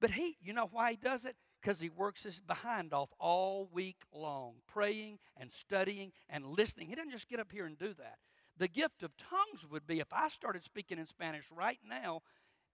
But 0.00 0.10
he, 0.10 0.36
you 0.42 0.52
know 0.52 0.68
why 0.72 0.92
he 0.92 0.96
does 0.96 1.24
it? 1.26 1.36
Because 1.60 1.80
he 1.80 1.88
works 1.88 2.24
his 2.24 2.40
behind 2.40 2.92
off 2.92 3.10
all 3.20 3.68
week 3.72 3.98
long, 4.12 4.54
praying 4.66 5.20
and 5.36 5.52
studying 5.52 6.10
and 6.28 6.44
listening. 6.44 6.88
He 6.88 6.96
doesn't 6.96 7.12
just 7.12 7.28
get 7.28 7.38
up 7.38 7.52
here 7.52 7.66
and 7.66 7.78
do 7.78 7.94
that. 7.94 8.18
The 8.58 8.68
gift 8.68 9.02
of 9.02 9.12
tongues 9.16 9.64
would 9.70 9.86
be 9.86 10.00
if 10.00 10.12
I 10.12 10.28
started 10.28 10.64
speaking 10.64 10.98
in 10.98 11.06
Spanish 11.06 11.44
right 11.50 11.78
now, 11.88 12.22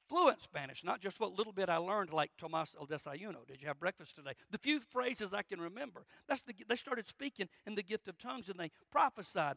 fluent 0.09 0.41
Spanish, 0.41 0.83
not 0.85 1.01
just 1.01 1.21
what 1.21 1.37
little 1.37 1.53
bit 1.53 1.69
I 1.69 1.77
learned, 1.77 2.13
like 2.13 2.31
Tomas 2.39 2.75
el 2.79 2.87
desayuno. 2.87 3.47
Did 3.47 3.61
you 3.61 3.69
have 3.69 3.79
breakfast 3.79 4.17
today? 4.17 4.33
The 4.51 4.59
few 4.59 4.81
phrases 4.81 5.35
I 5.35 5.43
can 5.43 5.61
remember. 5.61 6.05
That's 6.29 6.41
the, 6.43 6.55
they 6.69 6.77
started 6.77 7.09
speaking 7.09 7.49
in 7.67 7.75
the 7.75 7.83
gift 7.83 8.09
of 8.09 8.19
tongues 8.19 8.49
and 8.49 8.59
they 8.59 8.71
prophesied. 8.91 9.57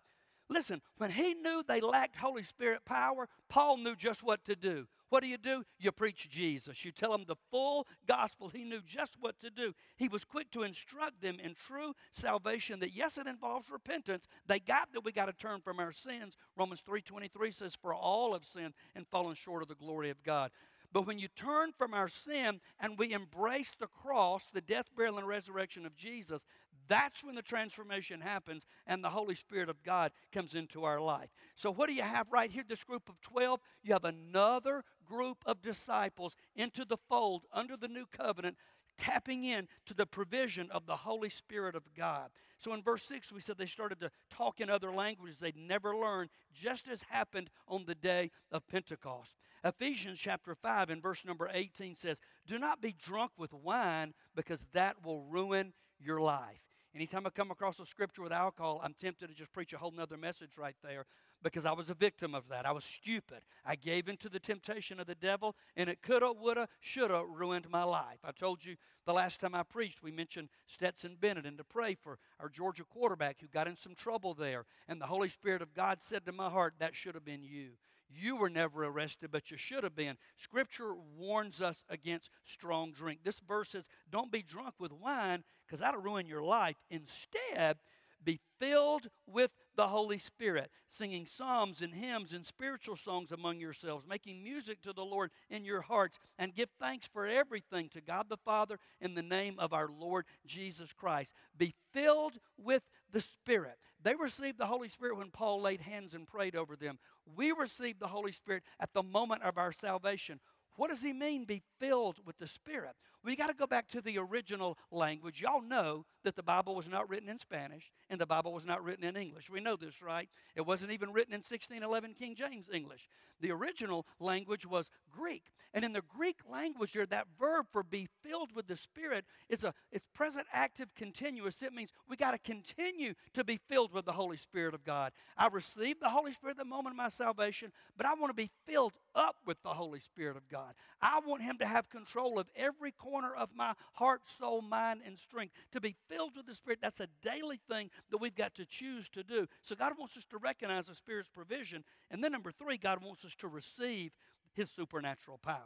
Listen, 0.52 0.82
when 0.98 1.12
he 1.12 1.34
knew 1.34 1.64
they 1.66 1.80
lacked 1.80 2.18
Holy 2.18 2.44
Spirit 2.44 2.84
power, 2.84 3.30
Paul 3.48 3.78
knew 3.78 3.96
just 3.96 4.22
what 4.22 4.44
to 4.44 4.56
do. 4.56 4.86
What 5.08 5.24
do 5.24 5.30
you 5.30 5.38
do? 5.38 5.64
You 5.80 5.94
preach 5.94 6.30
Jesus. 6.30 6.84
You 6.84 6.92
tell 6.92 7.12
them 7.14 7.24
the 7.26 7.38
full 7.50 7.88
gospel. 8.06 8.50
He 8.50 8.66
knew 8.66 8.82
just 8.86 9.16
what 9.18 9.40
to 9.40 9.50
do. 9.50 9.74
He 9.96 10.10
was 10.10 10.26
quick 10.26 10.52
to 10.52 10.64
instruct 10.64 11.22
them 11.22 11.38
in 11.42 11.56
true 11.56 11.94
salvation 12.12 12.82
that 12.82 12.94
yes, 12.94 13.18
it 13.18 13.28
involves 13.28 13.70
repentance. 13.70 14.28
They 14.46 14.60
got 14.60 14.92
that 14.92 15.06
we 15.06 15.14
got 15.14 15.28
to 15.28 15.34
turn 15.34 15.62
from 15.62 15.80
our 15.80 15.94
sins. 15.94 16.36
Romans 16.58 16.84
3:23 16.86 17.54
says, 17.54 17.78
For 17.82 17.94
all 17.94 18.34
have 18.34 18.44
sinned 18.44 18.74
and 18.94 19.08
fallen 19.08 19.36
short 19.36 19.62
of 19.62 19.70
the 19.70 19.76
glory 19.76 20.10
of 20.10 20.22
God. 20.22 20.52
But 20.94 21.08
when 21.08 21.20
you 21.20 21.30
turn 21.30 21.72
from 21.72 21.94
our 21.94 22.10
sin 22.10 22.60
and 22.80 23.00
we 23.00 23.14
embrace 23.14 23.72
the 23.80 23.88
cross, 23.88 24.46
the 24.54 24.60
death, 24.60 24.90
burial, 24.96 25.18
and 25.18 25.28
resurrection 25.28 25.86
of 25.86 25.96
Jesus, 25.96 26.46
that's 26.92 27.24
when 27.24 27.36
the 27.36 27.42
transformation 27.42 28.20
happens 28.20 28.66
and 28.86 29.02
the 29.02 29.10
Holy 29.10 29.34
Spirit 29.34 29.70
of 29.70 29.82
God 29.82 30.12
comes 30.34 30.56
into 30.56 30.84
our 30.84 31.00
life. 31.00 31.30
So, 31.56 31.72
what 31.72 31.88
do 31.88 31.94
you 31.94 32.02
have 32.02 32.34
right 32.34 32.52
here? 32.52 32.66
This 32.68 32.84
group 32.84 33.08
of 33.08 33.22
12, 33.22 33.62
you 33.82 33.94
have 33.94 34.04
another 34.04 34.84
group 35.06 35.38
of 35.46 35.62
disciples 35.62 36.36
into 36.54 36.84
the 36.84 36.98
fold 37.08 37.44
under 37.54 37.78
the 37.78 37.88
new 37.88 38.06
covenant, 38.06 38.58
tapping 38.98 39.46
in 39.46 39.70
to 39.86 39.94
the 39.94 40.06
provision 40.06 40.70
of 40.70 40.86
the 40.86 40.98
Holy 40.98 41.30
Spirit 41.30 41.76
of 41.76 41.84
God. 41.96 42.30
So, 42.58 42.74
in 42.74 42.84
verse 42.84 43.04
6, 43.04 43.32
we 43.32 43.40
said 43.40 43.58
they 43.58 43.68
started 43.68 44.02
to 44.02 44.12
talk 44.30 44.60
in 44.60 44.70
other 44.70 44.92
languages 44.92 45.38
they'd 45.40 45.56
never 45.56 45.96
learned, 45.96 46.30
just 46.54 46.90
as 46.90 47.04
happened 47.10 47.50
on 47.70 47.86
the 47.86 47.96
day 47.96 48.32
of 48.52 48.68
Pentecost. 48.68 49.38
Ephesians 49.64 50.20
chapter 50.20 50.56
5 50.56 50.90
and 50.90 51.02
verse 51.02 51.24
number 51.24 51.50
18 51.54 51.96
says, 51.96 52.20
Do 52.48 52.60
not 52.60 52.82
be 52.82 52.92
drunk 52.92 53.32
with 53.38 53.54
wine 53.54 54.14
because 54.36 54.66
that 54.74 55.06
will 55.06 55.22
ruin 55.22 55.72
your 55.98 56.20
life. 56.20 56.71
Anytime 56.94 57.26
I 57.26 57.30
come 57.30 57.52
across 57.52 57.80
a 57.80 57.86
scripture 57.86 58.22
with 58.22 58.34
alcohol, 58.34 58.82
I'm 58.84 58.94
tempted 58.94 59.30
to 59.30 59.34
just 59.34 59.54
preach 59.54 59.72
a 59.72 59.78
whole 59.78 59.92
nother 59.92 60.18
message 60.18 60.58
right 60.58 60.76
there 60.84 61.06
because 61.42 61.66
I 61.66 61.72
was 61.72 61.90
a 61.90 61.94
victim 61.94 62.36
of 62.36 62.50
that. 62.50 62.66
I 62.66 62.74
was 62.74 62.84
stupid. 62.84 63.42
I 63.66 63.76
gave 63.76 64.10
in 64.10 64.18
to 64.18 64.30
the 64.30 64.40
temptation 64.40 65.00
of 65.00 65.08
the 65.08 65.16
devil, 65.16 65.56
and 65.78 65.90
it 65.90 66.02
coulda, 66.02 66.34
woulda, 66.34 66.68
shoulda 66.82 67.24
ruined 67.26 67.70
my 67.70 67.84
life. 67.84 68.20
I 68.26 68.32
told 68.32 68.64
you 68.64 68.76
the 69.06 69.14
last 69.14 69.40
time 69.40 69.56
I 69.56 69.64
preached, 69.64 70.04
we 70.04 70.12
mentioned 70.12 70.50
Stetson 70.68 71.16
Bennett 71.20 71.46
and 71.46 71.58
to 71.58 71.64
pray 71.64 71.96
for 71.96 72.20
our 72.42 72.50
Georgia 72.50 72.84
quarterback 72.84 73.38
who 73.40 73.48
got 73.48 73.68
in 73.68 73.78
some 73.78 73.96
trouble 73.96 74.34
there. 74.34 74.66
And 74.90 75.00
the 75.00 75.08
Holy 75.08 75.30
Spirit 75.30 75.62
of 75.62 75.74
God 75.74 76.00
said 76.02 76.26
to 76.26 76.34
my 76.34 76.50
heart, 76.50 76.74
That 76.80 76.94
should 76.94 77.16
have 77.16 77.26
been 77.26 77.44
you. 77.44 77.72
You 78.14 78.36
were 78.36 78.50
never 78.50 78.84
arrested, 78.84 79.32
but 79.32 79.52
you 79.52 79.58
should 79.58 79.84
have 79.84 79.96
been. 79.96 80.18
Scripture 80.36 80.94
warns 81.18 81.62
us 81.62 81.86
against 81.90 82.30
strong 82.44 82.92
drink. 82.92 83.22
This 83.24 83.40
verse 83.40 83.70
says, 83.70 83.88
Don't 84.10 84.32
be 84.32 84.42
drunk 84.42 84.76
with 84.80 84.92
wine 84.92 85.44
because 85.72 85.80
that'll 85.80 86.02
ruin 86.02 86.28
your 86.28 86.44
life. 86.44 86.76
Instead, 86.90 87.78
be 88.26 88.42
filled 88.60 89.08
with 89.26 89.52
the 89.78 89.88
Holy 89.88 90.18
Spirit, 90.18 90.70
singing 90.90 91.26
psalms 91.26 91.82
and 91.82 91.94
hymns 91.94 92.34
and 92.34 92.46
spiritual 92.46 92.98
songs 92.98 93.32
among 93.32 93.58
yourselves, 93.58 94.06
making 94.06 94.44
music 94.44 94.82
to 94.82 94.92
the 94.92 95.06
Lord 95.06 95.32
in 95.50 95.64
your 95.64 95.80
hearts, 95.80 96.20
and 96.38 96.54
give 96.54 96.68
thanks 96.78 97.08
for 97.08 97.26
everything 97.26 97.88
to 97.94 98.02
God 98.02 98.26
the 98.28 98.36
Father 98.36 98.80
in 99.00 99.14
the 99.14 99.22
name 99.22 99.56
of 99.60 99.72
our 99.72 99.88
Lord 99.88 100.26
Jesus 100.46 100.92
Christ. 100.92 101.32
Be 101.58 101.74
filled 101.94 102.34
with 102.58 102.84
the 103.14 103.22
Spirit. 103.22 103.78
They 104.04 104.16
received 104.16 104.58
the 104.58 104.66
Holy 104.66 104.90
Spirit 104.90 105.20
when 105.20 105.32
Paul 105.32 105.62
laid 105.62 105.80
hands 105.80 106.14
and 106.14 106.28
prayed 106.28 106.58
over 106.58 106.76
them. 106.76 107.00
We 107.34 107.54
received 107.54 108.02
the 108.02 108.08
Holy 108.08 108.34
Spirit 108.34 108.64
at 108.78 108.94
the 108.94 109.04
moment 109.04 109.44
of 109.44 109.58
our 109.58 109.72
salvation. 109.72 110.42
What 110.76 110.90
does 110.90 111.02
he 111.02 111.14
mean, 111.14 111.46
be 111.46 111.64
filled 111.80 112.18
with 112.26 112.38
the 112.40 112.48
Spirit? 112.48 112.96
We 113.24 113.36
got 113.36 113.48
to 113.48 113.54
go 113.54 113.68
back 113.68 113.88
to 113.90 114.02
the 114.02 114.18
original 114.18 114.78
language. 114.92 115.42
Y'all 115.42 115.62
know 115.62 116.06
that 116.24 116.36
the 116.36 116.44
Bible 116.44 116.76
was 116.76 116.88
not 116.88 117.10
written 117.10 117.30
in 117.30 117.40
Spanish 117.40 117.92
and 118.10 118.20
the 118.20 118.26
Bible 118.26 118.54
was 118.54 118.66
not 118.66 118.84
written 118.84 119.04
in 119.04 119.16
English. 119.16 119.50
We 119.50 119.60
know 119.60 119.76
this, 119.76 120.02
right? 120.02 120.30
It 120.56 120.66
wasn't 120.66 120.92
even 120.92 121.12
written 121.12 121.34
in 121.34 121.40
1611 121.40 122.16
King 122.16 122.36
James 122.36 122.70
English. 122.74 123.08
The 123.40 123.52
original 123.52 124.06
language 124.20 124.66
was 124.66 124.92
Greek. 125.12 125.44
And 125.74 125.86
in 125.86 125.94
the 125.94 126.02
Greek 126.02 126.38
language 126.50 126.94
there, 126.94 127.06
that 127.06 127.28
verb 127.40 127.66
for 127.72 127.84
be 127.84 128.08
filled 128.24 128.54
with 128.54 128.68
the 128.68 128.76
Spirit 128.76 129.26
is 129.48 129.64
a 129.64 129.74
it's 129.92 130.06
present 130.14 130.48
active 130.52 130.94
continuous. 130.96 131.64
It 131.64 131.74
means 131.74 131.92
we 132.10 132.18
got 132.18 132.32
to 132.32 132.38
continue 132.38 133.14
to 133.34 133.44
be 133.44 133.58
filled 133.70 133.94
with 133.94 134.06
the 134.06 134.12
Holy 134.12 134.38
Spirit 134.38 134.74
of 134.74 134.84
God. 134.84 135.14
I 135.38 135.48
received 135.48 136.02
the 136.02 136.10
Holy 136.10 136.34
Spirit 136.34 136.52
at 136.52 136.58
the 136.58 136.66
moment 136.66 136.94
of 136.94 136.98
my 136.98 137.10
salvation, 137.10 137.72
but 137.96 138.06
I 138.06 138.14
want 138.16 138.32
to 138.32 138.36
be 138.36 138.52
filled 138.66 138.94
up 139.16 139.38
with 139.46 139.62
the 139.64 139.74
Holy 139.74 140.02
Spirit 140.02 140.36
of 140.36 140.48
God. 140.50 140.74
I 141.02 141.20
want 141.26 141.42
Him 141.42 141.58
to 141.60 141.66
have 141.66 141.90
control 141.90 142.38
of 142.38 142.48
every 142.56 142.92
corner 142.92 143.11
of 143.38 143.50
my 143.56 143.74
heart, 143.94 144.22
soul, 144.26 144.62
mind, 144.62 145.02
and 145.06 145.18
strength. 145.18 145.54
To 145.72 145.82
be 145.82 145.96
filled 146.10 146.36
with 146.36 146.46
the 146.46 146.54
Spirit, 146.54 146.80
that's 146.82 147.00
a 147.00 147.08
daily 147.22 147.60
thing 147.70 147.90
that 148.10 148.18
we've 148.18 148.36
got 148.36 148.56
to 148.56 148.66
choose 148.66 149.10
to 149.10 149.24
do. 149.24 149.48
So 149.64 149.76
God 149.76 149.94
wants 149.98 150.18
us 150.18 150.26
to 150.26 150.38
recognize 150.38 150.86
the 150.86 150.96
Spirit's 150.96 151.30
provision. 151.30 151.84
And 152.10 152.24
then, 152.24 152.32
number 152.32 152.52
three, 152.52 152.78
God 152.78 153.04
wants 153.04 153.26
us 153.26 153.36
to 153.36 153.48
receive 153.48 154.12
His 154.54 154.70
supernatural 154.70 155.38
power. 155.38 155.58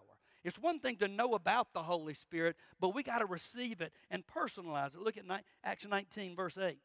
It's 0.44 0.60
one 0.60 0.80
thing 0.80 0.98
to 0.98 1.08
know 1.08 1.34
about 1.34 1.74
the 1.74 1.82
Holy 1.82 2.14
Spirit, 2.14 2.56
but 2.80 2.94
we 2.94 3.02
got 3.02 3.20
to 3.20 3.26
receive 3.26 3.82
it 3.82 3.92
and 4.12 4.24
personalize 4.28 4.94
it. 4.94 5.02
Look 5.02 5.18
at 5.18 5.24
Acts 5.64 5.88
19, 5.88 6.36
verse 6.36 6.58
8. 6.58 6.78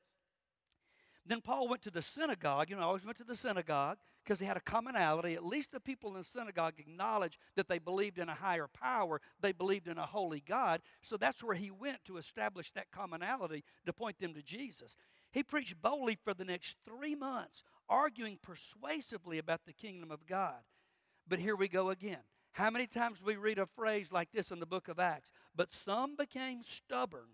Then 1.30 1.40
Paul 1.40 1.68
went 1.68 1.82
to 1.82 1.92
the 1.92 2.02
synagogue. 2.02 2.70
You 2.70 2.74
know, 2.74 2.82
I 2.82 2.86
always 2.86 3.04
went 3.04 3.18
to 3.18 3.24
the 3.24 3.36
synagogue 3.36 3.98
because 4.24 4.40
they 4.40 4.46
had 4.46 4.56
a 4.56 4.60
commonality. 4.60 5.34
At 5.34 5.44
least 5.44 5.70
the 5.70 5.78
people 5.78 6.10
in 6.10 6.16
the 6.16 6.24
synagogue 6.24 6.74
acknowledged 6.78 7.38
that 7.54 7.68
they 7.68 7.78
believed 7.78 8.18
in 8.18 8.28
a 8.28 8.34
higher 8.34 8.66
power, 8.66 9.20
they 9.40 9.52
believed 9.52 9.86
in 9.86 9.96
a 9.96 10.04
holy 10.04 10.42
God. 10.44 10.82
So 11.02 11.16
that's 11.16 11.40
where 11.40 11.54
he 11.54 11.70
went 11.70 12.04
to 12.06 12.16
establish 12.16 12.72
that 12.72 12.90
commonality 12.90 13.62
to 13.86 13.92
point 13.92 14.18
them 14.18 14.34
to 14.34 14.42
Jesus. 14.42 14.96
He 15.30 15.44
preached 15.44 15.80
boldly 15.80 16.18
for 16.24 16.34
the 16.34 16.44
next 16.44 16.74
three 16.84 17.14
months, 17.14 17.62
arguing 17.88 18.36
persuasively 18.42 19.38
about 19.38 19.60
the 19.66 19.72
kingdom 19.72 20.10
of 20.10 20.26
God. 20.26 20.58
But 21.28 21.38
here 21.38 21.54
we 21.54 21.68
go 21.68 21.90
again. 21.90 22.24
How 22.50 22.70
many 22.70 22.88
times 22.88 23.20
do 23.20 23.26
we 23.26 23.36
read 23.36 23.60
a 23.60 23.66
phrase 23.66 24.10
like 24.10 24.32
this 24.32 24.50
in 24.50 24.58
the 24.58 24.66
book 24.66 24.88
of 24.88 24.98
Acts? 24.98 25.30
But 25.54 25.72
some 25.72 26.16
became 26.16 26.64
stubborn 26.64 27.28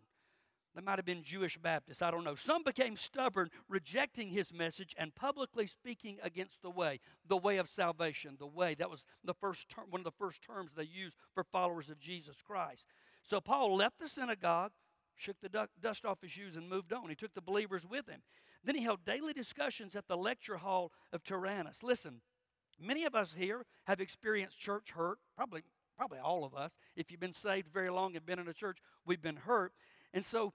they 0.76 0.82
might 0.82 0.98
have 0.98 1.06
been 1.06 1.22
Jewish 1.22 1.56
Baptists, 1.56 2.02
I 2.02 2.10
don't 2.10 2.22
know. 2.22 2.34
Some 2.34 2.62
became 2.62 2.98
stubborn, 2.98 3.50
rejecting 3.66 4.28
his 4.28 4.52
message 4.52 4.94
and 4.98 5.14
publicly 5.14 5.66
speaking 5.66 6.18
against 6.22 6.60
the 6.60 6.70
way, 6.70 7.00
the 7.26 7.38
way 7.38 7.56
of 7.56 7.70
salvation, 7.70 8.36
the 8.38 8.46
way. 8.46 8.74
That 8.74 8.90
was 8.90 9.06
the 9.24 9.32
first 9.32 9.70
term, 9.70 9.86
one 9.88 10.00
of 10.00 10.04
the 10.04 10.10
first 10.10 10.42
terms 10.42 10.72
they 10.76 10.84
used 10.84 11.16
for 11.32 11.44
followers 11.44 11.88
of 11.88 11.98
Jesus 11.98 12.36
Christ. 12.46 12.84
So 13.22 13.40
Paul 13.40 13.74
left 13.74 13.98
the 13.98 14.06
synagogue, 14.06 14.72
shook 15.14 15.40
the 15.40 15.68
dust 15.80 16.04
off 16.04 16.20
his 16.20 16.32
shoes, 16.32 16.56
and 16.56 16.68
moved 16.68 16.92
on. 16.92 17.08
He 17.08 17.14
took 17.14 17.32
the 17.32 17.40
believers 17.40 17.86
with 17.86 18.06
him. 18.06 18.20
Then 18.62 18.74
he 18.74 18.84
held 18.84 19.02
daily 19.06 19.32
discussions 19.32 19.96
at 19.96 20.08
the 20.08 20.16
lecture 20.16 20.58
hall 20.58 20.92
of 21.10 21.24
Tyrannus. 21.24 21.82
Listen, 21.82 22.20
many 22.78 23.06
of 23.06 23.14
us 23.14 23.34
here 23.38 23.64
have 23.86 24.00
experienced 24.00 24.58
church 24.58 24.90
hurt, 24.90 25.20
probably 25.34 25.62
probably 25.96 26.18
all 26.18 26.44
of 26.44 26.54
us. 26.54 26.72
If 26.94 27.10
you've 27.10 27.20
been 27.20 27.32
saved 27.32 27.68
very 27.72 27.88
long 27.88 28.16
and 28.16 28.26
been 28.26 28.38
in 28.38 28.48
a 28.48 28.52
church, 28.52 28.78
we've 29.06 29.22
been 29.22 29.36
hurt. 29.36 29.72
And 30.16 30.24
so 30.24 30.54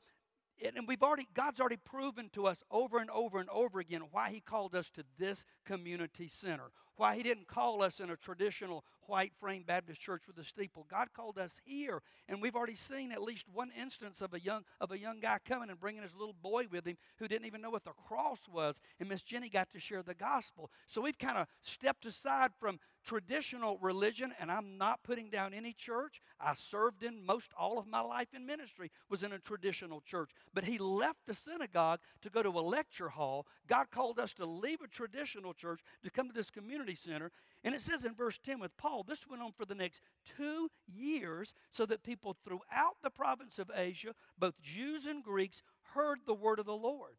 and 0.63 0.87
we've 0.87 1.03
already 1.03 1.27
god's 1.35 1.59
already 1.59 1.77
proven 1.77 2.29
to 2.33 2.47
us 2.47 2.57
over 2.71 2.97
and 2.97 3.11
over 3.11 3.39
and 3.39 3.49
over 3.49 3.79
again 3.79 4.01
why 4.11 4.31
he 4.31 4.41
called 4.41 4.75
us 4.75 4.89
to 4.91 5.03
this 5.19 5.45
community 5.65 6.27
center 6.27 6.71
why 6.97 7.15
he 7.15 7.23
didn't 7.23 7.47
call 7.47 7.81
us 7.81 7.99
in 7.99 8.09
a 8.09 8.15
traditional 8.15 8.83
white 9.07 9.33
frame 9.39 9.63
baptist 9.65 9.99
church 9.99 10.23
with 10.27 10.37
a 10.37 10.43
steeple 10.43 10.85
god 10.89 11.07
called 11.13 11.37
us 11.37 11.59
here 11.65 12.01
and 12.29 12.41
we've 12.41 12.55
already 12.55 12.75
seen 12.75 13.11
at 13.11 13.21
least 13.21 13.45
one 13.51 13.71
instance 13.79 14.21
of 14.21 14.33
a 14.33 14.39
young 14.39 14.63
of 14.79 14.91
a 14.91 14.99
young 14.99 15.19
guy 15.19 15.37
coming 15.47 15.69
and 15.69 15.79
bringing 15.79 16.01
his 16.01 16.15
little 16.15 16.35
boy 16.41 16.65
with 16.71 16.85
him 16.85 16.97
who 17.17 17.27
didn't 17.27 17.47
even 17.47 17.61
know 17.61 17.69
what 17.69 17.83
the 17.83 17.91
cross 18.07 18.41
was 18.51 18.79
and 18.99 19.09
miss 19.09 19.21
jenny 19.21 19.49
got 19.49 19.69
to 19.69 19.79
share 19.79 20.03
the 20.03 20.13
gospel 20.13 20.69
so 20.87 21.01
we've 21.01 21.17
kind 21.17 21.37
of 21.37 21.47
stepped 21.61 22.05
aside 22.05 22.51
from 22.59 22.79
traditional 23.03 23.77
religion, 23.81 24.33
and 24.39 24.51
I'm 24.51 24.77
not 24.77 25.03
putting 25.03 25.29
down 25.29 25.53
any 25.53 25.73
church. 25.73 26.21
I 26.39 26.53
served 26.53 27.03
in 27.03 27.25
most 27.25 27.51
all 27.57 27.79
of 27.79 27.87
my 27.87 28.01
life 28.01 28.29
in 28.33 28.45
ministry 28.45 28.91
was 29.09 29.23
in 29.23 29.33
a 29.33 29.39
traditional 29.39 30.01
church. 30.01 30.31
But 30.53 30.63
he 30.63 30.77
left 30.77 31.25
the 31.25 31.33
synagogue 31.33 31.99
to 32.21 32.29
go 32.29 32.43
to 32.43 32.49
a 32.49 32.61
lecture 32.61 33.09
hall. 33.09 33.47
God 33.67 33.87
called 33.91 34.19
us 34.19 34.33
to 34.33 34.45
leave 34.45 34.81
a 34.81 34.87
traditional 34.87 35.53
church 35.53 35.81
to 36.03 36.09
come 36.09 36.27
to 36.27 36.33
this 36.33 36.51
community 36.51 36.80
center. 36.95 37.31
And 37.63 37.75
it 37.75 37.81
says 37.81 38.05
in 38.05 38.15
verse 38.15 38.39
10 38.43 38.59
with 38.59 38.75
Paul, 38.77 39.03
this 39.03 39.27
went 39.27 39.41
on 39.41 39.51
for 39.51 39.65
the 39.65 39.75
next 39.75 40.01
two 40.37 40.69
years 40.87 41.53
so 41.69 41.85
that 41.85 42.03
people 42.03 42.35
throughout 42.43 42.95
the 43.03 43.09
province 43.09 43.59
of 43.59 43.69
Asia, 43.75 44.13
both 44.37 44.59
Jews 44.61 45.05
and 45.05 45.23
Greeks, 45.23 45.61
heard 45.93 46.19
the 46.25 46.33
word 46.33 46.59
of 46.59 46.65
the 46.65 46.73
Lord. 46.73 47.15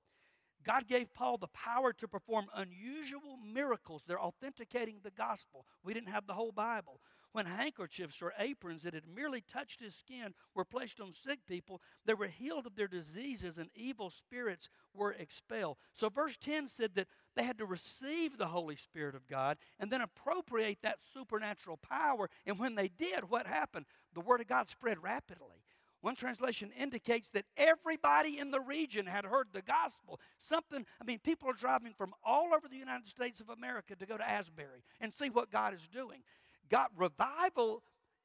God 0.64 0.86
gave 0.86 1.12
Paul 1.12 1.38
the 1.38 1.48
power 1.48 1.92
to 1.94 2.08
perform 2.08 2.46
unusual 2.54 3.36
miracles. 3.52 4.02
They're 4.06 4.20
authenticating 4.20 4.96
the 5.02 5.10
gospel. 5.10 5.66
We 5.82 5.94
didn't 5.94 6.12
have 6.12 6.26
the 6.26 6.34
whole 6.34 6.52
Bible. 6.52 7.00
When 7.32 7.46
handkerchiefs 7.46 8.22
or 8.22 8.32
aprons 8.38 8.82
that 8.82 8.94
had 8.94 9.06
merely 9.06 9.40
touched 9.40 9.80
his 9.80 9.94
skin 9.94 10.34
were 10.54 10.64
placed 10.64 11.00
on 11.00 11.12
sick 11.12 11.40
people, 11.46 11.80
they 12.04 12.14
were 12.14 12.28
healed 12.28 12.66
of 12.66 12.76
their 12.76 12.88
diseases 12.88 13.58
and 13.58 13.70
evil 13.74 14.10
spirits 14.10 14.68
were 14.94 15.12
expelled. 15.12 15.78
So, 15.94 16.08
verse 16.08 16.36
10 16.36 16.68
said 16.68 16.94
that 16.94 17.08
they 17.34 17.44
had 17.44 17.58
to 17.58 17.66
receive 17.66 18.36
the 18.36 18.48
Holy 18.48 18.76
Spirit 18.76 19.14
of 19.14 19.26
God 19.26 19.58
and 19.78 19.90
then 19.90 20.02
appropriate 20.02 20.78
that 20.82 20.98
supernatural 21.14 21.78
power. 21.78 22.28
And 22.46 22.58
when 22.58 22.74
they 22.74 22.88
did, 22.88 23.28
what 23.28 23.46
happened? 23.46 23.86
The 24.14 24.20
Word 24.20 24.40
of 24.40 24.48
God 24.48 24.68
spread 24.68 25.02
rapidly. 25.02 25.62
One 26.02 26.16
translation 26.16 26.72
indicates 26.76 27.28
that 27.32 27.44
everybody 27.56 28.40
in 28.40 28.50
the 28.50 28.60
region 28.60 29.06
had 29.06 29.24
heard 29.24 29.46
the 29.52 29.62
gospel. 29.62 30.18
Something, 30.48 30.84
I 31.00 31.04
mean, 31.04 31.20
people 31.20 31.48
are 31.48 31.54
driving 31.54 31.94
from 31.96 32.12
all 32.24 32.52
over 32.54 32.66
the 32.68 32.76
United 32.76 33.06
States 33.06 33.40
of 33.40 33.48
America 33.48 33.94
to 33.94 34.04
go 34.04 34.16
to 34.16 34.28
Asbury 34.28 34.82
and 35.00 35.14
see 35.14 35.30
what 35.30 35.52
God 35.52 35.72
is 35.74 35.86
doing. 35.86 36.24
God, 36.70 36.88
revival 36.96 37.82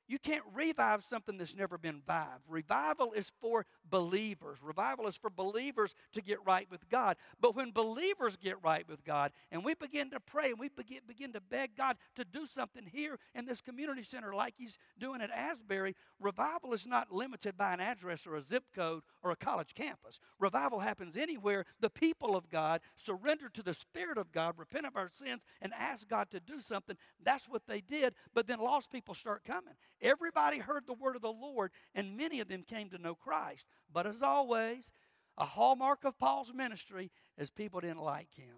you 0.07 0.19
can't 0.19 0.43
revive 0.53 1.03
something 1.09 1.37
that's 1.37 1.55
never 1.55 1.77
been 1.77 2.01
revived. 2.07 2.43
Revival 2.47 3.11
is 3.13 3.31
for 3.41 3.65
believers. 3.89 4.57
Revival 4.61 5.07
is 5.07 5.15
for 5.15 5.29
believers 5.29 5.93
to 6.13 6.21
get 6.21 6.39
right 6.45 6.67
with 6.69 6.87
God. 6.89 7.17
But 7.39 7.55
when 7.55 7.71
believers 7.71 8.37
get 8.37 8.63
right 8.63 8.87
with 8.87 9.03
God 9.03 9.31
and 9.51 9.63
we 9.63 9.73
begin 9.73 10.09
to 10.11 10.19
pray 10.19 10.49
and 10.49 10.59
we 10.59 10.69
begin, 10.69 10.99
begin 11.07 11.33
to 11.33 11.41
beg 11.41 11.75
God 11.75 11.97
to 12.15 12.23
do 12.23 12.45
something 12.45 12.85
here 12.85 13.17
in 13.35 13.45
this 13.45 13.61
community 13.61 14.03
center 14.03 14.33
like 14.33 14.53
He's 14.57 14.77
doing 14.99 15.21
at 15.21 15.31
Asbury, 15.31 15.95
revival 16.19 16.73
is 16.73 16.85
not 16.85 17.11
limited 17.11 17.57
by 17.57 17.73
an 17.73 17.79
address 17.79 18.25
or 18.25 18.35
a 18.35 18.41
zip 18.41 18.63
code 18.75 19.03
or 19.23 19.31
a 19.31 19.35
college 19.35 19.73
campus. 19.73 20.19
Revival 20.39 20.79
happens 20.79 21.17
anywhere 21.17 21.65
the 21.79 21.89
people 21.89 22.35
of 22.35 22.49
God 22.49 22.81
surrender 22.95 23.49
to 23.49 23.63
the 23.63 23.73
Spirit 23.73 24.17
of 24.17 24.31
God, 24.31 24.55
repent 24.57 24.85
of 24.85 24.95
our 24.95 25.09
sins, 25.13 25.43
and 25.61 25.73
ask 25.77 26.07
God 26.07 26.29
to 26.31 26.39
do 26.39 26.59
something. 26.59 26.97
That's 27.23 27.47
what 27.47 27.63
they 27.67 27.81
did. 27.81 28.13
But 28.33 28.47
then 28.47 28.59
lost 28.59 28.91
people 28.91 29.13
start 29.13 29.43
coming. 29.45 29.73
Everybody 30.01 30.59
heard 30.59 30.85
the 30.85 30.93
word 30.93 31.15
of 31.15 31.21
the 31.21 31.31
Lord, 31.31 31.71
and 31.95 32.17
many 32.17 32.39
of 32.39 32.47
them 32.47 32.63
came 32.63 32.89
to 32.89 32.97
know 32.97 33.15
Christ. 33.15 33.65
But 33.91 34.05
as 34.07 34.21
always, 34.21 34.93
a 35.37 35.45
hallmark 35.45 36.03
of 36.03 36.17
Paul's 36.17 36.53
ministry 36.53 37.11
is 37.37 37.49
people 37.49 37.79
didn't 37.79 38.01
like 38.01 38.33
him. 38.35 38.55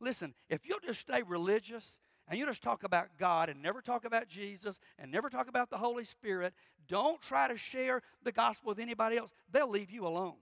Listen, 0.00 0.34
if 0.48 0.66
you'll 0.66 0.80
just 0.80 1.00
stay 1.00 1.22
religious 1.22 2.00
and 2.28 2.38
you 2.38 2.46
just 2.46 2.62
talk 2.62 2.82
about 2.82 3.08
God 3.18 3.48
and 3.48 3.62
never 3.62 3.80
talk 3.80 4.04
about 4.04 4.28
Jesus 4.28 4.80
and 4.98 5.10
never 5.10 5.30
talk 5.30 5.48
about 5.48 5.70
the 5.70 5.78
Holy 5.78 6.04
Spirit, 6.04 6.54
don't 6.88 7.20
try 7.20 7.48
to 7.48 7.56
share 7.56 8.02
the 8.22 8.32
gospel 8.32 8.70
with 8.70 8.78
anybody 8.78 9.16
else. 9.16 9.32
They'll 9.50 9.70
leave 9.70 9.90
you 9.90 10.06
alone. 10.06 10.36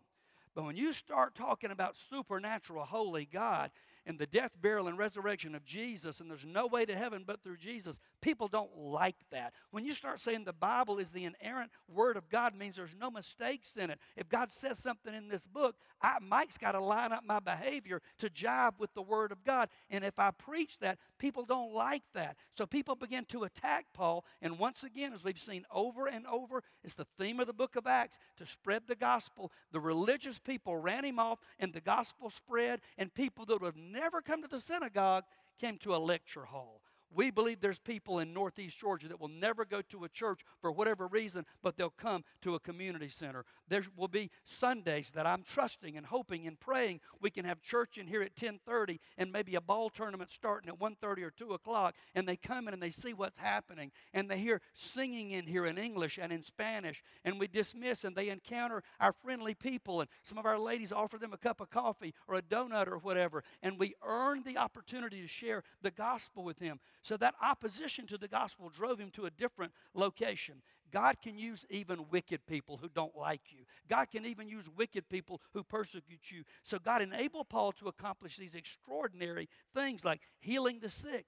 But 0.55 0.65
when 0.65 0.77
you 0.77 0.93
start 0.93 1.35
talking 1.35 1.71
about 1.71 1.97
supernatural, 1.97 2.85
holy 2.85 3.29
God, 3.31 3.71
and 4.07 4.19
the 4.19 4.27
death, 4.27 4.53
burial, 4.61 4.89
and 4.89 4.99
resurrection 4.99 5.55
of 5.55 5.65
Jesus, 5.65 6.21
and 6.21 6.31
there's 6.31 6.47
no 6.47 6.67
way 6.67 6.85
to 6.85 6.97
heaven 6.97 7.25
but 7.27 7.43
through 7.43 7.59
Jesus, 7.59 8.01
people 8.21 8.49
don't 8.49 8.77
like 8.77 9.17
that. 9.31 9.53
When 9.71 9.85
you 9.85 9.93
start 9.93 10.21
saying 10.21 10.45
the 10.45 10.53
Bible 10.53 10.99
is 10.99 11.11
the 11.11 11.25
inerrant 11.25 11.71
Word 11.89 12.17
of 12.17 12.29
God, 12.29 12.55
means 12.55 12.77
there's 12.77 12.97
no 12.99 13.11
mistakes 13.11 13.73
in 13.77 13.91
it. 13.91 13.99
If 14.17 14.29
God 14.29 14.51
says 14.51 14.79
something 14.79 15.15
in 15.15 15.29
this 15.29 15.47
book, 15.47 15.77
I, 16.03 16.17
Mike's 16.21 16.59
got 16.59 16.73
to 16.73 16.81
line 16.81 17.13
up 17.13 17.25
my 17.27 17.41
behavior 17.41 18.01
to 18.19 18.29
jive 18.29 18.73
with 18.79 18.93
the 18.95 19.03
Word 19.03 19.33
of 19.33 19.45
God. 19.45 19.69
And 19.91 20.05
if 20.05 20.19
I 20.19 20.31
preach 20.31 20.79
that, 20.81 20.99
people 21.19 21.45
don't 21.45 21.75
like 21.75 22.03
that. 22.15 22.37
So 22.57 22.67
people 22.67 22.95
begin 22.95 23.25
to 23.27 23.45
attack 23.45 23.87
Paul. 23.95 24.25
And 24.43 24.59
once 24.59 24.83
again, 24.85 25.13
as 25.13 25.25
we've 25.25 25.39
seen 25.39 25.65
over 25.73 26.07
and 26.07 26.27
over, 26.27 26.63
it's 26.85 26.95
the 26.95 27.07
theme 27.19 27.41
of 27.41 27.47
the 27.47 27.53
book 27.53 27.77
of 27.77 27.87
Acts 27.87 28.19
to 28.37 28.47
spread 28.47 28.83
the 28.87 28.97
gospel. 28.97 29.53
The 29.73 29.81
religious 29.81 30.39
people 30.39 30.77
ran 30.77 31.05
him 31.05 31.19
off, 31.19 31.39
and 31.59 31.73
the 31.73 31.81
gospel 31.81 32.31
spread, 32.31 32.81
and 32.99 33.13
people 33.13 33.45
that 33.47 33.61
would 33.61 33.67
have 33.67 33.77
never 33.77 34.21
come 34.21 34.43
to 34.43 34.49
the 34.49 34.61
synagogue 34.61 35.25
came 35.61 35.79
to 35.79 35.95
a 35.95 35.99
lecture 35.99 36.47
hall. 36.47 36.81
We 37.13 37.31
believe 37.31 37.61
there's 37.61 37.79
people 37.79 38.21
in 38.21 38.33
Northeast 38.33 38.79
Georgia 38.79 39.09
that 39.09 39.21
will 39.21 39.29
never 39.29 39.65
go 39.65 39.83
to 39.83 40.05
a 40.05 40.09
church 40.09 40.41
for 40.61 40.71
whatever 40.71 41.09
reason, 41.09 41.45
but 41.63 41.77
they'll 41.77 41.91
come 41.91 42.25
to 42.43 42.55
a 42.55 42.61
community 42.61 43.09
center. 43.09 43.45
There 43.69 43.83
will 43.97 44.09
be 44.09 44.31
Sundays 44.45 45.11
that 45.15 45.27
I'm 45.27 45.43
trusting 45.43 45.97
and 45.97 46.07
hoping 46.07 46.47
and 46.47 46.59
praying 46.59 47.01
we 47.21 47.31
can 47.31 47.45
have 47.45 47.61
church 47.61 47.99
in 47.99 48.07
here 48.07 48.23
at 48.23 48.37
10:30 48.37 49.01
and 49.19 49.33
maybe 49.33 49.57
a 49.57 49.61
ball 49.61 49.91
tournament 49.91 50.31
starting 50.31 50.69
at 50.69 50.79
1:30 50.79 51.23
or 51.23 51.31
2 51.31 51.53
o'clock, 51.53 51.97
and 52.15 52.29
they 52.29 52.37
come 52.37 52.69
in 52.69 52.75
and 52.75 52.83
they 52.83 52.91
see 52.91 53.13
what's 53.13 53.39
happening, 53.39 53.91
and 54.13 54.31
they 54.31 54.39
hear 54.39 54.61
singing 54.75 55.33
in 55.33 55.47
here 55.47 55.67
in 55.67 55.79
English 55.79 56.19
and 56.19 56.33
in 56.33 56.43
Spanish, 56.45 57.03
and 57.25 57.41
we 57.41 57.49
dismiss 57.49 58.05
and 58.05 58.15
they 58.15 58.29
encounter 58.29 58.83
our 59.01 59.13
friendly 59.13 59.55
people, 59.55 60.01
and 60.01 60.09
some 60.23 60.39
of 60.39 60.47
our 60.47 60.59
ladies 60.59 60.93
offer 60.93 61.19
them 61.19 61.33
a 61.33 61.39
cup 61.39 61.61
of 61.61 61.71
coffee 61.71 62.15
or 62.29 62.37
a 62.37 62.43
donut 62.43 62.87
or 62.87 62.99
whatever, 62.99 63.43
and 63.63 63.79
we 63.79 63.95
earn 64.03 64.43
the 64.45 64.57
opportunity 64.57 65.21
to 65.21 65.29
share 65.29 65.65
the 65.83 65.91
gospel 65.91 66.45
with 66.45 66.59
them. 66.59 66.79
So 67.03 67.17
that 67.17 67.35
opposition 67.43 68.07
to 68.09 68.19
the 68.19 68.29
gospel 68.29 68.69
drove 68.69 68.99
him 68.99 69.11
to 69.13 69.25
a 69.25 69.31
different 69.31 69.73
location. 69.95 70.63
God 70.93 71.17
can 71.23 71.39
use 71.39 71.65
even 71.71 72.07
wicked 72.11 72.47
people 72.47 72.77
who 72.77 72.89
don't 72.89 73.17
like 73.17 73.41
you. 73.51 73.61
God 73.89 74.11
can 74.11 74.27
even 74.27 74.49
use 74.49 74.69
wicked 74.77 75.09
people 75.09 75.41
who 75.55 75.63
persecute 75.63 76.31
you. 76.31 76.45
So 76.63 76.79
God 76.79 77.01
enabled 77.01 77.49
Paul 77.49 77.73
to 77.73 77.89
accomplish 77.89 78.37
these 78.37 78.55
extraordinary 78.55 79.49
things 79.75 80.05
like 80.05 80.21
healing 80.41 80.81
the 80.81 80.89
sick, 80.89 81.27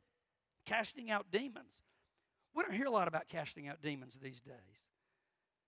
casting 0.67 1.11
out 1.11 1.27
demons. 1.31 1.83
We 2.55 2.65
don't 2.65 2.75
hear 2.75 2.87
a 2.87 2.91
lot 2.91 3.09
about 3.09 3.29
casting 3.29 3.69
out 3.69 3.81
demons 3.83 4.19
these 4.23 4.41
days. 4.41 4.55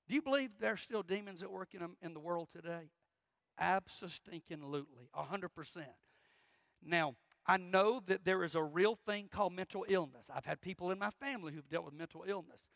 Do 0.07 0.15
you 0.15 0.23
believe 0.23 0.51
there's 0.61 0.83
still 0.83 1.03
demons 1.03 1.43
at 1.43 1.51
work 1.51 1.75
in, 1.75 1.81
in 2.03 2.13
the 2.13 2.21
world 2.21 2.49
today? 2.53 2.91
Absolutely, 3.59 5.09
100%. 5.17 5.49
Now, 6.85 7.15
I 7.47 7.59
know 7.59 8.01
that 8.07 8.25
there 8.25 8.43
is 8.43 8.55
a 8.55 8.63
real 8.63 8.95
thing 8.95 9.29
called 9.31 9.53
mental 9.53 9.85
illness. 9.89 10.27
I've 10.35 10.47
had 10.47 10.61
people 10.61 10.91
in 10.91 10.99
my 10.99 11.11
family 11.11 11.53
who've 11.53 11.69
dealt 11.69 11.85
with 11.85 11.95
mental 11.95 12.25
illness. 12.27 12.69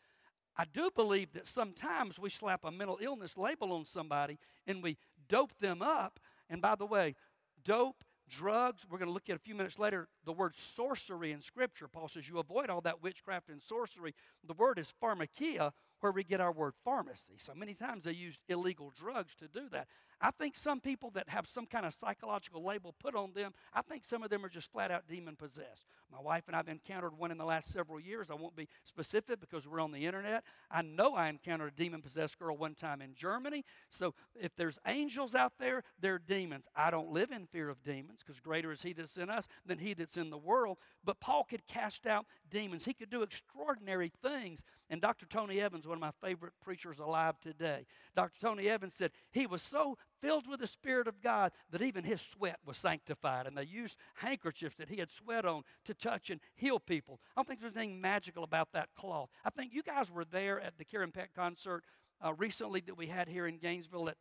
I 0.55 0.65
do 0.65 0.89
believe 0.95 1.31
that 1.33 1.47
sometimes 1.47 2.19
we 2.19 2.29
slap 2.29 2.65
a 2.65 2.71
mental 2.71 2.99
illness 3.01 3.37
label 3.37 3.71
on 3.71 3.85
somebody 3.85 4.37
and 4.67 4.83
we 4.83 4.97
dope 5.27 5.53
them 5.59 5.81
up. 5.81 6.19
And 6.49 6.61
by 6.61 6.75
the 6.75 6.85
way, 6.85 7.15
dope, 7.63 8.03
drugs, 8.29 8.85
we're 8.89 8.97
going 8.99 9.07
to 9.07 9.13
look 9.13 9.29
at 9.29 9.35
a 9.35 9.39
few 9.39 9.55
minutes 9.55 9.79
later 9.79 10.07
the 10.25 10.33
word 10.33 10.55
sorcery 10.55 11.31
in 11.31 11.41
Scripture. 11.41 11.87
Paul 11.87 12.07
says 12.07 12.29
you 12.29 12.39
avoid 12.39 12.69
all 12.69 12.81
that 12.81 13.01
witchcraft 13.01 13.49
and 13.49 13.61
sorcery. 13.61 14.13
The 14.45 14.53
word 14.53 14.77
is 14.77 14.93
pharmakeia, 15.01 15.71
where 15.99 16.11
we 16.11 16.23
get 16.23 16.41
our 16.41 16.51
word 16.51 16.73
pharmacy. 16.83 17.35
So 17.37 17.53
many 17.55 17.73
times 17.73 18.05
they 18.05 18.11
used 18.11 18.39
illegal 18.47 18.91
drugs 18.97 19.35
to 19.35 19.47
do 19.47 19.69
that. 19.71 19.87
I 20.21 20.31
think 20.31 20.55
some 20.57 20.81
people 20.81 21.11
that 21.11 21.29
have 21.29 21.47
some 21.47 21.65
kind 21.65 21.85
of 21.85 21.93
psychological 21.93 22.63
label 22.63 22.93
put 22.99 23.15
on 23.15 23.31
them, 23.33 23.53
I 23.73 23.81
think 23.81 24.03
some 24.05 24.21
of 24.21 24.29
them 24.29 24.43
are 24.43 24.49
just 24.49 24.71
flat 24.71 24.91
out 24.91 25.07
demon 25.07 25.35
possessed. 25.35 25.85
My 26.11 26.19
wife 26.19 26.43
and 26.47 26.55
I 26.55 26.59
have 26.59 26.67
encountered 26.67 27.17
one 27.17 27.31
in 27.31 27.37
the 27.37 27.45
last 27.45 27.71
several 27.71 27.99
years. 27.99 28.29
I 28.29 28.33
won't 28.33 28.55
be 28.55 28.67
specific 28.83 29.39
because 29.39 29.67
we're 29.67 29.79
on 29.79 29.91
the 29.91 30.05
internet. 30.05 30.43
I 30.69 30.81
know 30.81 31.15
I 31.15 31.29
encountered 31.29 31.73
a 31.73 31.81
demon 31.81 32.01
possessed 32.01 32.37
girl 32.37 32.57
one 32.57 32.75
time 32.75 33.01
in 33.01 33.13
Germany. 33.15 33.63
So 33.89 34.13
if 34.35 34.55
there's 34.55 34.79
angels 34.85 35.35
out 35.35 35.53
there, 35.57 35.83
they're 35.99 36.19
demons. 36.19 36.65
I 36.75 36.91
don't 36.91 37.11
live 37.11 37.31
in 37.31 37.45
fear 37.45 37.69
of 37.69 37.83
demons 37.83 38.19
because 38.25 38.41
greater 38.41 38.71
is 38.71 38.81
he 38.81 38.91
that's 38.91 39.17
in 39.17 39.29
us 39.29 39.47
than 39.65 39.77
he 39.77 39.93
that's 39.93 40.17
in 40.17 40.29
the 40.31 40.37
world. 40.37 40.79
But 41.05 41.21
Paul 41.21 41.45
could 41.49 41.65
cast 41.67 42.05
out 42.05 42.25
demons, 42.49 42.85
he 42.85 42.93
could 42.93 43.09
do 43.09 43.21
extraordinary 43.21 44.11
things. 44.21 44.63
And 44.89 45.01
Dr. 45.01 45.27
Tony 45.27 45.61
Evans, 45.61 45.87
one 45.87 45.97
of 45.97 46.01
my 46.01 46.11
favorite 46.21 46.53
preachers 46.63 46.97
alive 46.97 47.39
today, 47.39 47.85
Dr. 48.15 48.39
Tony 48.41 48.67
Evans 48.67 48.95
said 48.95 49.11
he 49.31 49.45
was 49.45 49.61
so 49.61 49.97
filled 50.21 50.47
with 50.47 50.59
the 50.59 50.67
Spirit 50.67 51.07
of 51.07 51.21
God 51.21 51.51
that 51.69 51.81
even 51.81 52.03
his 52.03 52.21
sweat 52.21 52.57
was 52.65 52.77
sanctified. 52.77 53.45
And 53.45 53.55
they 53.55 53.63
used 53.63 53.97
handkerchiefs 54.15 54.77
that 54.77 54.89
he 54.89 54.97
had 54.97 55.11
sweat 55.11 55.45
on 55.45 55.63
to 55.85 55.93
touch 55.93 56.29
and 56.29 56.39
heal 56.55 56.79
people. 56.79 57.19
I 57.35 57.39
don't 57.39 57.47
think 57.47 57.61
there's 57.61 57.77
anything 57.77 58.01
magical 58.01 58.43
about 58.43 58.69
that 58.73 58.89
cloth. 58.95 59.29
I 59.45 59.51
think 59.51 59.73
you 59.73 59.83
guys 59.83 60.11
were 60.11 60.25
there 60.25 60.59
at 60.59 60.77
the 60.77 60.85
Karen 60.85 61.11
Peck 61.11 61.35
concert 61.35 61.83
uh, 62.25 62.33
recently 62.33 62.81
that 62.81 62.97
we 62.97 63.07
had 63.07 63.27
here 63.27 63.47
in 63.47 63.57
Gainesville 63.57 64.09
at 64.09 64.17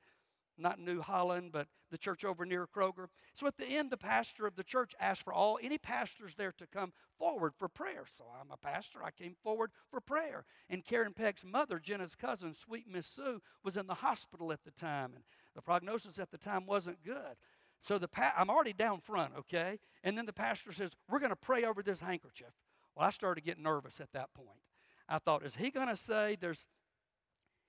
not 0.59 0.79
New 0.81 1.01
Holland, 1.01 1.51
but 1.53 1.69
the 1.91 1.99
church 1.99 2.25
over 2.25 2.45
near 2.45 2.67
Kroger. 2.67 3.07
So 3.35 3.47
at 3.47 3.57
the 3.57 3.67
end, 3.67 3.91
the 3.91 3.97
pastor 3.97 4.47
of 4.47 4.57
the 4.57 4.65
church 4.65 4.95
asked 5.01 5.23
for 5.23 5.33
all 5.33 5.59
any 5.63 5.79
pastors 5.79 6.35
there 6.35 6.53
to 6.59 6.67
come 6.67 6.93
forward 7.19 7.55
for 7.57 7.69
prayer. 7.69 8.05
So 8.17 8.25
I'm 8.41 8.51
a 8.51 8.57
pastor. 8.57 9.01
I 9.03 9.11
came 9.11 9.37
forward 9.43 9.71
for 9.91 10.01
prayer. 10.01 10.45
And 10.69 10.85
Karen 10.85 11.15
Peck's 11.15 11.45
mother, 11.45 11.79
Jenna's 11.79 12.15
cousin, 12.15 12.55
sweet 12.55 12.87
Miss 12.91 13.07
Sue, 13.07 13.41
was 13.65 13.77
in 13.77 13.87
the 13.87 13.95
hospital 13.95 14.53
at 14.53 14.65
the 14.65 14.71
time, 14.71 15.13
and 15.15 15.25
the 15.55 15.63
prognosis 15.63 16.19
at 16.19 16.31
the 16.31 16.39
time 16.39 16.67
wasn't 16.67 17.05
good. 17.05 17.37
So 17.81 17.99
the 17.99 18.09
pa- 18.09 18.35
I'm 18.37 18.51
already 18.51 18.73
down 18.73 19.01
front, 19.01 19.33
okay? 19.39 19.79
And 20.03 20.19
then 20.19 20.27
the 20.27 20.33
pastor 20.33 20.73
says, 20.73 20.91
"We're 21.09 21.21
going 21.21 21.31
to 21.31 21.37
pray 21.37 21.65
over 21.65 21.83
this 21.83 22.01
handkerchief." 22.01 22.53
Well, 22.95 23.07
I 23.07 23.11
started 23.11 23.45
getting 23.45 23.63
nervous 23.63 24.01
at 24.01 24.13
that 24.13 24.35
point. 24.35 24.63
I 25.09 25.19
thought, 25.19 25.45
is 25.45 25.57
he 25.57 25.71
going 25.71 25.89
to 25.89 25.97
say 25.97 26.37
there's? 26.41 26.67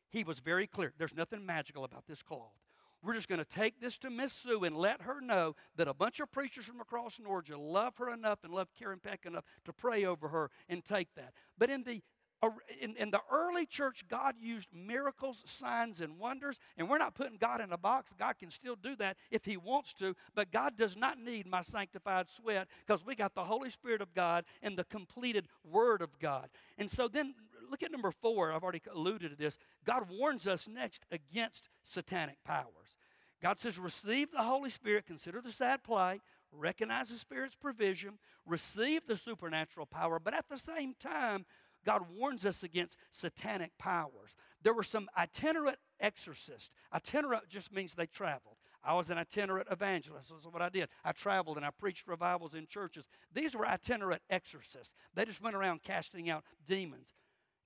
He 0.10 0.24
was 0.24 0.40
very 0.40 0.66
clear. 0.66 0.94
There's 0.98 1.14
nothing 1.14 1.46
magical 1.46 1.84
about 1.84 2.08
this 2.08 2.24
cloth. 2.24 2.56
We're 3.04 3.14
just 3.14 3.30
going 3.30 3.40
to 3.40 3.46
take 3.46 3.80
this 3.80 3.98
to 4.00 4.10
Miss 4.10 4.34
Sue 4.34 4.64
and 4.66 4.76
let 4.76 5.02
her 5.04 5.22
know 5.22 5.56
that 5.78 5.88
a 5.88 5.94
bunch 5.94 6.20
of 6.20 6.32
preachers 6.32 6.66
from 6.66 6.82
across 6.82 7.18
Georgia 7.18 7.58
love 7.58 7.98
her 7.98 8.14
enough 8.14 8.40
and 8.44 8.54
love 8.54 8.68
Karen 8.78 9.00
Peck 9.00 9.26
enough 9.26 9.46
to 9.66 9.74
pray 9.74 10.06
over 10.06 10.28
her 10.28 10.52
and 10.68 10.84
take 10.84 11.08
that. 11.16 11.34
But 11.58 11.70
in 11.70 11.84
the 11.84 12.02
uh, 12.42 12.50
in, 12.80 12.96
in, 12.96 13.12
the 13.12 13.20
early 13.30 13.66
church, 13.66 14.06
God 14.10 14.36
used 14.40 14.70
miracles, 14.74 15.44
signs, 15.46 16.00
and 16.00 16.18
wonders. 16.18 16.60
And 16.78 16.90
we're 16.90 16.98
not 16.98 17.14
putting 17.14 17.38
God 17.38 17.60
in 17.60 17.74
a 17.74 17.78
box. 17.78 18.14
God 18.18 18.38
can 18.40 18.50
still 18.50 18.78
do 18.78 18.96
that 18.96 19.18
if 19.30 19.44
He 19.44 19.58
wants 19.58 19.94
to. 19.96 20.16
But 20.36 20.52
God 20.52 20.78
does 20.78 20.96
not 20.96 21.20
need 21.20 21.48
my 21.48 21.62
sanctified 21.62 22.30
sweat 22.30 22.68
because 22.86 23.06
we 23.06 23.16
got 23.16 23.36
the 23.36 23.44
Holy 23.44 23.70
Spirit 23.70 24.02
of 24.02 24.14
God 24.14 24.46
and 24.62 24.78
the 24.78 24.86
completed 24.86 25.48
Word 25.70 26.02
of 26.02 26.18
God. 26.20 26.48
And 26.78 26.90
so 26.90 27.10
then 27.10 27.36
look 27.70 27.84
at 27.84 27.92
number 27.92 28.12
four. 28.12 28.52
I've 28.52 28.64
already 28.64 28.82
alluded 28.94 29.32
to 29.32 29.38
this. 29.38 29.58
God 29.86 30.08
warns 30.10 30.48
us 30.48 30.68
next 30.68 31.06
against 31.12 31.70
satanic 31.84 32.38
powers. 32.44 32.98
God 33.42 33.58
says, 33.58 33.80
receive 33.80 34.32
the 34.32 34.44
Holy 34.44 34.70
Spirit, 34.70 35.06
consider 35.06 35.42
the 35.42 35.52
sad 35.52 35.84
plight, 35.84 36.22
recognize 36.52 37.10
the 37.10 37.18
Spirit's 37.18 37.56
provision, 37.56 38.20
receive 38.46 39.02
the 39.08 39.16
supernatural 39.16 39.86
power, 39.86 40.20
but 40.20 40.34
at 40.34 40.50
the 40.50 40.58
same 40.58 40.94
time, 41.00 41.46
God 41.86 42.02
warns 42.14 42.46
us 42.46 42.64
against 42.64 42.98
satanic 43.12 43.72
powers. 43.78 44.36
There 44.62 44.74
were 44.74 44.84
some 44.84 45.10
itinerant 45.18 45.78
exorcists. 46.02 46.72
Itinerant 46.94 47.48
just 47.48 47.72
means 47.72 47.94
they 47.94 48.08
traveled. 48.08 48.58
I 48.84 48.94
was 48.94 49.10
an 49.10 49.18
itinerant 49.18 49.68
evangelist. 49.72 50.30
This 50.30 50.40
is 50.40 50.48
what 50.48 50.62
I 50.62 50.70
did. 50.70 50.90
I 51.04 51.12
traveled 51.12 51.58
and 51.58 51.66
I 51.66 51.70
preached 51.70 52.08
revivals 52.08 52.56
in 52.56 52.66
churches. 52.68 53.06
These 53.34 53.56
were 53.56 53.68
itinerant 53.68 54.22
exorcists. 54.30 54.94
They 55.14 55.26
just 55.26 55.42
went 55.42 55.56
around 55.56 55.84
casting 55.84 56.30
out 56.30 56.44
demons. 56.66 57.14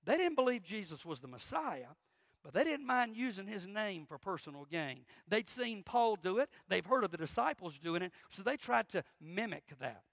They 0.05 0.17
didn't 0.17 0.35
believe 0.35 0.63
Jesus 0.63 1.05
was 1.05 1.19
the 1.19 1.27
Messiah, 1.27 1.95
but 2.43 2.53
they 2.53 2.63
didn't 2.63 2.85
mind 2.85 3.15
using 3.15 3.47
his 3.47 3.65
name 3.65 4.05
for 4.05 4.17
personal 4.17 4.65
gain. 4.65 5.05
They'd 5.27 5.49
seen 5.49 5.83
Paul 5.83 6.17
do 6.17 6.39
it, 6.39 6.49
they've 6.67 6.85
heard 6.85 7.03
of 7.03 7.11
the 7.11 7.17
disciples 7.17 7.79
doing 7.79 8.01
it, 8.01 8.11
so 8.29 8.43
they 8.43 8.57
tried 8.57 8.89
to 8.89 9.03
mimic 9.21 9.63
that. 9.79 10.03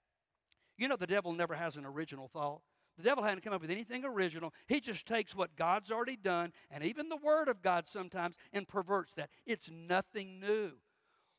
You 0.77 0.87
know, 0.87 0.95
the 0.95 1.07
devil 1.07 1.33
never 1.33 1.53
has 1.53 1.75
an 1.75 1.85
original 1.85 2.27
thought. 2.27 2.61
The 2.97 3.03
devil 3.03 3.23
hadn't 3.23 3.41
come 3.41 3.53
up 3.53 3.61
with 3.61 3.71
anything 3.71 4.03
original. 4.05 4.53
He 4.67 4.79
just 4.79 5.05
takes 5.05 5.35
what 5.35 5.55
God's 5.55 5.91
already 5.91 6.17
done, 6.17 6.53
and 6.69 6.83
even 6.83 7.09
the 7.09 7.17
Word 7.17 7.47
of 7.47 7.61
God 7.61 7.87
sometimes, 7.87 8.35
and 8.53 8.67
perverts 8.67 9.13
that. 9.15 9.29
It's 9.45 9.69
nothing 9.69 10.39
new. 10.39 10.71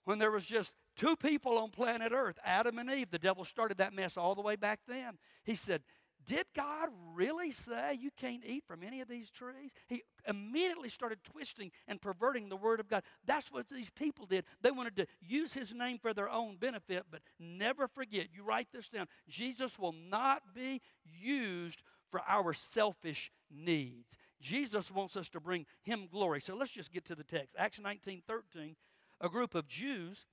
When 0.04 0.18
there 0.18 0.30
was 0.30 0.44
just 0.44 0.72
two 0.96 1.14
people 1.16 1.58
on 1.58 1.70
planet 1.70 2.12
Earth, 2.12 2.38
Adam 2.44 2.78
and 2.78 2.90
Eve, 2.90 3.10
the 3.10 3.18
devil 3.18 3.44
started 3.44 3.78
that 3.78 3.94
mess 3.94 4.16
all 4.16 4.34
the 4.34 4.42
way 4.42 4.56
back 4.56 4.80
then. 4.88 5.18
He 5.44 5.54
said, 5.54 5.82
did 6.26 6.46
God 6.54 6.88
really 7.14 7.50
say 7.50 7.98
you 7.98 8.10
can't 8.16 8.44
eat 8.46 8.64
from 8.66 8.82
any 8.82 9.00
of 9.00 9.08
these 9.08 9.30
trees? 9.30 9.72
He 9.88 10.02
immediately 10.26 10.88
started 10.88 11.18
twisting 11.24 11.70
and 11.88 12.00
perverting 12.00 12.48
the 12.48 12.56
Word 12.56 12.80
of 12.80 12.88
God. 12.88 13.02
That's 13.26 13.50
what 13.50 13.68
these 13.68 13.90
people 13.90 14.26
did. 14.26 14.44
They 14.60 14.70
wanted 14.70 14.96
to 14.96 15.06
use 15.20 15.52
His 15.52 15.74
name 15.74 15.98
for 15.98 16.14
their 16.14 16.28
own 16.28 16.56
benefit, 16.56 17.04
but 17.10 17.20
never 17.38 17.88
forget, 17.88 18.28
you 18.32 18.44
write 18.44 18.68
this 18.72 18.88
down 18.88 19.06
Jesus 19.28 19.78
will 19.78 19.94
not 20.10 20.42
be 20.54 20.80
used 21.04 21.82
for 22.10 22.20
our 22.28 22.52
selfish 22.52 23.32
needs. 23.50 24.18
Jesus 24.40 24.90
wants 24.90 25.16
us 25.16 25.28
to 25.30 25.40
bring 25.40 25.66
Him 25.82 26.08
glory. 26.10 26.40
So 26.40 26.54
let's 26.54 26.70
just 26.70 26.92
get 26.92 27.04
to 27.06 27.14
the 27.14 27.24
text. 27.24 27.56
Acts 27.58 27.80
19 27.80 28.22
13, 28.26 28.76
a 29.20 29.28
group 29.28 29.54
of 29.54 29.66
Jews 29.66 30.26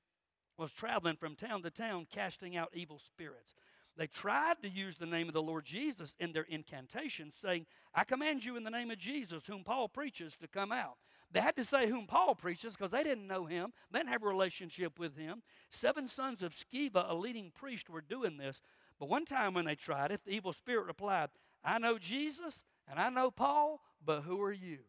was 0.58 0.74
traveling 0.74 1.16
from 1.16 1.36
town 1.36 1.64
to 1.64 1.72
town 1.72 2.06
casting 2.12 2.58
out 2.58 2.70
evil 2.74 3.00
spirits. 3.00 3.56
They 4.00 4.08
tried 4.08 4.62
to 4.62 4.70
use 4.70 4.96
the 4.96 5.06
name 5.06 5.28
of 5.28 5.34
the 5.34 5.42
Lord 5.42 5.66
Jesus 5.66 6.16
in 6.22 6.32
their 6.32 6.46
incantations, 6.48 7.36
saying, 7.42 7.66
I 7.94 8.06
command 8.06 8.46
you 8.46 8.56
in 8.56 8.64
the 8.64 8.70
name 8.70 8.92
of 8.92 8.98
Jesus, 8.98 9.46
whom 9.46 9.66
Paul 9.66 9.90
preaches, 9.90 10.38
to 10.38 10.48
come 10.48 10.72
out. 10.72 10.96
They 11.34 11.42
had 11.42 11.58
to 11.58 11.66
say 11.66 11.90
whom 11.90 12.08
Paul 12.08 12.34
preaches 12.34 12.78
because 12.78 12.92
they 12.92 13.04
didn't 13.04 13.28
know 13.28 13.46
him. 13.46 13.74
They 13.92 14.00
didn't 14.00 14.14
have 14.14 14.24
a 14.24 14.28
relationship 14.28 14.98
with 14.98 15.18
him. 15.18 15.42
Seven 15.70 16.08
sons 16.08 16.44
of 16.44 16.54
Sceva, 16.54 17.12
a 17.12 17.14
leading 17.14 17.52
priest, 17.52 17.90
were 17.90 18.00
doing 18.00 18.38
this. 18.38 18.62
But 19.02 19.10
one 19.10 19.26
time 19.26 19.54
when 19.54 19.66
they 19.66 19.76
tried 19.76 20.14
it, 20.14 20.22
the 20.24 20.32
evil 20.32 20.54
spirit 20.54 20.88
replied, 20.88 21.28
I 21.62 21.78
know 21.78 21.98
Jesus 21.98 22.64
and 22.90 23.02
I 23.02 23.10
know 23.10 23.32
Paul, 23.32 23.82
but 24.04 24.22
who 24.22 24.42
are 24.42 24.54
you? 24.54 24.80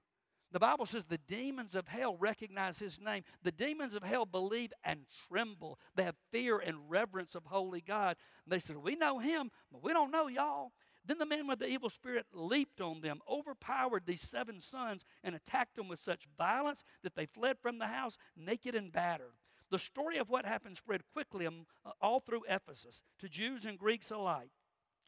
The 0.53 0.59
Bible 0.59 0.87
says 0.87 1.05
the 1.05 1.19
demons 1.19 1.77
of 1.77 1.87
hell 1.87 2.17
recognize 2.17 2.79
his 2.79 2.99
name. 3.01 3.23
The 3.43 3.53
demons 3.53 3.95
of 3.95 4.03
hell 4.03 4.27
believe 4.27 4.73
and 4.85 5.01
tremble. 5.29 5.79
They 5.95 6.03
have 6.03 6.17
fear 6.33 6.59
and 6.59 6.91
reverence 6.91 7.35
of 7.37 7.45
holy 7.45 7.81
God. 7.81 8.17
And 8.45 8.53
they 8.53 8.59
said, 8.59 8.77
We 8.77 8.97
know 8.97 9.21
him, 9.21 9.51
but 9.71 9.83
we 9.83 9.93
don't 9.93 10.11
know 10.11 10.27
y'all. 10.27 10.73
Then 11.07 11.19
the 11.19 11.27
man 11.27 11.47
with 11.47 11.61
the 11.61 11.67
evil 11.69 11.89
spirit 11.89 12.27
leaped 12.33 12.81
on 12.81 13.01
them, 13.01 13.21
overpowered 13.29 14.05
these 14.07 14.21
seven 14.21 14.61
sons, 14.61 15.05
and 15.23 15.35
attacked 15.35 15.77
them 15.77 15.89
with 15.89 16.01
such 16.01 16.29
violence 16.37 16.85
that 17.03 17.15
they 17.15 17.27
fled 17.27 17.57
from 17.61 17.79
the 17.79 17.87
house 17.87 18.19
naked 18.37 18.75
and 18.75 18.93
battered. 18.93 19.35
The 19.71 19.79
story 19.79 20.19
of 20.19 20.29
what 20.29 20.45
happened 20.45 20.77
spread 20.77 21.03
quickly 21.13 21.47
um, 21.47 21.67
all 22.03 22.21
through 22.21 22.43
Ephesus 22.49 23.03
to 23.21 23.29
Jews 23.29 23.67
and 23.67 23.79
Greeks 23.79 24.11
alike. 24.11 24.51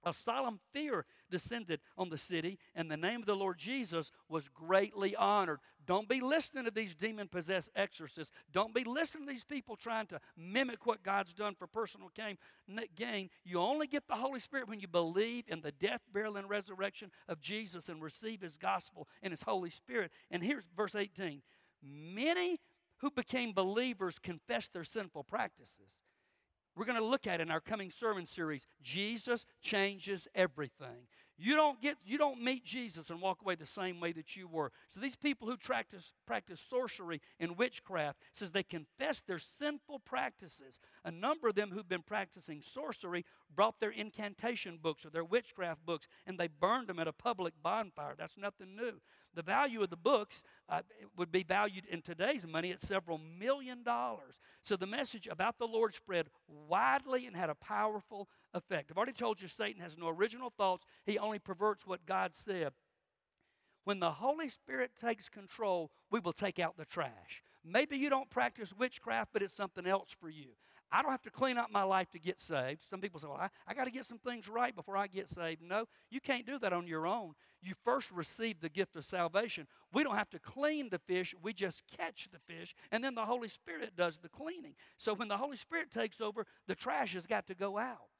A 0.05 0.13
solemn 0.13 0.59
fear 0.73 1.05
descended 1.31 1.81
on 1.97 2.11
the 2.11 2.19
city, 2.19 2.59
and 2.75 2.91
the 2.91 2.97
name 2.97 3.21
of 3.21 3.27
the 3.27 3.37
Lord 3.37 3.59
Jesus 3.59 4.11
was 4.29 4.49
greatly 4.49 5.15
honored. 5.15 5.61
Don't 5.87 6.09
be 6.09 6.21
listening 6.21 6.65
to 6.65 6.71
these 6.71 6.95
demon 6.95 7.29
possessed 7.29 7.71
exorcists. 7.75 8.33
Don't 8.53 8.75
be 8.75 8.85
listening 8.85 9.27
to 9.27 9.33
these 9.33 9.45
people 9.45 9.77
trying 9.77 10.07
to 10.09 10.21
mimic 10.37 10.87
what 10.87 11.03
God's 11.03 11.33
done 11.33 11.55
for 11.55 11.67
personal 11.67 12.11
gain. 12.15 13.31
You 13.45 13.59
only 13.59 13.87
get 13.87 14.07
the 14.07 14.15
Holy 14.15 14.41
Spirit 14.41 14.69
when 14.69 14.81
you 14.81 14.89
believe 14.89 15.45
in 15.49 15.61
the 15.61 15.73
death, 15.73 16.03
burial, 16.13 16.37
and 16.37 16.49
resurrection 16.49 17.11
of 17.29 17.41
Jesus 17.41 17.89
and 17.89 18.03
receive 18.03 18.41
His 18.41 18.57
gospel 18.57 19.09
and 19.23 19.33
His 19.33 19.43
Holy 19.43 19.71
Spirit. 19.71 20.13
And 20.31 20.43
here's 20.43 20.65
verse 20.77 20.95
18 20.95 21.43
Many 21.83 22.61
who 22.99 23.11
became 23.11 23.53
believers 23.53 24.19
confessed 24.19 24.73
their 24.73 24.85
sinful 24.85 25.25
practices. 25.25 26.05
We're 26.75 26.87
going 26.87 26.99
to 26.99 27.05
look 27.05 27.27
at 27.27 27.41
in 27.41 27.51
our 27.51 27.61
coming 27.61 27.91
sermon 27.91 28.27
series. 28.27 28.67
Jesus 28.83 29.45
changes 29.61 30.27
everything. 30.35 31.07
You 31.39 31.57
don't 31.57 31.81
get 31.81 31.97
you 32.05 32.19
don't 32.19 32.43
meet 32.43 32.65
Jesus 32.65 33.11
and 33.11 33.21
walk 33.21 33.43
away 33.43 33.57
the 33.57 33.67
same 33.67 33.99
way 33.99 34.13
that 34.13 34.37
you 34.37 34.47
were. 34.47 34.71
So 34.91 35.01
these 35.01 35.17
people 35.17 35.49
who 35.49 35.57
practice 35.57 36.13
practice 36.25 36.61
sorcery 36.61 37.21
and 37.41 37.59
witchcraft 37.59 38.21
says 38.33 38.51
they 38.51 38.63
confess 38.63 39.21
their 39.21 39.41
sinful 39.41 40.01
practices. 40.01 40.79
A 41.05 41.11
number 41.11 41.49
of 41.49 41.57
them 41.57 41.71
who've 41.71 41.89
been 41.89 42.03
practicing 42.03 42.63
sorcery 42.63 43.25
brought 43.57 43.81
their 43.81 43.91
incantation 43.91 44.79
books 44.81 45.05
or 45.05 45.11
their 45.11 45.25
witchcraft 45.25 45.85
books 45.85 46.07
and 46.27 46.39
they 46.39 46.49
burned 46.49 46.87
them 46.87 47.01
at 47.01 47.09
a 47.09 47.13
public 47.13 47.55
bonfire. 47.63 48.15
That's 48.17 48.39
nothing 48.39 48.77
new. 48.77 49.01
The 49.35 49.43
value 49.43 49.83
of 49.83 49.91
the 49.91 49.97
books 49.97 50.43
uh, 50.69 50.83
would 51.17 51.33
be 51.33 51.43
valued 51.43 51.85
in 51.87 52.03
today's 52.03 52.47
money 52.47 52.71
at 52.71 52.83
several 52.83 53.19
million 53.19 53.83
dollars. 53.83 54.41
So 54.63 54.77
the 54.77 54.87
message 54.87 55.27
about 55.27 55.59
the 55.59 55.67
Lord 55.67 55.95
spread 55.95 56.27
widely 56.47 57.27
and 57.27 57.37
had 57.37 57.51
a 57.51 57.55
powerful 57.55 58.29
effect. 58.55 58.91
I've 58.91 58.97
already 58.97 59.13
told 59.13 59.41
you 59.41 59.49
Satan 59.49 59.81
has 59.83 59.97
no 59.97 60.09
original 60.09 60.51
thoughts, 60.51 60.85
he 61.05 61.19
only 61.19 61.39
perverts 61.39 61.87
what 61.87 62.05
God 62.07 62.35
said. 62.35 62.73
When 63.85 63.99
the 63.99 64.13
Holy 64.13 64.49
Spirit 64.49 64.93
takes 65.01 65.29
control, 65.29 65.91
we 66.11 66.21
will 66.21 66.33
take 66.33 66.59
out 66.59 66.77
the 66.77 66.85
trash. 66.85 67.43
Maybe 67.65 67.97
you 67.97 68.11
don't 68.11 68.31
practice 68.31 68.73
witchcraft, 68.73 69.31
but 69.33 69.43
it's 69.43 69.55
something 69.55 69.87
else 69.87 70.15
for 70.21 70.29
you. 70.29 70.51
I 70.93 71.01
don't 71.03 71.11
have 71.11 71.23
to 71.23 71.31
clean 71.31 71.57
up 71.57 71.71
my 71.71 71.83
life 71.83 72.11
to 72.11 72.19
get 72.19 72.41
saved. 72.41 72.83
Some 72.89 73.01
people 73.01 73.19
say, 73.19 73.27
well, 73.27 73.41
I, 73.41 73.49
I 73.67 73.75
got 73.75 73.85
to 73.85 73.91
get 73.91 74.05
some 74.05 74.19
things 74.19 74.49
right 74.49 74.77
before 74.77 74.97
I 74.97 75.07
get 75.07 75.29
saved. 75.29 75.63
No, 75.63 75.87
you 76.11 76.21
can't 76.21 76.45
do 76.47 76.59
that 76.59 76.73
on 76.73 76.87
your 76.87 77.07
own. 77.07 77.33
You 77.63 77.75
first 77.85 78.11
receive 78.11 78.61
the 78.61 78.69
gift 78.69 78.95
of 78.97 79.05
salvation. 79.05 79.67
We 79.93 80.05
don't 80.05 80.17
have 80.17 80.31
to 80.31 80.39
clean 80.39 80.91
the 80.91 80.99
fish, 80.99 81.35
we 81.43 81.53
just 81.53 81.83
catch 81.97 82.29
the 82.31 82.39
fish, 82.39 82.75
and 82.91 83.03
then 83.03 83.15
the 83.15 83.25
Holy 83.25 83.49
Spirit 83.49 83.93
does 83.97 84.19
the 84.19 84.29
cleaning. 84.29 84.75
So 84.99 85.15
when 85.15 85.29
the 85.29 85.37
Holy 85.37 85.57
Spirit 85.57 85.91
takes 85.91 86.21
over, 86.21 86.45
the 86.67 86.75
trash 86.75 87.15
has 87.15 87.27
got 87.27 87.47
to 87.47 87.55
go 87.55 87.79
out. 87.79 88.12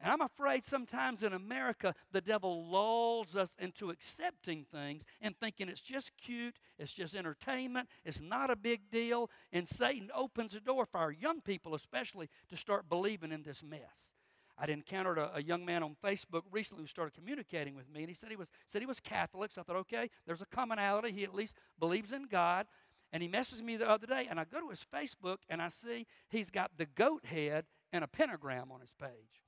And 0.00 0.12
I'm 0.12 0.20
afraid 0.20 0.64
sometimes 0.64 1.24
in 1.24 1.32
America, 1.32 1.94
the 2.12 2.20
devil 2.20 2.70
lulls 2.70 3.34
us 3.34 3.50
into 3.58 3.90
accepting 3.90 4.64
things 4.70 5.02
and 5.20 5.36
thinking 5.36 5.68
it's 5.68 5.80
just 5.80 6.12
cute, 6.16 6.56
it's 6.78 6.92
just 6.92 7.16
entertainment, 7.16 7.88
it's 8.04 8.20
not 8.20 8.50
a 8.50 8.56
big 8.56 8.90
deal. 8.92 9.28
And 9.52 9.68
Satan 9.68 10.10
opens 10.14 10.52
the 10.52 10.60
door 10.60 10.86
for 10.86 10.98
our 10.98 11.10
young 11.10 11.40
people, 11.40 11.74
especially, 11.74 12.28
to 12.48 12.56
start 12.56 12.88
believing 12.88 13.32
in 13.32 13.42
this 13.42 13.62
mess. 13.62 14.14
I'd 14.56 14.70
encountered 14.70 15.18
a, 15.18 15.36
a, 15.36 15.42
young 15.42 15.64
man 15.64 15.82
on 15.82 15.96
Facebook 16.04 16.42
recently 16.50 16.82
who 16.82 16.88
started 16.88 17.14
communicating 17.14 17.76
with 17.76 17.88
me, 17.88 18.00
and 18.00 18.08
he 18.08 18.14
said 18.14 18.30
he 18.30 18.36
was 18.36 18.50
said 18.66 18.82
he 18.82 18.86
was 18.86 18.98
Catholic. 18.98 19.52
So 19.52 19.60
I 19.60 19.64
thought, 19.64 19.76
okay, 19.76 20.10
there's 20.26 20.42
a 20.42 20.46
commonality. 20.46 21.12
He 21.12 21.22
at 21.22 21.34
least 21.34 21.56
believes 21.78 22.12
in 22.12 22.24
God. 22.24 22.66
And 23.12 23.22
he 23.22 23.28
messaged 23.28 23.62
me 23.62 23.76
the 23.76 23.88
other 23.88 24.06
day, 24.06 24.26
and 24.28 24.38
I 24.38 24.44
go 24.44 24.60
to 24.60 24.68
his 24.68 24.84
Facebook 24.92 25.38
and 25.48 25.62
I 25.62 25.68
see 25.68 26.06
he's 26.28 26.50
got 26.50 26.72
the 26.76 26.84
goat 26.84 27.24
head 27.24 27.64
and 27.92 28.04
a 28.04 28.08
pentagram 28.08 28.70
on 28.70 28.80
his 28.80 28.92
page. 29.00 29.47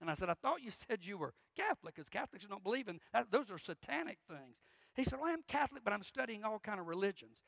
And 0.00 0.10
I 0.10 0.14
said, 0.14 0.30
I 0.30 0.34
thought 0.34 0.62
you 0.62 0.70
said 0.70 1.00
you 1.02 1.18
were 1.18 1.34
Catholic, 1.56 1.94
because 1.94 2.08
Catholics 2.08 2.46
don't 2.46 2.62
believe 2.62 2.88
in 2.88 3.00
that. 3.12 3.30
Those 3.30 3.50
are 3.50 3.58
satanic 3.58 4.18
things. 4.28 4.56
He 4.94 5.04
said, 5.04 5.18
Well, 5.20 5.32
I'm 5.32 5.42
Catholic, 5.46 5.82
but 5.84 5.92
I'm 5.92 6.02
studying 6.02 6.44
all 6.44 6.58
kind 6.58 6.80
of 6.80 6.86
religions. 6.86 7.38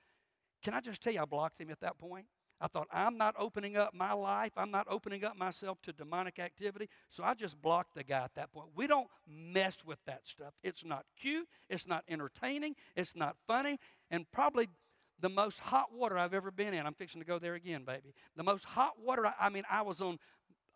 Can 0.63 0.75
I 0.75 0.81
just 0.81 1.03
tell 1.03 1.13
you, 1.13 1.23
I 1.23 1.25
blocked 1.25 1.61
him 1.61 1.71
at 1.71 1.81
that 1.81 1.99
point. 1.99 2.27
I 2.61 2.67
thought, 2.67 2.89
I'm 2.93 3.17
not 3.17 3.35
opening 3.39 3.79
up 3.79 3.95
my 3.95 4.13
life. 4.13 4.53
I'm 4.57 4.71
not 4.71 4.87
opening 4.91 5.25
up 5.25 5.37
myself 5.37 5.79
to 5.85 5.93
demonic 5.93 6.39
activity. 6.39 6.91
So 7.09 7.25
I 7.25 7.33
just 7.33 7.61
blocked 7.63 7.95
the 7.95 8.05
guy 8.05 8.23
at 8.23 8.35
that 8.35 8.53
point. 8.53 8.69
We 8.75 8.87
don't 8.87 9.09
mess 9.27 9.79
with 9.85 9.99
that 10.05 10.27
stuff. 10.27 10.53
It's 10.63 10.85
not 10.85 11.07
cute. 11.19 11.49
It's 11.71 11.87
not 11.87 12.05
entertaining. 12.07 12.75
It's 12.97 13.17
not 13.17 13.37
funny. 13.47 13.79
And 14.11 14.31
probably 14.31 14.69
the 15.21 15.31
most 15.31 15.59
hot 15.59 15.87
water 15.95 16.19
I've 16.19 16.35
ever 16.35 16.51
been 16.51 16.75
in. 16.75 16.87
I'm 16.87 16.95
fixing 16.95 17.21
to 17.23 17.27
go 17.27 17.39
there 17.39 17.55
again, 17.55 17.85
baby. 17.85 18.15
The 18.37 18.43
most 18.43 18.67
hot 18.67 18.93
water, 19.03 19.27
I, 19.27 19.33
I 19.41 19.49
mean, 19.49 19.65
I 19.71 19.81
was 19.83 20.03
on 20.03 20.19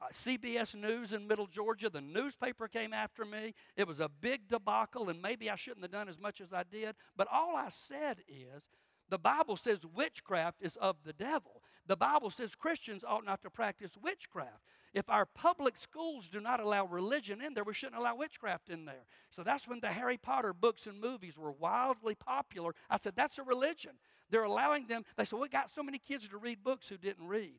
Uh, 0.05 0.09
CBS 0.13 0.75
News 0.75 1.13
in 1.13 1.27
Middle 1.27 1.47
Georgia. 1.47 1.89
The 1.89 2.01
newspaper 2.01 2.69
came 2.69 2.93
after 2.93 3.25
me. 3.25 3.55
It 3.77 3.89
was 3.89 4.01
a 4.01 4.09
big 4.09 4.49
debacle, 4.49 5.09
and 5.09 5.23
maybe 5.23 5.49
I 5.49 5.57
shouldn't 5.57 5.83
have 5.83 5.93
done 5.93 6.09
as 6.09 6.19
much 6.19 6.41
as 6.41 6.53
I 6.53 6.63
did. 6.65 6.95
But 7.17 7.29
all 7.33 7.57
I 7.57 7.69
said 7.71 8.19
is 8.29 8.65
The 9.09 9.19
Bible 9.19 9.57
says 9.57 9.81
witchcraft 9.95 10.59
is 10.61 10.77
of 10.77 10.97
the 11.05 11.13
devil. 11.13 11.63
The 11.87 11.97
Bible 11.97 12.31
says 12.31 12.55
Christians 12.55 13.05
ought 13.07 13.25
not 13.25 13.43
to 13.43 13.51
practice 13.51 13.93
witchcraft. 14.03 14.63
If 14.95 15.11
our 15.11 15.27
public 15.27 15.77
schools 15.77 16.29
do 16.31 16.41
not 16.41 16.61
allow 16.61 16.87
religion 16.87 17.41
in 17.41 17.55
there, 17.55 17.65
we 17.65 17.75
shouldn't 17.75 18.01
allow 18.01 18.17
witchcraft 18.17 18.71
in 18.71 18.85
there. 18.85 19.05
So 19.31 19.43
that's 19.43 19.69
when 19.69 19.81
the 19.81 19.89
Harry 19.89 20.17
Potter 20.17 20.53
books 20.53 20.87
and 20.87 21.01
movies 21.01 21.37
were 21.37 21.53
wildly 21.53 22.15
popular. 22.15 22.75
I 22.89 22.97
said, 22.97 23.15
that's 23.17 23.39
a 23.39 23.43
religion. 23.43 23.93
They're 24.31 24.45
allowing 24.45 24.87
them, 24.87 25.05
they 25.17 25.25
said, 25.25 25.39
we 25.39 25.49
got 25.49 25.71
so 25.71 25.83
many 25.83 25.99
kids 25.99 26.29
to 26.29 26.39
read 26.39 26.63
books 26.63 26.89
who 26.89 26.97
didn't 26.97 27.27
read. 27.27 27.59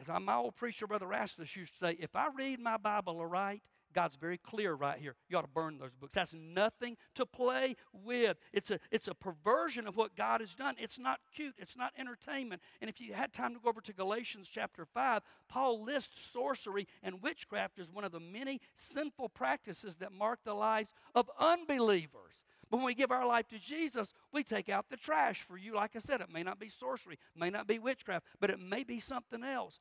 As 0.00 0.08
my 0.08 0.34
old 0.34 0.56
preacher, 0.56 0.86
Brother 0.86 1.06
Rastus, 1.06 1.54
used 1.56 1.74
to 1.74 1.86
say, 1.86 1.96
if 2.00 2.16
I 2.16 2.28
read 2.34 2.58
my 2.58 2.76
Bible 2.78 3.24
right, 3.26 3.60
God's 3.92 4.16
very 4.16 4.38
clear 4.38 4.74
right 4.74 4.98
here. 4.98 5.14
You 5.28 5.36
ought 5.36 5.42
to 5.42 5.48
burn 5.48 5.78
those 5.78 5.94
books. 5.94 6.14
That's 6.14 6.32
nothing 6.32 6.96
to 7.16 7.26
play 7.26 7.76
with. 7.92 8.36
It's 8.52 8.70
a, 8.70 8.78
it's 8.90 9.08
a 9.08 9.14
perversion 9.14 9.86
of 9.86 9.96
what 9.96 10.16
God 10.16 10.40
has 10.40 10.54
done. 10.54 10.76
It's 10.78 10.98
not 10.98 11.18
cute. 11.34 11.54
It's 11.58 11.76
not 11.76 11.92
entertainment. 11.98 12.62
And 12.80 12.88
if 12.88 13.00
you 13.00 13.12
had 13.12 13.32
time 13.32 13.54
to 13.54 13.60
go 13.60 13.68
over 13.68 13.80
to 13.80 13.92
Galatians 13.92 14.48
chapter 14.52 14.84
5, 14.84 15.22
Paul 15.48 15.82
lists 15.82 16.30
sorcery 16.32 16.86
and 17.02 17.20
witchcraft 17.22 17.78
as 17.78 17.90
one 17.90 18.04
of 18.04 18.12
the 18.12 18.20
many 18.20 18.60
sinful 18.74 19.30
practices 19.30 19.96
that 19.96 20.12
mark 20.12 20.40
the 20.44 20.54
lives 20.54 20.92
of 21.14 21.28
unbelievers. 21.38 22.44
But 22.70 22.76
when 22.76 22.86
we 22.86 22.94
give 22.94 23.10
our 23.10 23.26
life 23.26 23.48
to 23.48 23.58
Jesus, 23.58 24.14
we 24.32 24.44
take 24.44 24.68
out 24.68 24.88
the 24.88 24.96
trash 24.96 25.42
for 25.42 25.58
you. 25.58 25.74
Like 25.74 25.96
I 25.96 25.98
said, 25.98 26.20
it 26.20 26.32
may 26.32 26.44
not 26.44 26.60
be 26.60 26.68
sorcery, 26.68 27.18
may 27.34 27.50
not 27.50 27.66
be 27.66 27.80
witchcraft, 27.80 28.26
but 28.38 28.50
it 28.50 28.60
may 28.60 28.84
be 28.84 29.00
something 29.00 29.42
else. 29.42 29.80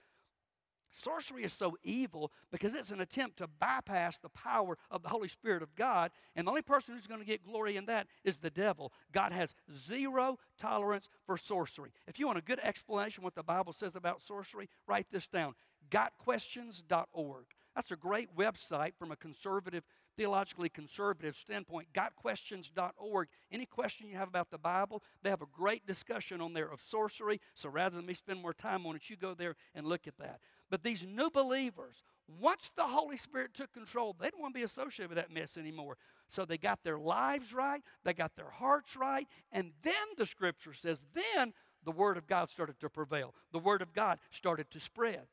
Sorcery 0.91 1.43
is 1.43 1.53
so 1.53 1.77
evil 1.83 2.31
because 2.51 2.75
it's 2.75 2.91
an 2.91 3.01
attempt 3.01 3.37
to 3.37 3.47
bypass 3.47 4.17
the 4.17 4.29
power 4.29 4.77
of 4.89 5.03
the 5.03 5.09
Holy 5.09 5.27
Spirit 5.27 5.63
of 5.63 5.75
God. 5.75 6.11
And 6.35 6.45
the 6.45 6.51
only 6.51 6.61
person 6.61 6.95
who's 6.95 7.07
going 7.07 7.19
to 7.19 7.25
get 7.25 7.45
glory 7.45 7.77
in 7.77 7.85
that 7.85 8.07
is 8.23 8.37
the 8.37 8.49
devil. 8.49 8.91
God 9.11 9.31
has 9.31 9.55
zero 9.73 10.37
tolerance 10.59 11.09
for 11.25 11.37
sorcery. 11.37 11.91
If 12.07 12.19
you 12.19 12.25
want 12.25 12.39
a 12.39 12.43
good 12.43 12.59
explanation 12.61 13.23
what 13.23 13.35
the 13.35 13.43
Bible 13.43 13.73
says 13.73 13.95
about 13.95 14.21
sorcery, 14.21 14.69
write 14.87 15.07
this 15.11 15.27
down 15.27 15.55
gotquestions.org. 15.91 17.45
That's 17.75 17.91
a 17.91 17.95
great 17.95 18.35
website 18.35 18.93
from 18.97 19.11
a 19.11 19.15
conservative, 19.15 19.83
theologically 20.17 20.69
conservative 20.69 21.35
standpoint. 21.35 21.87
Gotquestions.org. 21.93 23.27
Any 23.51 23.65
question 23.65 24.09
you 24.09 24.17
have 24.17 24.27
about 24.27 24.51
the 24.51 24.57
Bible, 24.57 25.01
they 25.23 25.29
have 25.29 25.41
a 25.41 25.47
great 25.51 25.85
discussion 25.85 26.41
on 26.41 26.53
there 26.53 26.69
of 26.69 26.81
sorcery. 26.81 27.39
So 27.55 27.69
rather 27.69 27.95
than 27.95 28.05
me 28.05 28.13
spend 28.13 28.41
more 28.41 28.53
time 28.53 28.85
on 28.85 28.95
it, 28.95 29.09
you 29.09 29.15
go 29.15 29.33
there 29.33 29.55
and 29.73 29.87
look 29.87 30.07
at 30.07 30.17
that. 30.17 30.41
But 30.69 30.83
these 30.83 31.05
new 31.05 31.29
believers, 31.29 32.03
once 32.39 32.69
the 32.75 32.83
Holy 32.83 33.17
Spirit 33.17 33.53
took 33.53 33.73
control, 33.73 34.15
they 34.19 34.27
didn't 34.27 34.41
want 34.41 34.53
to 34.53 34.59
be 34.59 34.63
associated 34.63 35.09
with 35.09 35.17
that 35.17 35.33
mess 35.33 35.57
anymore. 35.57 35.97
So 36.27 36.45
they 36.45 36.57
got 36.57 36.83
their 36.83 36.99
lives 36.99 37.53
right, 37.53 37.81
they 38.03 38.13
got 38.13 38.35
their 38.35 38.51
hearts 38.51 38.95
right, 38.95 39.27
and 39.51 39.71
then 39.83 39.93
the 40.17 40.25
scripture 40.25 40.73
says, 40.73 41.01
then 41.13 41.53
the 41.83 41.91
Word 41.91 42.17
of 42.17 42.27
God 42.27 42.49
started 42.49 42.79
to 42.81 42.89
prevail. 42.89 43.33
The 43.51 43.59
Word 43.59 43.81
of 43.81 43.93
God 43.93 44.19
started 44.31 44.69
to 44.71 44.79
spread. 44.79 45.25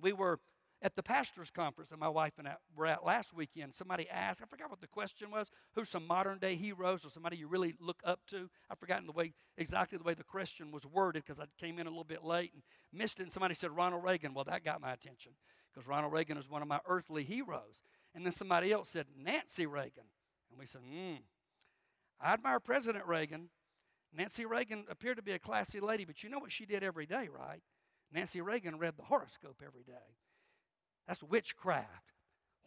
We 0.00 0.12
were 0.12 0.40
at 0.82 0.96
the 0.96 1.02
pastor's 1.02 1.50
conference 1.50 1.90
that 1.90 1.98
my 1.98 2.08
wife 2.08 2.32
and 2.38 2.48
I 2.48 2.54
were 2.74 2.86
at 2.86 3.04
last 3.04 3.34
weekend, 3.34 3.74
somebody 3.74 4.08
asked, 4.08 4.42
I 4.42 4.46
forgot 4.46 4.70
what 4.70 4.80
the 4.80 4.86
question 4.86 5.30
was, 5.30 5.50
who's 5.74 5.90
some 5.90 6.06
modern 6.06 6.38
day 6.38 6.56
heroes 6.56 7.04
or 7.04 7.10
somebody 7.10 7.36
you 7.36 7.48
really 7.48 7.74
look 7.80 8.00
up 8.04 8.20
to? 8.30 8.48
I've 8.70 8.78
forgotten 8.78 9.06
the 9.06 9.12
way, 9.12 9.34
exactly 9.58 9.98
the 9.98 10.04
way 10.04 10.14
the 10.14 10.24
question 10.24 10.72
was 10.72 10.86
worded 10.86 11.24
because 11.26 11.38
I 11.38 11.44
came 11.58 11.78
in 11.78 11.86
a 11.86 11.90
little 11.90 12.04
bit 12.04 12.24
late 12.24 12.52
and 12.54 12.62
missed 12.92 13.20
it. 13.20 13.24
And 13.24 13.32
somebody 13.32 13.54
said 13.54 13.70
Ronald 13.70 14.04
Reagan. 14.04 14.32
Well, 14.32 14.44
that 14.44 14.64
got 14.64 14.80
my 14.80 14.92
attention 14.92 15.32
because 15.72 15.86
Ronald 15.86 16.12
Reagan 16.12 16.38
is 16.38 16.48
one 16.48 16.62
of 16.62 16.68
my 16.68 16.80
earthly 16.86 17.24
heroes. 17.24 17.82
And 18.14 18.24
then 18.24 18.32
somebody 18.32 18.72
else 18.72 18.88
said 18.88 19.06
Nancy 19.16 19.66
Reagan. 19.66 20.04
And 20.50 20.58
we 20.58 20.66
said, 20.66 20.80
hmm. 20.80 21.16
I 22.20 22.32
admire 22.32 22.58
President 22.58 23.06
Reagan. 23.06 23.50
Nancy 24.16 24.44
Reagan 24.46 24.84
appeared 24.88 25.18
to 25.18 25.22
be 25.22 25.32
a 25.32 25.38
classy 25.38 25.78
lady, 25.78 26.04
but 26.04 26.22
you 26.22 26.30
know 26.30 26.38
what 26.38 26.50
she 26.50 26.66
did 26.66 26.82
every 26.82 27.06
day, 27.06 27.28
right? 27.28 27.62
Nancy 28.12 28.40
Reagan 28.40 28.78
read 28.78 28.94
the 28.96 29.04
horoscope 29.04 29.62
every 29.64 29.84
day. 29.84 30.16
That's 31.06 31.22
witchcraft. 31.22 32.10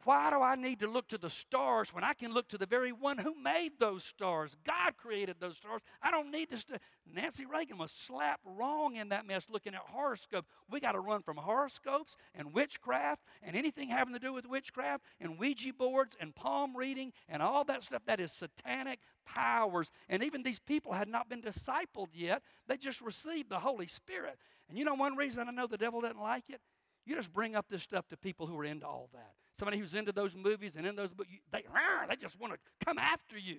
Why 0.06 0.30
do 0.30 0.42
I 0.42 0.56
need 0.56 0.80
to 0.82 0.88
look 0.88 1.08
to 1.10 1.18
the 1.18 1.30
stars 1.30 1.94
when 1.94 2.04
I 2.04 2.14
can 2.14 2.34
look 2.34 2.50
to 2.50 2.58
the 2.58 2.66
very 2.66 2.92
one 2.92 3.18
who 3.18 3.34
made 3.42 3.74
those 3.80 4.04
stars? 4.04 4.56
God 4.66 4.98
created 4.98 5.38
those 5.40 5.58
stars. 5.58 5.82
I 6.02 6.12
don't 6.12 6.30
need 6.30 6.50
to. 6.50 6.58
St- 6.58 6.82
Nancy 7.12 7.46
Reagan 7.46 7.78
was 7.78 7.92
slap 7.92 8.42
wrong 8.46 8.98
in 8.98 9.10
that 9.10 9.26
mess 9.26 9.46
looking 9.50 9.74
at 9.74 9.82
horoscopes. 9.82 10.48
We 10.70 10.82
got 10.82 10.94
to 10.94 11.00
run 11.00 11.22
from 11.22 11.38
horoscopes 11.38 12.18
and 12.36 12.54
witchcraft 12.54 13.24
and 13.42 13.56
anything 13.56 13.90
having 13.90 14.14
to 14.14 14.20
do 14.20 14.34
with 14.34 14.46
witchcraft 14.46 15.04
and 15.22 15.40
Ouija 15.40 15.74
boards 15.74 16.18
and 16.20 16.36
palm 16.36 16.76
reading 16.76 17.14
and 17.30 17.42
all 17.42 17.64
that 17.66 17.84
stuff. 17.84 18.02
That 18.06 18.20
is 18.20 18.32
satanic 18.32 19.00
powers. 19.26 19.90
And 20.10 20.24
even 20.24 20.44
these 20.44 20.60
people 20.60 20.92
had 20.94 21.08
not 21.08 21.30
been 21.30 21.42
discipled 21.42 22.10
yet, 22.14 22.42
they 22.68 22.76
just 22.76 23.02
received 23.02 23.50
the 23.50 23.60
Holy 23.60 23.88
Spirit. 23.88 24.38
And 24.68 24.78
you 24.78 24.84
know 24.84 24.96
one 24.96 25.16
reason 25.16 25.48
I 25.48 25.52
know 25.52 25.68
the 25.68 25.78
devil 25.78 26.02
doesn't 26.02 26.20
like 26.20 26.50
it? 26.50 26.60
You 27.06 27.16
just 27.16 27.34
bring 27.34 27.56
up 27.56 27.66
this 27.70 27.84
stuff 27.84 28.08
to 28.10 28.18
people 28.18 28.48
who 28.48 28.58
are 28.58 28.66
into 28.66 28.86
all 28.86 29.10
that. 29.14 29.34
Somebody 29.60 29.78
who's 29.78 29.96
into 29.96 30.12
those 30.12 30.36
movies 30.36 30.76
and 30.78 30.86
in 30.86 30.96
those 30.96 31.14
books, 31.14 31.30
they, 31.52 31.64
they 32.10 32.16
just 32.16 32.40
want 32.40 32.54
to 32.54 32.60
come 32.86 32.98
after 32.98 33.38
you. 33.38 33.58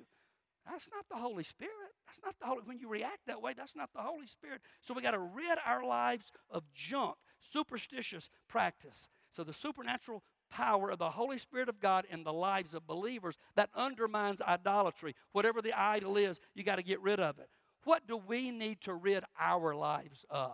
That's 0.70 0.88
not 0.90 1.04
the 1.10 1.16
Holy 1.16 1.44
Spirit. 1.44 1.72
That's 2.06 2.20
not 2.24 2.34
the 2.40 2.46
Holy. 2.46 2.62
When 2.64 2.78
you 2.78 2.88
react 2.88 3.26
that 3.26 3.42
way, 3.42 3.52
that's 3.56 3.76
not 3.76 3.90
the 3.94 4.00
Holy 4.00 4.26
Spirit. 4.26 4.62
So 4.80 4.94
we 4.94 5.02
got 5.02 5.10
to 5.10 5.18
rid 5.18 5.58
our 5.64 5.84
lives 5.84 6.32
of 6.50 6.64
junk, 6.72 7.16
superstitious 7.38 8.30
practice. 8.48 9.08
So 9.30 9.44
the 9.44 9.52
supernatural 9.52 10.22
power 10.50 10.90
of 10.90 10.98
the 10.98 11.10
Holy 11.10 11.36
Spirit 11.36 11.68
of 11.68 11.80
God 11.80 12.06
in 12.10 12.24
the 12.24 12.32
lives 12.32 12.74
of 12.74 12.86
believers 12.86 13.36
that 13.56 13.68
undermines 13.74 14.40
idolatry. 14.40 15.14
Whatever 15.32 15.60
the 15.60 15.72
idol 15.72 16.16
is, 16.16 16.40
you 16.54 16.62
got 16.62 16.76
to 16.76 16.82
get 16.82 17.00
rid 17.00 17.20
of 17.20 17.38
it. 17.38 17.50
What 17.84 18.06
do 18.06 18.16
we 18.16 18.50
need 18.50 18.80
to 18.82 18.94
rid 18.94 19.24
our 19.38 19.74
lives 19.74 20.24
of? 20.30 20.52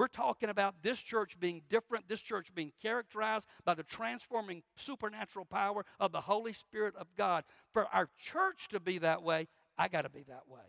We're 0.00 0.06
talking 0.06 0.48
about 0.48 0.76
this 0.80 0.98
church 0.98 1.38
being 1.38 1.60
different, 1.68 2.08
this 2.08 2.22
church 2.22 2.54
being 2.54 2.72
characterized 2.80 3.46
by 3.66 3.74
the 3.74 3.82
transforming 3.82 4.62
supernatural 4.74 5.44
power 5.44 5.84
of 5.98 6.10
the 6.10 6.22
Holy 6.22 6.54
Spirit 6.54 6.94
of 6.96 7.06
God. 7.18 7.44
For 7.74 7.84
our 7.92 8.08
church 8.16 8.68
to 8.70 8.80
be 8.80 8.96
that 8.96 9.22
way, 9.22 9.46
I 9.76 9.88
got 9.88 10.02
to 10.02 10.08
be 10.08 10.22
that 10.22 10.48
way. 10.48 10.62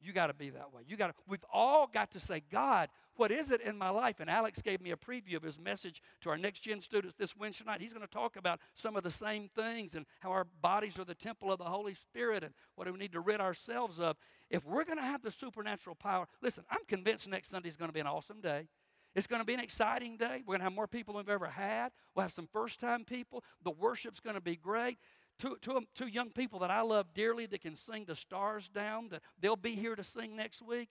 You 0.00 0.14
got 0.14 0.28
to 0.28 0.32
be 0.32 0.48
that 0.48 0.72
way. 0.72 0.82
You 0.86 0.96
got 0.96 1.08
to 1.08 1.14
we've 1.28 1.44
all 1.52 1.86
got 1.86 2.12
to 2.12 2.20
say, 2.20 2.42
God, 2.50 2.88
what 3.16 3.30
is 3.30 3.50
it 3.50 3.60
in 3.60 3.76
my 3.76 3.90
life? 3.90 4.20
And 4.20 4.30
Alex 4.30 4.62
gave 4.62 4.80
me 4.80 4.90
a 4.90 4.96
preview 4.96 5.36
of 5.36 5.42
his 5.42 5.58
message 5.58 6.00
to 6.22 6.30
our 6.30 6.38
next 6.38 6.60
gen 6.60 6.80
students 6.80 7.14
this 7.18 7.36
Wednesday 7.36 7.64
night. 7.66 7.82
He's 7.82 7.92
going 7.92 8.06
to 8.06 8.12
talk 8.12 8.36
about 8.36 8.58
some 8.74 8.96
of 8.96 9.02
the 9.02 9.10
same 9.10 9.50
things 9.54 9.94
and 9.94 10.06
how 10.20 10.30
our 10.30 10.46
bodies 10.62 10.98
are 10.98 11.04
the 11.04 11.14
temple 11.14 11.52
of 11.52 11.58
the 11.58 11.64
Holy 11.64 11.92
Spirit 11.92 12.42
and 12.42 12.54
what 12.74 12.86
do 12.86 12.92
we 12.94 12.98
need 12.98 13.12
to 13.12 13.20
rid 13.20 13.40
ourselves 13.40 14.00
of. 14.00 14.16
If 14.52 14.66
we're 14.66 14.84
going 14.84 14.98
to 14.98 15.04
have 15.04 15.22
the 15.22 15.30
supernatural 15.30 15.96
power, 15.96 16.28
listen, 16.42 16.64
I'm 16.70 16.84
convinced 16.86 17.26
next 17.26 17.50
Sunday 17.50 17.70
is 17.70 17.76
going 17.76 17.88
to 17.88 17.94
be 17.94 18.00
an 18.00 18.06
awesome 18.06 18.42
day. 18.42 18.68
It's 19.14 19.26
going 19.26 19.40
to 19.40 19.46
be 19.46 19.54
an 19.54 19.60
exciting 19.60 20.18
day. 20.18 20.42
We're 20.46 20.52
going 20.52 20.60
to 20.60 20.64
have 20.64 20.74
more 20.74 20.86
people 20.86 21.14
than 21.14 21.24
we've 21.24 21.34
ever 21.34 21.46
had. 21.46 21.90
We'll 22.14 22.22
have 22.22 22.32
some 22.32 22.46
first 22.52 22.78
time 22.78 23.04
people. 23.04 23.42
The 23.64 23.70
worship's 23.70 24.20
going 24.20 24.36
to 24.36 24.42
be 24.42 24.56
great. 24.56 24.98
Two, 25.38 25.56
two, 25.62 25.80
two 25.94 26.06
young 26.06 26.30
people 26.30 26.58
that 26.60 26.70
I 26.70 26.82
love 26.82 27.06
dearly 27.14 27.46
that 27.46 27.62
can 27.62 27.74
sing 27.74 28.04
the 28.06 28.14
stars 28.14 28.68
down, 28.68 29.08
that 29.08 29.22
they'll 29.40 29.56
be 29.56 29.74
here 29.74 29.96
to 29.96 30.04
sing 30.04 30.36
next 30.36 30.60
week. 30.60 30.90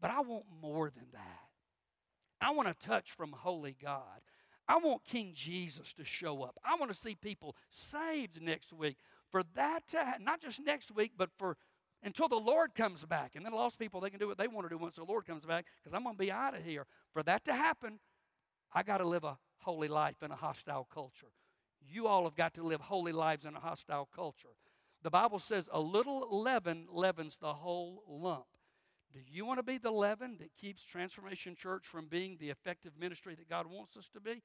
But 0.00 0.10
I 0.10 0.20
want 0.20 0.44
more 0.62 0.90
than 0.90 1.06
that. 1.12 1.50
I 2.40 2.50
want 2.52 2.68
a 2.68 2.74
touch 2.74 3.12
from 3.12 3.32
Holy 3.32 3.76
God. 3.82 4.22
I 4.68 4.78
want 4.78 5.04
King 5.04 5.32
Jesus 5.34 5.92
to 5.94 6.04
show 6.04 6.42
up. 6.42 6.58
I 6.64 6.76
want 6.76 6.90
to 6.90 6.98
see 6.98 7.14
people 7.14 7.56
saved 7.70 8.42
next 8.42 8.72
week. 8.72 8.96
For 9.30 9.42
that 9.54 9.86
to 9.88 9.98
ha- 9.98 10.16
not 10.20 10.40
just 10.40 10.60
next 10.64 10.90
week, 10.94 11.12
but 11.16 11.30
for 11.38 11.56
until 12.06 12.28
the 12.28 12.36
Lord 12.36 12.74
comes 12.74 13.04
back. 13.04 13.32
And 13.34 13.44
then 13.44 13.52
lost 13.52 13.78
people, 13.78 14.00
they 14.00 14.10
can 14.10 14.20
do 14.20 14.28
what 14.28 14.38
they 14.38 14.46
want 14.46 14.64
to 14.64 14.68
do 14.68 14.78
once 14.78 14.94
the 14.94 15.04
Lord 15.04 15.26
comes 15.26 15.44
back 15.44 15.66
because 15.82 15.94
I'm 15.94 16.04
going 16.04 16.14
to 16.14 16.18
be 16.18 16.30
out 16.30 16.56
of 16.56 16.64
here. 16.64 16.86
For 17.12 17.22
that 17.24 17.44
to 17.46 17.52
happen, 17.52 17.98
I 18.72 18.84
got 18.84 18.98
to 18.98 19.04
live 19.04 19.24
a 19.24 19.36
holy 19.58 19.88
life 19.88 20.22
in 20.22 20.30
a 20.30 20.36
hostile 20.36 20.86
culture. 20.94 21.32
You 21.88 22.06
all 22.06 22.24
have 22.24 22.36
got 22.36 22.54
to 22.54 22.62
live 22.62 22.80
holy 22.80 23.12
lives 23.12 23.44
in 23.44 23.54
a 23.54 23.60
hostile 23.60 24.08
culture. 24.14 24.54
The 25.02 25.10
Bible 25.10 25.40
says 25.40 25.68
a 25.72 25.80
little 25.80 26.42
leaven 26.42 26.86
leavens 26.90 27.36
the 27.40 27.52
whole 27.52 28.04
lump. 28.08 28.46
Do 29.12 29.20
you 29.26 29.44
want 29.44 29.58
to 29.58 29.64
be 29.64 29.78
the 29.78 29.90
leaven 29.90 30.36
that 30.38 30.56
keeps 30.56 30.84
Transformation 30.84 31.56
Church 31.56 31.86
from 31.86 32.06
being 32.06 32.36
the 32.38 32.50
effective 32.50 32.92
ministry 32.98 33.34
that 33.34 33.48
God 33.48 33.66
wants 33.66 33.96
us 33.96 34.08
to 34.14 34.20
be? 34.20 34.42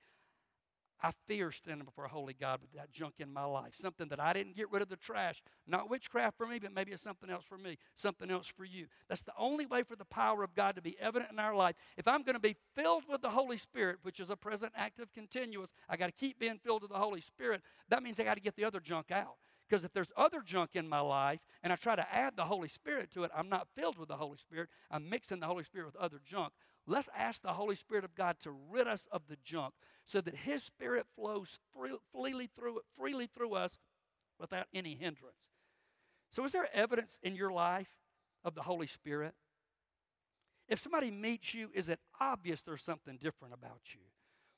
I 1.04 1.12
fear 1.28 1.52
standing 1.52 1.86
before 1.86 2.06
a 2.06 2.10
holy 2.10 2.34
God 2.34 2.60
with 2.62 2.72
that 2.74 2.92
junk 2.92 3.16
in 3.20 3.34
my 3.34 3.44
life. 3.44 3.74
Something 3.76 4.08
that 4.10 4.20
I 4.20 4.34
didn't 4.34 4.56
get 4.56 4.72
rid 4.72 4.82
of 4.82 4.90
the 4.90 4.96
trash. 4.96 5.42
Not 5.68 5.90
witchcraft 5.90 6.38
for 6.38 6.46
me, 6.46 6.60
but 6.60 6.74
maybe 6.74 6.92
it's 6.92 7.02
something 7.02 7.30
else 7.30 7.44
for 7.44 7.58
me, 7.58 7.78
something 7.96 8.30
else 8.30 8.48
for 8.48 8.66
you. 8.66 8.88
That's 9.10 9.22
the 9.22 9.34
only 9.38 9.66
way 9.66 9.84
for 9.84 9.96
the 9.96 10.06
power 10.06 10.44
of 10.44 10.54
God 10.54 10.76
to 10.76 10.82
be 10.82 10.98
evident 11.00 11.32
in 11.32 11.40
our 11.40 11.56
life. 11.56 11.76
If 11.98 12.08
I'm 12.08 12.24
going 12.24 12.36
to 12.36 12.40
be 12.40 12.56
filled 12.76 13.04
with 13.10 13.22
the 13.22 13.30
Holy 13.32 13.58
Spirit, 13.58 13.98
which 14.04 14.20
is 14.20 14.30
a 14.30 14.36
present 14.36 14.74
active 14.76 15.12
continuous, 15.14 15.74
I 15.90 15.98
got 15.98 16.08
to 16.08 16.12
keep 16.12 16.40
being 16.40 16.60
filled 16.64 16.84
with 16.84 16.92
the 16.92 16.98
Holy 16.98 17.22
Spirit. 17.22 17.62
That 17.90 18.04
means 18.04 18.20
I 18.20 18.24
got 18.24 18.36
to 18.36 18.42
get 18.42 18.56
the 18.56 18.66
other 18.66 18.80
junk 18.80 19.12
out. 19.12 19.38
Because 19.72 19.86
if 19.86 19.94
there's 19.94 20.12
other 20.18 20.42
junk 20.42 20.72
in 20.74 20.86
my 20.86 21.00
life 21.00 21.40
and 21.64 21.72
I 21.72 21.78
try 21.78 21.96
to 21.96 22.06
add 22.14 22.34
the 22.36 22.44
Holy 22.44 22.68
Spirit 22.68 23.10
to 23.14 23.24
it, 23.24 23.32
I'm 23.34 23.48
not 23.48 23.70
filled 23.74 23.98
with 23.98 24.10
the 24.10 24.18
Holy 24.18 24.38
Spirit. 24.38 24.68
I'm 24.92 25.10
mixing 25.10 25.40
the 25.40 25.46
Holy 25.46 25.64
Spirit 25.64 25.86
with 25.86 25.96
other 25.96 26.20
junk. 26.26 26.52
Let's 26.88 27.10
ask 27.16 27.42
the 27.42 27.54
Holy 27.54 27.76
Spirit 27.76 28.04
of 28.04 28.16
God 28.16 28.38
to 28.42 28.52
rid 28.52 28.88
us 28.88 29.08
of 29.12 29.22
the 29.28 29.38
junk 29.44 29.74
so 30.06 30.20
that 30.22 30.36
His 30.36 30.64
Spirit 30.64 31.06
flows 31.16 31.58
freely 32.12 32.50
through, 32.56 32.80
freely 32.98 33.28
through 33.28 33.54
us 33.54 33.78
without 34.40 34.66
any 34.74 34.96
hindrance. 34.96 35.46
So, 36.32 36.44
is 36.44 36.54
there 36.54 36.68
evidence 36.74 37.20
in 37.22 37.36
your 37.36 37.52
life 37.52 37.90
of 38.44 38.56
the 38.56 38.64
Holy 38.64 38.88
Spirit? 38.88 39.34
If 40.68 40.82
somebody 40.82 41.12
meets 41.12 41.54
you, 41.54 41.70
is 41.74 41.90
it 41.90 42.00
obvious 42.20 42.62
there's 42.62 42.82
something 42.82 43.18
different 43.22 43.54
about 43.54 43.82
you? 43.94 44.02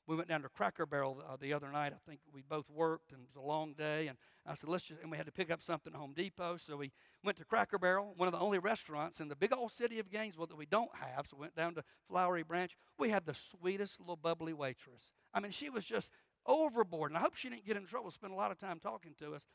We 0.06 0.16
went 0.16 0.28
down 0.28 0.42
to 0.42 0.48
Cracker 0.50 0.84
Barrel 0.84 1.22
uh, 1.26 1.36
the 1.40 1.54
other 1.54 1.70
night. 1.70 1.94
I 1.94 2.08
think 2.08 2.20
we 2.32 2.42
both 2.42 2.68
worked, 2.70 3.12
and 3.12 3.22
it 3.22 3.26
was 3.26 3.42
a 3.42 3.46
long 3.46 3.72
day. 3.72 4.08
And 4.08 4.18
I 4.46 4.54
said, 4.54 4.68
let's 4.68 4.84
just, 4.84 5.00
and 5.00 5.10
we 5.10 5.16
had 5.16 5.24
to 5.26 5.32
pick 5.32 5.50
up 5.50 5.62
something 5.62 5.92
at 5.94 5.98
Home 5.98 6.12
Depot. 6.14 6.58
So 6.58 6.76
we 6.76 6.92
went 7.22 7.38
to 7.38 7.44
Cracker 7.44 7.78
Barrel, 7.78 8.12
one 8.16 8.28
of 8.28 8.32
the 8.32 8.38
only 8.38 8.58
restaurants 8.58 9.20
in 9.20 9.28
the 9.28 9.36
big 9.36 9.52
old 9.54 9.72
city 9.72 9.98
of 9.98 10.10
Gainesville 10.10 10.46
that 10.46 10.58
we 10.58 10.66
don't 10.66 10.90
have. 10.94 11.26
So 11.26 11.36
we 11.38 11.42
went 11.42 11.56
down 11.56 11.74
to 11.76 11.84
Flowery 12.08 12.42
Branch. 12.42 12.76
We 12.98 13.08
had 13.08 13.24
the 13.24 13.34
sweetest 13.34 13.98
little 13.98 14.16
bubbly 14.16 14.52
waitress. 14.52 15.14
I 15.32 15.40
mean, 15.40 15.52
she 15.52 15.70
was 15.70 15.86
just 15.86 16.12
overboard. 16.44 17.10
And 17.10 17.18
I 17.18 17.22
hope 17.22 17.34
she 17.34 17.48
didn't 17.48 17.66
get 17.66 17.78
in 17.78 17.86
trouble, 17.86 18.10
spend 18.10 18.34
a 18.34 18.36
lot 18.36 18.50
of 18.50 18.58
time 18.58 18.80
talking 18.80 19.14
to 19.20 19.34
us. 19.34 19.46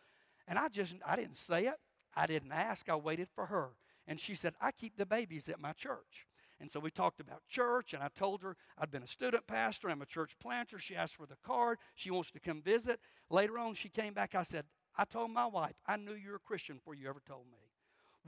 And 0.47 0.57
I 0.57 0.67
just, 0.69 0.95
I 1.05 1.15
didn't 1.15 1.37
say 1.37 1.67
it. 1.67 1.75
I 2.15 2.25
didn't 2.25 2.51
ask. 2.51 2.89
I 2.89 2.95
waited 2.95 3.27
for 3.35 3.45
her. 3.45 3.69
And 4.07 4.19
she 4.19 4.33
said, 4.33 4.55
I 4.59 4.71
keep 4.71 4.97
the 4.97 5.05
babies 5.05 5.47
at 5.47 5.59
my 5.59 5.73
church. 5.73 6.25
And 6.59 6.69
so 6.69 6.79
we 6.79 6.91
talked 6.91 7.19
about 7.19 7.47
church, 7.47 7.93
and 7.93 8.03
I 8.03 8.09
told 8.17 8.41
her 8.41 8.55
I'd 8.77 8.91
been 8.91 9.03
a 9.03 9.07
student 9.07 9.47
pastor, 9.47 9.89
I'm 9.89 10.01
a 10.01 10.05
church 10.05 10.35
planter. 10.41 10.79
She 10.79 10.95
asked 10.95 11.15
for 11.15 11.25
the 11.25 11.37
card. 11.45 11.77
She 11.95 12.11
wants 12.11 12.31
to 12.31 12.39
come 12.39 12.61
visit. 12.61 12.99
Later 13.29 13.57
on, 13.57 13.75
she 13.75 13.89
came 13.89 14.13
back. 14.13 14.35
I 14.35 14.43
said, 14.43 14.65
I 14.97 15.05
told 15.05 15.31
my 15.31 15.45
wife, 15.45 15.75
I 15.87 15.95
knew 15.95 16.13
you 16.13 16.31
were 16.31 16.35
a 16.35 16.39
Christian 16.39 16.75
before 16.77 16.95
you 16.95 17.07
ever 17.07 17.21
told 17.25 17.45
me. 17.51 17.59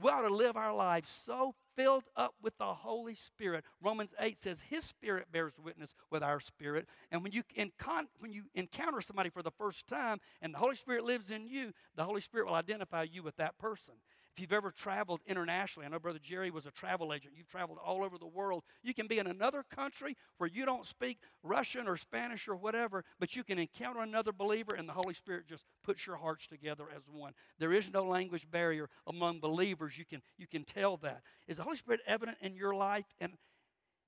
We 0.00 0.10
ought 0.10 0.26
to 0.26 0.34
live 0.34 0.56
our 0.56 0.74
lives 0.74 1.10
so 1.10 1.54
filled 1.76 2.04
up 2.16 2.34
with 2.42 2.56
the 2.58 2.74
Holy 2.74 3.14
Spirit. 3.14 3.64
Romans 3.80 4.14
8 4.18 4.42
says 4.42 4.62
His 4.62 4.84
Spirit 4.84 5.26
bears 5.30 5.52
witness 5.62 5.94
with 6.10 6.22
our 6.22 6.40
spirit. 6.40 6.86
And 7.10 7.22
when 7.22 7.32
you, 7.32 7.42
con- 7.78 8.08
when 8.18 8.32
you 8.32 8.44
encounter 8.54 9.00
somebody 9.00 9.30
for 9.30 9.42
the 9.42 9.50
first 9.50 9.86
time 9.86 10.18
and 10.40 10.54
the 10.54 10.58
Holy 10.58 10.76
Spirit 10.76 11.04
lives 11.04 11.30
in 11.30 11.46
you, 11.46 11.72
the 11.94 12.04
Holy 12.04 12.20
Spirit 12.20 12.46
will 12.46 12.54
identify 12.54 13.02
you 13.02 13.22
with 13.22 13.36
that 13.36 13.58
person. 13.58 13.94
If 14.34 14.40
you've 14.40 14.52
ever 14.52 14.70
traveled 14.70 15.20
internationally, 15.26 15.84
I 15.84 15.90
know 15.90 15.98
Brother 15.98 16.18
Jerry 16.22 16.50
was 16.50 16.64
a 16.64 16.70
travel 16.70 17.12
agent. 17.12 17.34
You've 17.36 17.50
traveled 17.50 17.78
all 17.84 18.02
over 18.02 18.16
the 18.16 18.26
world. 18.26 18.62
You 18.82 18.94
can 18.94 19.06
be 19.06 19.18
in 19.18 19.26
another 19.26 19.62
country 19.74 20.16
where 20.38 20.48
you 20.48 20.64
don't 20.64 20.86
speak 20.86 21.18
Russian 21.42 21.86
or 21.86 21.98
Spanish 21.98 22.48
or 22.48 22.56
whatever, 22.56 23.04
but 23.20 23.36
you 23.36 23.44
can 23.44 23.58
encounter 23.58 24.00
another 24.00 24.32
believer 24.32 24.74
and 24.74 24.88
the 24.88 24.94
Holy 24.94 25.12
Spirit 25.12 25.46
just 25.46 25.64
puts 25.84 26.06
your 26.06 26.16
hearts 26.16 26.46
together 26.46 26.84
as 26.96 27.02
one. 27.12 27.34
There 27.58 27.74
is 27.74 27.92
no 27.92 28.04
language 28.04 28.50
barrier 28.50 28.88
among 29.06 29.40
believers. 29.40 29.98
You 29.98 30.06
can, 30.06 30.22
you 30.38 30.46
can 30.46 30.64
tell 30.64 30.96
that. 30.98 31.20
Is 31.46 31.58
the 31.58 31.64
Holy 31.64 31.76
Spirit 31.76 32.00
evident 32.06 32.38
in 32.40 32.54
your 32.54 32.74
life? 32.74 33.04
And 33.20 33.32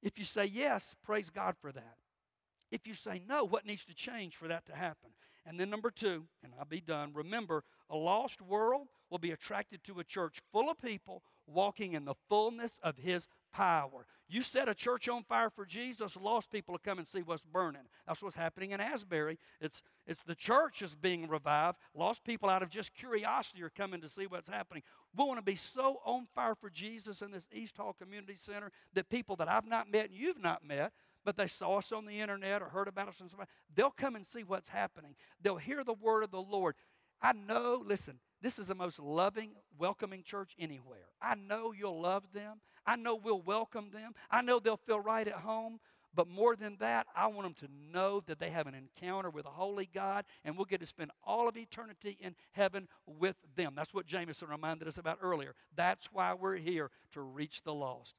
if 0.02 0.18
you 0.18 0.24
say 0.24 0.46
yes, 0.46 0.96
praise 1.04 1.28
God 1.28 1.56
for 1.60 1.70
that. 1.70 1.96
If 2.70 2.86
you 2.86 2.94
say 2.94 3.20
no, 3.28 3.44
what 3.44 3.66
needs 3.66 3.84
to 3.84 3.94
change 3.94 4.36
for 4.36 4.48
that 4.48 4.64
to 4.66 4.74
happen? 4.74 5.10
And 5.46 5.60
then, 5.60 5.68
number 5.68 5.90
two, 5.90 6.24
and 6.42 6.54
I'll 6.58 6.64
be 6.64 6.80
done, 6.80 7.10
remember 7.12 7.62
a 7.90 7.96
lost 7.96 8.40
world 8.40 8.88
will 9.14 9.20
be 9.20 9.30
attracted 9.30 9.84
to 9.84 10.00
a 10.00 10.04
church 10.04 10.42
full 10.50 10.68
of 10.68 10.76
people 10.82 11.22
walking 11.46 11.92
in 11.92 12.04
the 12.04 12.16
fullness 12.28 12.80
of 12.82 12.98
His 12.98 13.28
power. 13.52 14.06
You 14.28 14.42
set 14.42 14.68
a 14.68 14.74
church 14.74 15.08
on 15.08 15.22
fire 15.22 15.50
for 15.50 15.64
Jesus, 15.64 16.16
lost 16.16 16.50
people 16.50 16.72
will 16.72 16.80
come 16.80 16.98
and 16.98 17.06
see 17.06 17.20
what's 17.20 17.44
burning. 17.44 17.82
That's 18.08 18.24
what's 18.24 18.34
happening 18.34 18.72
in 18.72 18.80
Asbury. 18.80 19.38
It's, 19.60 19.84
it's 20.04 20.20
the 20.24 20.34
church 20.34 20.82
is 20.82 20.96
being 20.96 21.28
revived. 21.28 21.78
Lost 21.94 22.24
people 22.24 22.50
out 22.50 22.64
of 22.64 22.70
just 22.70 22.92
curiosity 22.92 23.62
are 23.62 23.70
coming 23.70 24.00
to 24.00 24.08
see 24.08 24.26
what's 24.26 24.48
happening. 24.48 24.82
We 25.16 25.24
want 25.24 25.38
to 25.38 25.44
be 25.44 25.54
so 25.54 26.00
on 26.04 26.26
fire 26.34 26.56
for 26.56 26.68
Jesus 26.68 27.22
in 27.22 27.30
this 27.30 27.46
East 27.52 27.76
Hall 27.76 27.94
Community 27.96 28.34
Center 28.36 28.72
that 28.94 29.08
people 29.10 29.36
that 29.36 29.48
I've 29.48 29.68
not 29.68 29.88
met 29.92 30.06
and 30.06 30.14
you've 30.14 30.42
not 30.42 30.66
met 30.66 30.92
but 31.24 31.38
they 31.38 31.46
saw 31.46 31.78
us 31.78 31.90
on 31.90 32.04
the 32.04 32.20
internet 32.20 32.60
or 32.60 32.66
heard 32.66 32.86
about 32.86 33.08
us 33.08 33.14
on 33.18 33.30
somebody, 33.30 33.48
they'll 33.74 33.90
come 33.90 34.14
and 34.14 34.26
see 34.26 34.42
what's 34.42 34.68
happening. 34.68 35.14
They'll 35.40 35.56
hear 35.56 35.82
the 35.82 35.94
word 35.94 36.22
of 36.22 36.30
the 36.30 36.42
Lord. 36.42 36.74
I 37.22 37.32
know, 37.32 37.82
listen, 37.86 38.18
this 38.44 38.58
is 38.58 38.68
the 38.68 38.74
most 38.74 38.98
loving, 38.98 39.52
welcoming 39.78 40.22
church 40.22 40.54
anywhere. 40.58 41.06
I 41.22 41.34
know 41.34 41.72
you'll 41.72 42.02
love 42.02 42.24
them. 42.34 42.60
I 42.84 42.94
know 42.94 43.14
we'll 43.14 43.40
welcome 43.40 43.88
them. 43.90 44.12
I 44.30 44.42
know 44.42 44.58
they'll 44.58 44.76
feel 44.76 45.00
right 45.00 45.26
at 45.26 45.32
home. 45.32 45.80
But 46.14 46.28
more 46.28 46.54
than 46.54 46.76
that, 46.78 47.06
I 47.16 47.26
want 47.28 47.44
them 47.44 47.66
to 47.66 47.74
know 47.90 48.22
that 48.26 48.38
they 48.38 48.50
have 48.50 48.66
an 48.66 48.74
encounter 48.74 49.30
with 49.30 49.46
a 49.46 49.50
holy 49.50 49.88
God, 49.92 50.26
and 50.44 50.56
we'll 50.56 50.66
get 50.66 50.80
to 50.80 50.86
spend 50.86 51.10
all 51.24 51.48
of 51.48 51.56
eternity 51.56 52.18
in 52.20 52.36
heaven 52.52 52.86
with 53.06 53.36
them. 53.56 53.72
That's 53.74 53.94
what 53.94 54.04
Jameson 54.04 54.48
reminded 54.48 54.88
us 54.88 54.98
about 54.98 55.20
earlier. 55.22 55.54
That's 55.74 56.10
why 56.12 56.34
we're 56.34 56.56
here 56.56 56.90
to 57.14 57.22
reach 57.22 57.62
the 57.62 57.72
lost. 57.72 58.14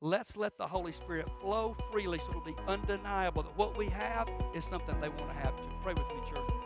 Let's 0.00 0.34
let 0.34 0.56
the 0.56 0.66
Holy 0.66 0.92
Spirit 0.92 1.28
flow 1.42 1.76
freely 1.92 2.18
so 2.20 2.30
it'll 2.30 2.40
be 2.40 2.56
undeniable 2.66 3.42
that 3.42 3.56
what 3.56 3.76
we 3.76 3.86
have 3.88 4.30
is 4.54 4.64
something 4.64 4.98
they 4.98 5.10
want 5.10 5.28
to 5.28 5.36
have 5.36 5.54
too. 5.58 5.70
Pray 5.82 5.92
with 5.92 6.08
me, 6.08 6.26
church. 6.26 6.65